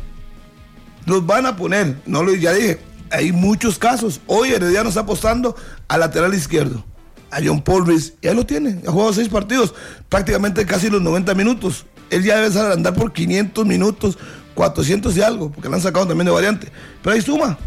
[1.05, 1.97] Los van a poner.
[2.05, 4.21] No lo, ya dije, hay muchos casos.
[4.27, 5.57] Hoy Herediano está apostando
[5.89, 6.85] al lateral izquierdo
[7.31, 8.13] a John Paul Reese.
[8.21, 9.73] Ya lo tiene, ha jugado seis partidos,
[10.09, 14.17] prácticamente casi los 90 minutos él ya debe andar por 500 minutos,
[14.53, 16.67] 400 y algo, porque le han sacado también de variante.
[17.01, 17.57] Pero ahí suma,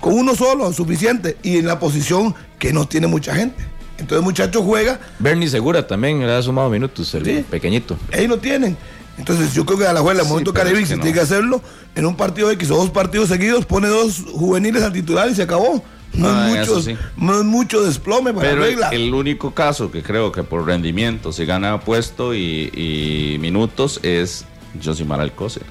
[0.00, 3.64] con uno solo, suficiente, y en la posición que no tiene mucha gente.
[3.92, 4.98] Entonces el muchacho juega.
[5.18, 7.96] Bernie Segura también le ha sumado minutos, el pequeñito.
[8.12, 8.76] Ahí lo tienen.
[9.16, 11.62] Entonces yo creo que a la juega, el momento Caribe, si tiene que hacerlo,
[11.94, 15.42] en un partido X o dos partidos seguidos, pone dos juveniles al titular y se
[15.42, 15.84] acabó.
[16.14, 21.32] No, es, ah, mucho, desplome para Pero El único caso que creo que por rendimiento
[21.32, 24.44] se gana puesto y, minutos es
[24.82, 25.64] Josimar Alcócer.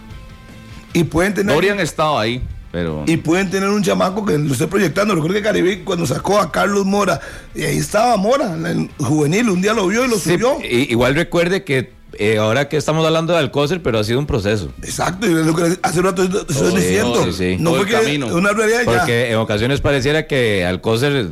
[0.94, 1.56] Y pueden tener.
[1.56, 2.42] Dorian estado ahí.
[2.72, 3.04] Pero...
[3.06, 5.14] Y pueden tener un chamaco que lo esté proyectando.
[5.14, 7.22] Recuerdo que Caribe cuando sacó a Carlos Mora,
[7.54, 10.58] y ahí estaba Mora, el juvenil, un día lo vio y lo subió.
[10.64, 14.72] igual recuerde que eh, ahora que estamos hablando de Alcócer, pero ha sido un proceso.
[14.82, 17.26] Exacto, y lo que hace un rato estoy diciendo.
[17.60, 18.28] no fue que camino.
[18.28, 21.32] una realidad Porque en ocasiones pareciera que Alcócer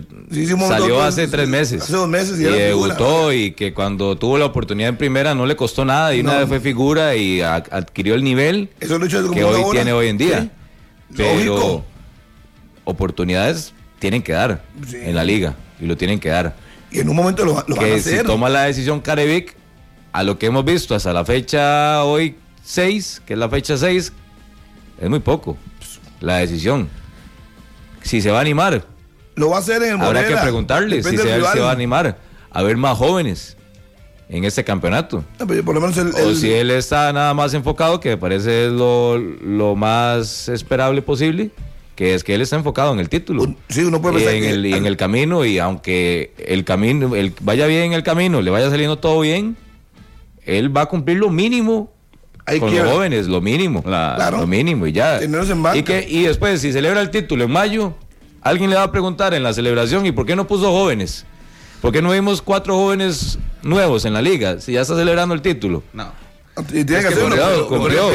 [0.68, 1.84] salió hace tres meses.
[1.84, 5.46] Hace dos meses y, y debutó y que cuando tuvo la oportunidad en primera no
[5.46, 9.94] le costó nada y una vez fue figura y adquirió el nivel que hoy tiene
[9.94, 10.52] hoy en día.
[11.16, 11.84] Pero
[12.84, 14.64] oportunidades tienen que dar
[14.94, 16.56] en la liga y lo tienen que dar.
[16.92, 18.20] Y en un momento lo, lo que van a hacer.
[18.20, 19.56] si toma la decisión Carevic,
[20.12, 24.14] a lo que hemos visto hasta la fecha hoy 6, que es la fecha 6,
[25.02, 25.58] es muy poco
[26.20, 26.90] la decisión.
[28.04, 28.86] Si se va a animar.
[29.36, 32.18] Lo va a hacer en el Habrá que preguntarle si se, va a animar
[32.50, 33.58] a ver más jóvenes
[34.30, 35.24] en este campeonato.
[35.40, 41.52] o si él está nada más enfocado, que me parece lo, lo más esperable posible,
[41.96, 43.56] que es que él está enfocado en el título.
[43.70, 47.34] Sí, uno puede y en, el, y en el camino, y aunque el camino, el,
[47.42, 49.58] vaya bien en el camino, le vaya saliendo todo bien,
[50.46, 51.92] él va a cumplir lo mínimo
[52.60, 55.20] con los jóvenes, lo mínimo, lo mínimo y ya.
[55.74, 57.94] Y, que, y después, si celebra el título en mayo,
[58.42, 61.26] alguien le va a preguntar en la celebración, ¿y por qué no puso jóvenes?
[61.82, 65.42] ¿Por qué no vimos cuatro jóvenes nuevos en la liga si ya está celebrando el
[65.42, 65.84] título?
[65.94, 66.12] No.
[66.70, 67.68] Y tiene que, hacerlo.
[67.68, 68.12] Cumplió.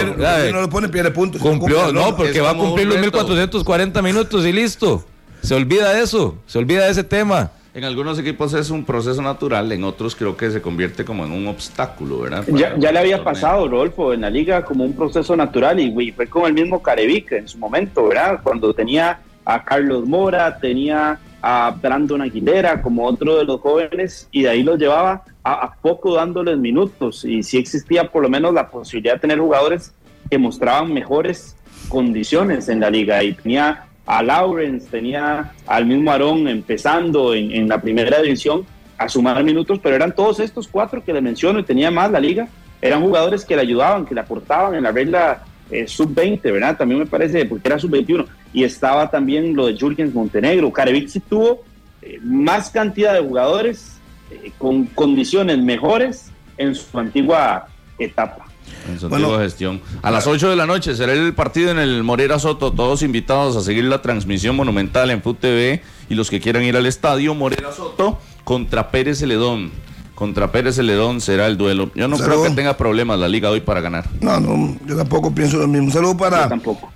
[0.52, 1.40] no lo pone, pierde puntos.
[1.40, 5.04] Cumplió, no, porque va a cumplir los 1440 minutos y listo.
[5.42, 7.52] Se olvida de eso, se olvida de ese tema.
[7.76, 11.32] En algunos equipos es un proceso natural, en otros creo que se convierte como en
[11.32, 12.42] un obstáculo, ¿verdad?
[12.48, 16.26] Ya, ya, le había pasado, Rodolfo, en la liga como un proceso natural y fue
[16.26, 18.40] como el mismo Carevic en su momento, ¿verdad?
[18.42, 24.44] Cuando tenía a Carlos Mora, tenía a Brandon Aguilera como otro de los jóvenes y
[24.44, 28.70] de ahí los llevaba a, poco dándoles minutos y sí existía por lo menos la
[28.70, 29.92] posibilidad de tener jugadores
[30.30, 31.54] que mostraban mejores
[31.90, 37.80] condiciones en la liga y tenía a Lawrence, tenía al mismo Aarón empezando en, la
[37.80, 38.64] primera división
[38.96, 42.20] a sumar minutos, pero eran todos estos cuatro que le menciono y tenía más la
[42.20, 42.48] liga,
[42.80, 46.76] eran jugadores que le ayudaban, que le aportaban en la regla eh, sub-20, ¿verdad?
[46.76, 50.72] También me parece, porque era sub-21, y estaba también lo de Jurgens Montenegro.
[50.72, 51.64] Carevic tuvo
[52.00, 53.98] eh, más cantidad de jugadores
[54.30, 57.66] eh, con condiciones mejores en su antigua
[57.98, 58.45] etapa
[58.88, 59.80] en su bueno, gestión.
[60.02, 62.72] A las 8 de la noche será el partido en el Morera Soto.
[62.72, 66.76] Todos invitados a seguir la transmisión monumental en FUT TV y los que quieran ir
[66.76, 69.70] al estadio Morera Soto contra Pérez Celedón.
[70.14, 71.90] Contra Pérez Celedón será el duelo.
[71.94, 74.08] Yo no creo que tenga problemas la liga hoy para ganar.
[74.20, 75.86] No, no, yo tampoco pienso lo mismo.
[75.86, 76.48] Un saludo para.
[76.48, 76.90] tampoco.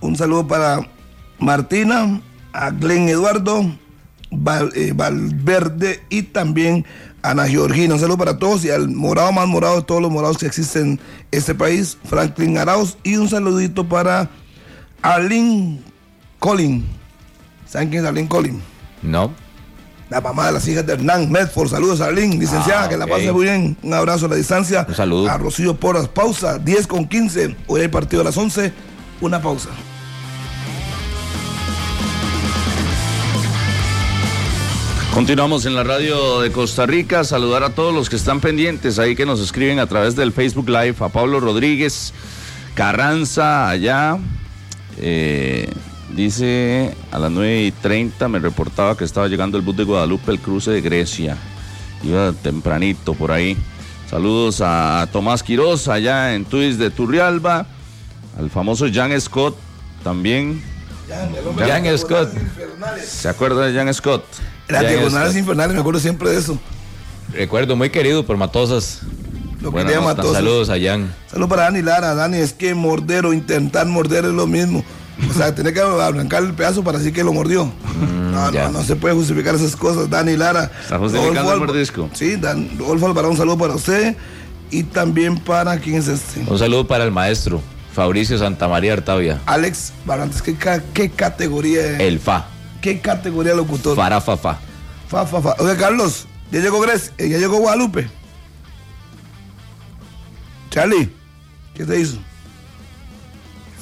[0.00, 0.86] Un saludo para
[1.38, 2.20] Martina,
[2.52, 3.64] a Glenn Eduardo,
[4.74, 6.84] eh, Valverde y también
[7.22, 7.94] Ana Georgina.
[7.94, 10.92] Un saludo para todos y al morado más morado de todos los morados que existen
[10.92, 11.00] en
[11.30, 12.96] este país, Franklin Arauz.
[13.02, 14.30] Y un saludito para
[15.02, 15.80] Arlene
[16.38, 16.86] Collin.
[17.66, 18.62] ¿Saben quién es Arlene Collin?
[19.02, 19.32] No.
[20.10, 21.68] La mamá de las hijas de Hernán Medford.
[21.68, 23.76] Saludos a Arlene, licenciada, ah, que la pase muy bien.
[23.82, 24.86] Un abrazo a la distancia.
[24.88, 25.28] Un saludo.
[25.28, 26.08] A Rocío Porras.
[26.08, 27.56] Pausa, 10 con 15.
[27.66, 28.72] Hoy hay partido a las 11.
[29.20, 29.68] Una pausa.
[35.14, 37.24] Continuamos en la radio de Costa Rica.
[37.24, 40.68] Saludar a todos los que están pendientes ahí que nos escriben a través del Facebook
[40.68, 40.96] Live.
[41.00, 42.12] A Pablo Rodríguez,
[42.74, 44.18] Carranza, allá.
[44.98, 45.68] Eh,
[46.14, 50.30] dice a las 9 y 30 me reportaba que estaba llegando el bus de Guadalupe,
[50.30, 51.36] el cruce de Grecia.
[52.04, 53.56] Iba tempranito por ahí.
[54.08, 57.66] Saludos a Tomás Quiroz allá en Tuis de Turrialba.
[58.38, 59.56] Al famoso Jan Scott
[60.04, 60.62] también.
[61.08, 62.30] Jan Scott.
[63.04, 64.24] ¿Se acuerda de Jan Scott?
[64.68, 66.58] Las diagonales infernales, me acuerdo siempre de eso.
[67.32, 69.00] Recuerdo, muy querido por Matosas.
[69.60, 70.34] Lo quería Matosas.
[70.34, 71.14] Saludos a Jan.
[71.30, 72.14] Saludos para Dani Lara.
[72.14, 74.84] Dani, es que morder o intentar morder es lo mismo.
[75.28, 77.64] O sea, tiene que arrancar el pedazo para decir que lo mordió.
[77.64, 80.08] Mm, no, no, no se puede justificar esas cosas.
[80.08, 80.70] Dani Lara.
[80.82, 82.08] ¿Está justificando el mordisco?
[82.12, 84.16] Sí, Dan, Rodolfo Alvarado, un saludo para usted.
[84.70, 86.44] Y también para, ¿quién es este?
[86.46, 89.40] Un saludo para el maestro, Fabricio Santamaría Artavia.
[89.46, 90.56] Alex Barantes, ¿qué,
[90.94, 92.00] qué categoría es?
[92.00, 92.46] El FA.
[92.80, 93.96] ¿Qué categoría locutor?
[93.96, 94.58] Fara, fa, fa.
[95.08, 95.56] Fa, fa, fa.
[95.58, 98.08] Oye, Carlos, ya llegó Grecia, eh, ya llegó Guadalupe.
[100.70, 101.10] Charlie,
[101.74, 102.18] ¿qué te hizo?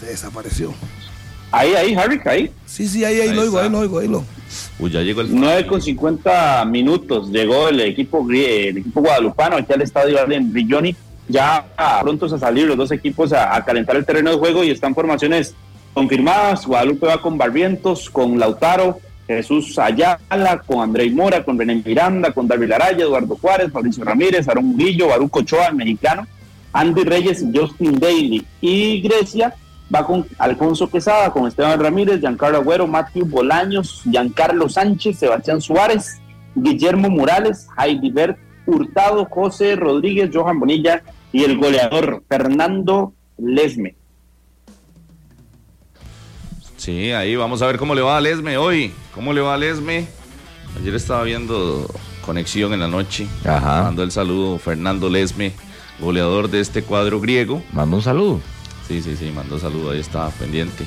[0.01, 0.73] Se desapareció.
[1.51, 2.53] Ahí, ahí, Harry, ahí.
[2.67, 4.25] Sí, sí, ahí, ahí, lo oigo, ahí lo oigo, ahí lo.
[4.79, 5.35] Uy, ya llegó el.
[5.35, 10.95] 9 con 50 minutos llegó el equipo, el equipo guadalupano aquí al estadio en Villoni.
[11.29, 11.67] Ya
[12.03, 15.55] prontos a salir los dos equipos a, calentar el terreno de juego y están formaciones
[15.93, 16.67] confirmadas.
[16.67, 22.47] Guadalupe va con Barrientos, con Lautaro, Jesús Ayala, con André Mora, con René Miranda, con
[22.47, 26.27] David Araya, Eduardo Juárez, Fabricio Ramírez, Aaron Murillo, Baruco Ochoa, el mexicano,
[26.73, 28.47] Andy Reyes Justin Daly.
[28.61, 29.55] Y Grecia
[29.93, 36.21] va con Alfonso Quesada, con Esteban Ramírez, Giancarlo Agüero, Matthew Bolaños, Giancarlo Sánchez, Sebastián Suárez,
[36.55, 41.03] Guillermo Morales, Heidi Bert Hurtado, José Rodríguez, Johan Bonilla
[41.33, 43.97] y el goleador Fernando Lesme.
[46.77, 48.93] Sí, ahí vamos a ver cómo le va a Lesme hoy.
[49.15, 50.07] ¿Cómo le va a Lesme?
[50.81, 51.87] Ayer estaba viendo
[52.25, 53.27] conexión en la noche.
[53.45, 53.85] Ajá.
[53.85, 55.53] Mando el saludo Fernando Lesme,
[56.01, 57.63] goleador de este cuadro griego.
[57.73, 58.41] Mando un saludo.
[58.87, 60.85] Sí, sí, sí, mandó saludo, ahí estaba pendiente.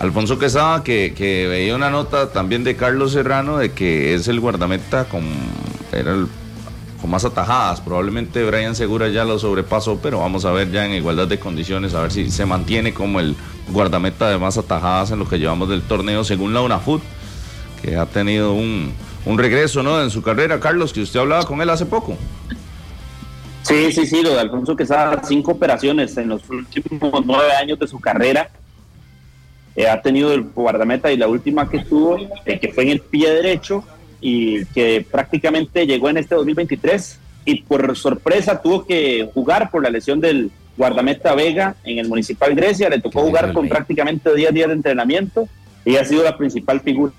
[0.00, 4.40] Alfonso Quesada, que, que, veía una nota también de Carlos Serrano de que es el
[4.40, 5.22] guardameta con,
[5.92, 6.26] era el,
[7.06, 7.80] más atajadas.
[7.80, 11.94] Probablemente Brian Segura ya lo sobrepasó, pero vamos a ver ya en igualdad de condiciones,
[11.94, 13.36] a ver si se mantiene como el
[13.68, 17.02] guardameta de más atajadas en lo que llevamos del torneo, según la UNAFUT,
[17.82, 18.92] que ha tenido un,
[19.26, 20.02] un regreso ¿no?
[20.02, 20.60] en su carrera.
[20.60, 22.16] Carlos, que usted hablaba con él hace poco.
[23.62, 27.88] Sí, sí, sí, lo de Alfonso Quesada, cinco operaciones en los últimos nueve años de
[27.88, 28.50] su carrera.
[29.74, 33.00] Eh, ha tenido el guardameta y la última que tuvo, eh, que fue en el
[33.00, 33.82] pie derecho
[34.26, 39.90] y que prácticamente llegó en este 2023 y por sorpresa tuvo que jugar por la
[39.90, 44.68] lesión del guardameta Vega en el Municipal Grecia, le tocó jugar con prácticamente 10 días
[44.68, 45.46] de entrenamiento
[45.84, 47.12] y ha sido la principal figura.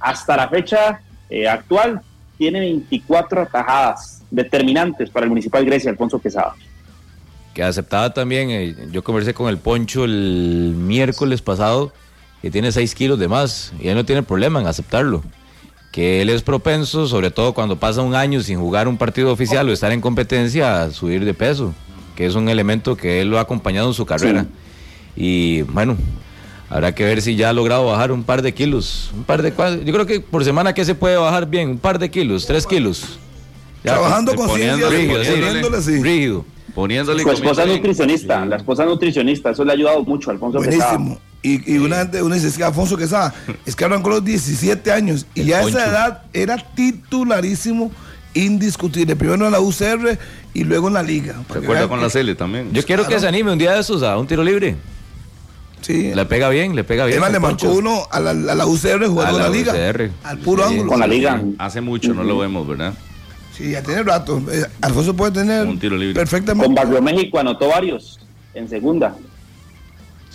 [0.00, 2.00] Hasta la fecha eh, actual
[2.38, 6.54] tiene 24 atajadas determinantes para el Municipal Grecia, Alfonso Quesada.
[7.52, 11.92] Que aceptaba también, eh, yo conversé con el Poncho el miércoles pasado,
[12.40, 15.22] que tiene 6 kilos de más, y él no tiene problema en aceptarlo.
[15.96, 19.66] Que él es propenso, sobre todo cuando pasa un año sin jugar un partido oficial
[19.66, 21.72] o estar en competencia, a subir de peso,
[22.14, 24.44] que es un elemento que él lo ha acompañado en su carrera.
[25.16, 25.96] Y bueno,
[26.68, 29.10] habrá que ver si ya ha logrado bajar un par de kilos.
[29.16, 29.54] Un par de
[29.86, 32.66] Yo creo que por semana que se puede bajar bien, un par de kilos, tres
[32.66, 33.18] kilos.
[33.82, 36.02] Trabajando con ciencia, poniéndole, sí.
[36.02, 36.44] Rígido.
[36.74, 40.58] Poniéndole Su esposa es nutricionista, la esposa nutricionista, eso le ha ayudado mucho a Alfonso
[40.58, 41.18] Buenísimo.
[41.46, 43.32] Y, y una, una dice, es que Alfonso Quesada,
[43.64, 47.92] es que arrancó los 17 años y ya a esa edad era titularísimo,
[48.34, 49.14] indiscutible.
[49.14, 50.18] Primero en la UCR
[50.54, 51.36] y luego en la liga.
[51.52, 52.72] ¿Se acuerda con la CL también?
[52.72, 54.74] Yo quiero que se anime un día de esos a un tiro libre.
[55.82, 56.12] Sí.
[56.12, 57.22] Le pega bien, le pega bien.
[57.22, 59.72] Además, le marcó uno a la, a la UCR jugando a la, la liga.
[60.24, 60.90] Al puro ángulo.
[60.90, 61.40] Con la liga.
[61.58, 62.92] Hace mucho no lo vemos, ¿verdad?
[63.56, 64.42] Sí, ya tiene rato.
[64.50, 66.14] Eh, Alfonso puede tener un tiro libre.
[66.14, 66.66] perfectamente.
[66.66, 68.18] Con Barrio México anotó varios
[68.52, 69.14] en segunda.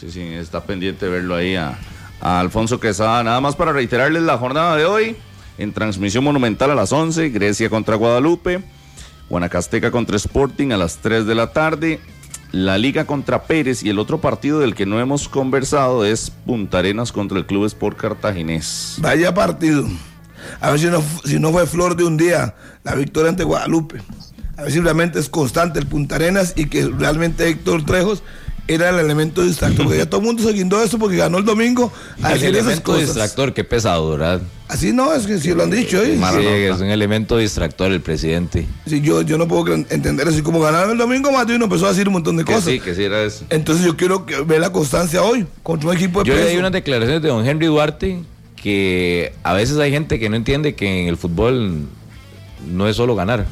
[0.01, 1.77] Sí, sí, está pendiente verlo ahí a,
[2.21, 3.23] Alfonso Quesada.
[3.23, 5.15] Nada más para reiterarles la jornada de hoy.
[5.59, 8.63] En transmisión monumental a las 11, Grecia contra Guadalupe,
[9.29, 11.99] Guanacasteca contra Sporting a las 3 de la tarde,
[12.51, 16.79] la Liga contra Pérez y el otro partido del que no hemos conversado es Punta
[16.79, 18.95] Arenas contra el Club Sport Cartaginés.
[18.97, 19.85] Vaya partido.
[20.61, 24.01] A ver si no, si no fue flor de un día la victoria ante Guadalupe.
[24.57, 28.23] A ver si realmente es constante el Punta Arenas y que realmente Héctor Trejos
[28.67, 29.85] era el elemento distractor.
[29.85, 31.91] Porque ya todo el mundo se guindó eso porque ganó el domingo.
[32.21, 34.41] A el elemento distractor, qué pesado, ¿verdad?
[34.67, 36.01] Así no, es que si lo han dicho.
[36.01, 36.17] ¿eh?
[36.17, 38.65] Sí, es un elemento distractor el presidente.
[38.85, 41.87] Sí, yo, yo no puedo entender así como ganaron el domingo, más de uno empezó
[41.87, 42.65] a decir un montón de cosas.
[42.65, 43.43] Sí, que sí era eso.
[43.49, 46.71] Entonces yo quiero que, ver la constancia hoy contra un equipo de Yo leí unas
[46.71, 48.21] declaraciones de don Henry Duarte
[48.55, 51.87] que a veces hay gente que no entiende que en el fútbol
[52.65, 53.45] no es solo ganar.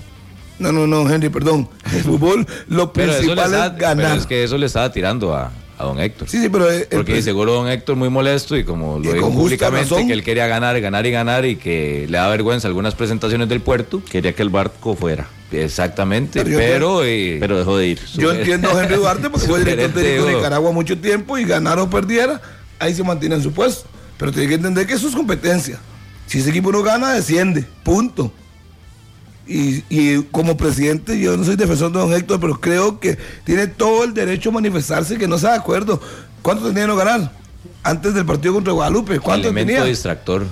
[0.60, 1.68] No, no, no, Henry, perdón.
[1.94, 3.96] El fútbol lo principal es ganar.
[3.96, 6.28] Pero es que eso le estaba tirando a, don Héctor.
[6.28, 6.68] Sí, sí, pero...
[6.92, 10.80] Porque seguro don Héctor muy molesto y como lo dijo públicamente que él quería ganar,
[10.82, 14.02] ganar y ganar y que le da vergüenza algunas presentaciones del puerto.
[14.04, 15.28] Quería que el barco fuera.
[15.52, 18.00] Exactamente, pero, eh, pero, dejó de ir.
[18.16, 21.90] Yo entiendo a Henry Duarte porque fue director de Nicaragua mucho tiempo y ganar o
[21.90, 22.40] perdiera,
[22.78, 23.88] ahí se mantiene en su puesto.
[24.18, 25.80] Pero tiene que entender que eso es competencia.
[26.28, 27.66] Si ese equipo no gana, desciende.
[27.84, 28.32] Punto.
[29.52, 34.04] Y, como presidente, yo no soy defensor de don Héctor, pero creo que tiene todo
[34.04, 36.00] el derecho a manifestarse que no está de acuerdo.
[36.44, 37.32] ¿Cuánto tenía que ganar?
[37.82, 39.20] Antes del partido contra Guadalupe.
[39.20, 39.90] ¿Cuánto Elemento tenía?
[39.90, 40.46] distractor.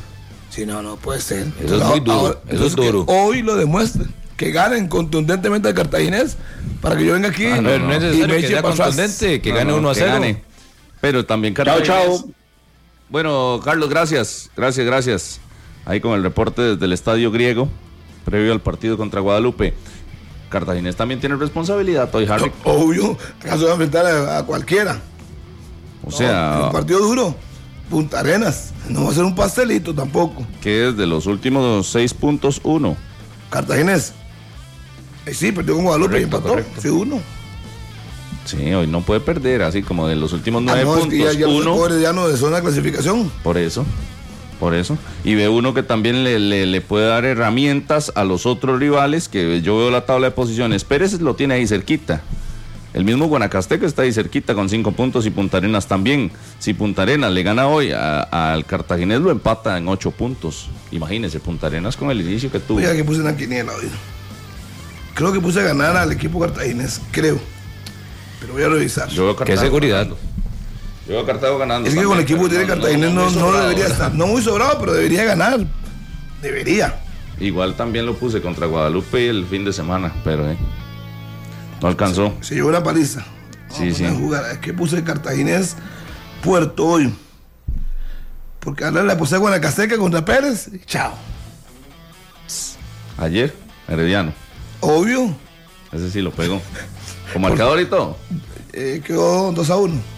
[0.50, 1.46] Sí, no, no puede ser.
[1.64, 2.42] Eso es muy duro.
[2.50, 3.06] eso es duro.
[3.08, 4.12] hoy lo demuestren.
[4.36, 6.38] Que ganen contundentemente al cartaginés
[6.82, 7.46] para que yo venga aquí.
[7.46, 10.22] Ah, no, no, es necesario que sea contundente, que gane uno a 0.
[11.02, 11.88] Pero también Cartaginés.
[11.88, 12.30] Chao, chao.
[13.10, 15.40] Bueno, Carlos, gracias, gracias, gracias.
[15.86, 17.70] Ahí con el reporte desde el estadio griego,
[18.28, 19.74] previo al partido contra Guadalupe.
[20.50, 22.52] Cartaginés también tiene responsabilidad, Toy Harry.
[22.66, 25.00] Obvio, acaso de enfrentar a, cualquiera.
[26.04, 26.64] O sea.
[26.66, 27.34] un partido duro.
[27.90, 28.74] Punta Arenas.
[28.90, 30.46] No va a ser un pastelito tampoco.
[30.62, 32.98] Que es de los últimos seis puntos, uno.
[33.50, 34.14] Cartaginés.
[35.26, 36.58] Eh, sí, perdió con Guadalupe y empató.
[36.80, 37.22] Sí, uno.
[38.44, 41.18] Sí, hoy no puede perder, así como de los últimos nueve ah, puntos.
[41.18, 43.32] ya, ya uno, ya no de zona de clasificación.
[43.42, 43.86] Por eso,
[44.60, 44.98] por eso.
[45.24, 49.62] Y ve uno que también le, le, puede dar herramientas a los otros rivales, que
[49.62, 50.84] yo veo la tabla de posiciones.
[50.84, 52.22] Pérez lo tiene ahí cerquita.
[52.94, 56.32] El mismo Guanacasteca está ahí cerquita con cinco puntos y Punta Arenas también.
[56.58, 60.70] Si Punta Arenas le gana hoy al Cartaginés, lo empata en ocho puntos.
[60.92, 62.80] Imagínese, Punta Arenas con el inicio que tuvo.
[62.80, 63.90] Ya que puse una quiniela hoy
[65.14, 67.40] Creo que puse a ganar al equipo cartaginés, creo.
[68.40, 69.10] Pero voy a revisar.
[69.46, 70.08] ¿Qué seguridad?
[71.08, 71.88] Yo veo a Cartago ganando.
[71.88, 74.14] Es que con el equipo que tiene Cartaginés no, no, debería estar.
[74.14, 75.60] No muy sobrado, pero debería ganar.
[76.42, 77.00] Debería.
[77.40, 80.58] Igual también lo puse contra Guadalupe el fin de semana, pero eh,
[81.82, 82.34] no alcanzó.
[82.42, 83.24] Se, llevó una paliza.
[83.70, 84.04] Sí, sí.
[84.04, 85.78] Es que puse Cartaginés
[86.44, 87.14] Puerto hoy.
[88.60, 91.14] Porque ahora le puse Guanacasteca contra Pérez y chao.
[93.18, 93.56] Ayer,
[93.88, 94.34] Herediano.
[94.82, 95.34] Obvio.
[95.94, 96.62] Ese sí lo pegó.
[97.34, 98.18] ¿Con marcador y todo?
[98.74, 100.17] Eh, quedó 2 a 1.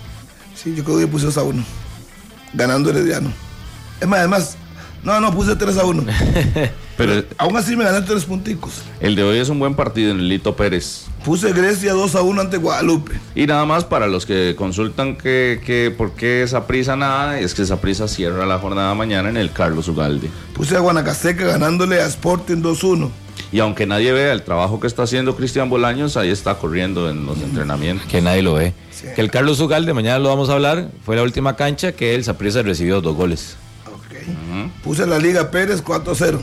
[0.62, 1.64] Sí, yo creo que puse 2 a 1.
[2.54, 3.32] Ganando Herediano.
[4.02, 4.58] Es más, además,
[5.04, 6.04] no, no, puse 3 a 1.
[6.98, 8.82] Pero aún así me gané 3 punticos.
[9.00, 11.06] El de hoy es un buen partido en el Lito Pérez.
[11.24, 13.18] Puse Grecia 2 a 1 ante Guadalupe.
[13.36, 17.54] Y nada más para los que consultan que, que por qué esa prisa nada, es
[17.54, 20.30] que esa prisa cierra la jornada mañana en el Carlos Ugalde.
[20.54, 23.10] Puse a Guanacasteca ganándole a Sporting 2-1.
[23.52, 27.26] Y aunque nadie vea el trabajo que está haciendo Cristian Bolaños, ahí está corriendo en
[27.26, 28.08] los entrenamientos.
[28.08, 28.74] Que nadie lo ve.
[29.16, 32.24] Que el Carlos Ugalde, mañana lo vamos a hablar, fue la última cancha que el
[32.24, 33.56] Saprissa recibió dos goles.
[34.84, 36.40] Puse la Liga Pérez 4-0.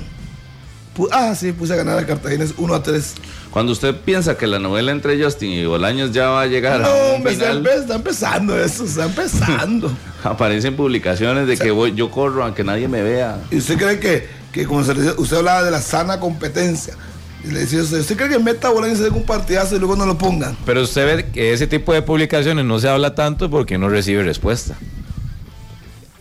[1.12, 3.14] Ah, sí, puse a ganar a Cartagena 1 a 3.
[3.50, 6.88] Cuando usted piensa que la novela entre Justin y Bolaños ya va a llegar no,
[6.88, 9.90] a un final, está, empezando eso, está empezando.
[10.24, 13.38] Aparecen publicaciones de que voy, yo corro aunque nadie me vea.
[13.50, 16.94] ¿Y usted cree que, que como usted hablaba de la sana competencia?
[17.44, 19.96] Y le decía usted, ¿usted cree que meta Bolaños se dé un partidazo y luego
[19.96, 20.56] no lo pongan?
[20.64, 24.22] Pero usted ve que ese tipo de publicaciones no se habla tanto porque no recibe
[24.22, 24.74] respuesta.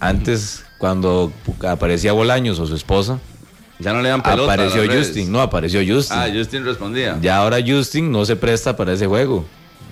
[0.02, 1.32] Antes, cuando
[1.66, 3.20] aparecía Bolaños o su esposa,
[3.80, 4.52] ya no le dan pelota.
[4.52, 6.18] Apareció Justin, no, apareció Justin.
[6.20, 7.18] Ah, Justin respondía.
[7.22, 9.45] Ya ahora Justin no se presta para ese juego.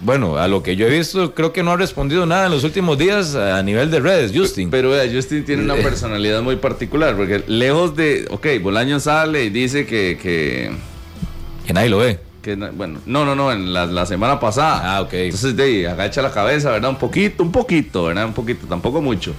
[0.03, 2.65] Bueno, a lo que yo he visto, creo que no ha respondido nada en los
[2.65, 4.69] últimos días a nivel de redes, Justin.
[4.69, 9.49] Pero vea, Justin tiene una personalidad muy particular, porque lejos de, ok, Bolaño sale y
[9.49, 10.19] dice que...
[10.21, 10.71] Que,
[11.65, 12.19] que nadie lo ve.
[12.41, 14.97] Que, bueno, no, no, no, en la, semana pasada.
[14.97, 15.13] Ah, ok.
[15.13, 16.89] Entonces, de agacha la cabeza, ¿verdad?
[16.89, 18.25] Un poquito, un poquito, ¿verdad?
[18.25, 19.33] Un poquito, tampoco mucho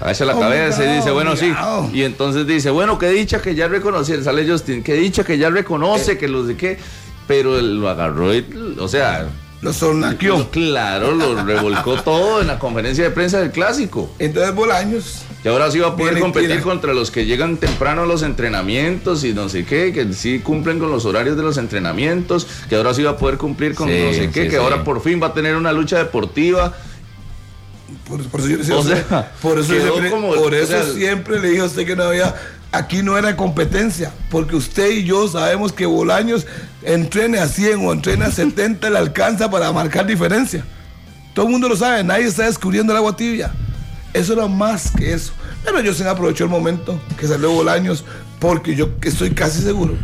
[0.00, 1.52] agacha la cabeza y dice, bueno, sí.
[1.92, 5.48] Y entonces dice, bueno, qué dicha que ya reconoce, sale Justin, qué dicha que ya
[5.48, 6.18] reconoce eh.
[6.18, 6.78] que los de qué,
[7.26, 8.44] pero lo agarró y,
[8.78, 9.28] o sea...
[9.62, 10.50] Lo sornaqueó.
[10.50, 14.10] Claro, lo revolcó todo en la conferencia de prensa del clásico.
[14.18, 15.22] Entonces Bolaños.
[15.44, 19.22] Y ahora sí va a poder competir contra los que llegan temprano a los entrenamientos
[19.22, 22.92] y no sé qué, que sí cumplen con los horarios de los entrenamientos, que ahora
[22.94, 25.34] sí va a poder cumplir con no sé qué, que ahora por fin va a
[25.34, 26.74] tener una lucha deportiva
[28.08, 28.58] por, eso yo
[29.40, 32.34] por eso, siempre, por eso siempre le dije a usted que no había,
[32.72, 36.46] aquí no era competencia, porque usted y yo sabemos que Bolaños
[36.86, 40.64] entrene a 100 o entrene a 70 le alcanza para marcar diferencia.
[41.34, 43.50] Todo el mundo lo sabe, nadie está descubriendo el agua tibia.
[44.14, 45.32] Eso era más que eso.
[45.64, 48.04] Pero yo se aprovechó el momento que salió Bolaños,
[48.38, 49.94] porque yo estoy casi seguro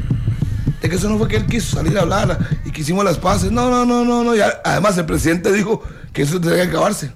[0.82, 3.16] de que eso no fue que él quiso salir a hablar y que hicimos las
[3.16, 3.52] paces.
[3.52, 4.32] No, no, no, no, no.
[4.64, 5.80] además el presidente dijo
[6.12, 7.12] que eso tenía que acabarse.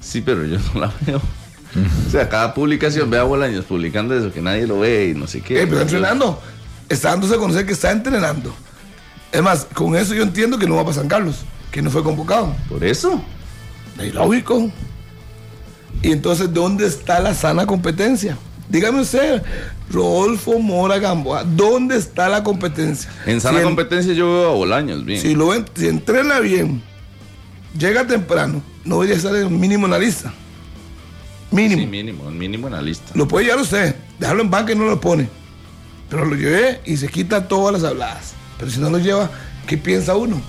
[0.00, 1.20] Sí, pero yo no la veo.
[2.06, 5.26] o sea, cada publicación ve a Bolaños publicando eso, que nadie lo ve y no
[5.26, 5.62] sé qué.
[5.62, 6.40] Eh, pero está entrenando.
[6.88, 8.54] Está dándose a conocer que está entrenando.
[9.32, 12.02] Es más, con eso yo entiendo que no va para San Carlos, que no fue
[12.02, 12.54] convocado.
[12.68, 13.20] ¿Por eso?
[13.98, 14.70] Es lógico.
[16.02, 18.36] Y entonces, ¿dónde está la sana competencia?
[18.68, 19.42] Dígame usted,
[19.90, 23.10] Rodolfo Mora Gamboa, ¿dónde está la competencia?
[23.24, 25.20] En sana competencia yo veo a Bolaños bien.
[25.20, 26.82] Si, lo, si entrena bien,
[27.78, 30.32] llega temprano, no debería estar en mínimo en la lista.
[31.52, 31.82] Mínimo.
[31.82, 33.12] Sí, mínimo, mínimo en la lista.
[33.14, 35.28] Lo puede llevar usted, dejarlo en banca y no lo pone.
[36.08, 38.34] Pero lo llevé y se quita todas las habladas.
[38.58, 39.30] Pero si no lo lleva,
[39.66, 40.40] ¿qué piensa uno?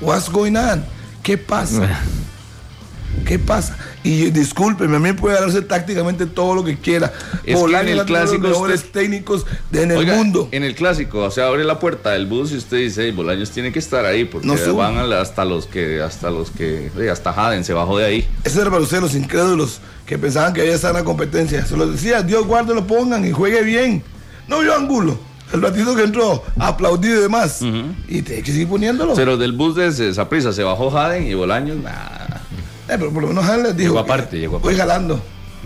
[0.00, 0.84] What's going on?
[1.22, 2.00] ¿Qué pasa?
[3.26, 3.76] ¿Qué pasa?
[4.04, 7.12] Y discúlpeme, a mí puede darse tácticamente todo lo que quiera.
[7.44, 10.48] Es que en el clásico los mejores técnicos en el mundo.
[10.52, 13.72] En el clásico, o sea, abre la puerta del bus y usted dice, Bolaños tiene
[13.72, 17.98] que estar ahí porque van hasta los que, hasta los que, hasta Jaden se bajó
[17.98, 18.28] de ahí.
[18.44, 21.66] Ese era para ustedes los incrédulos que pensaban que había sana competencia.
[21.66, 24.02] Se los decía, Dios guarde lo pongan y juegue bien.
[24.48, 25.18] No yo angulo.
[25.52, 27.62] El ratito que entró, aplaudido y demás.
[28.06, 29.14] Y te hay que seguir poniéndolo.
[29.14, 32.42] Pero del bus de esa prisa se bajó Jaden y Bolaños, nada.
[32.88, 33.90] Eh, pero por lo menos les dijo.
[33.92, 34.68] Llegó aparte, llegó aparte.
[34.68, 35.20] Voy jalando.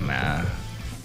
[0.07, 0.43] Nah.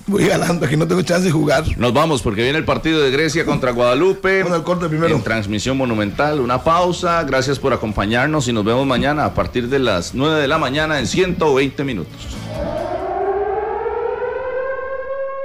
[0.08, 1.66] Voy jalando, aquí no tengo chance de jugar.
[1.78, 4.41] Nos vamos porque viene el partido de Grecia contra Guadalupe.
[4.41, 5.16] Con el corte primero.
[5.16, 6.40] En transmisión monumental.
[6.40, 7.24] Una pausa.
[7.24, 10.99] Gracias por acompañarnos y nos vemos mañana a partir de las 9 de la mañana
[10.99, 12.38] en 120 minutos.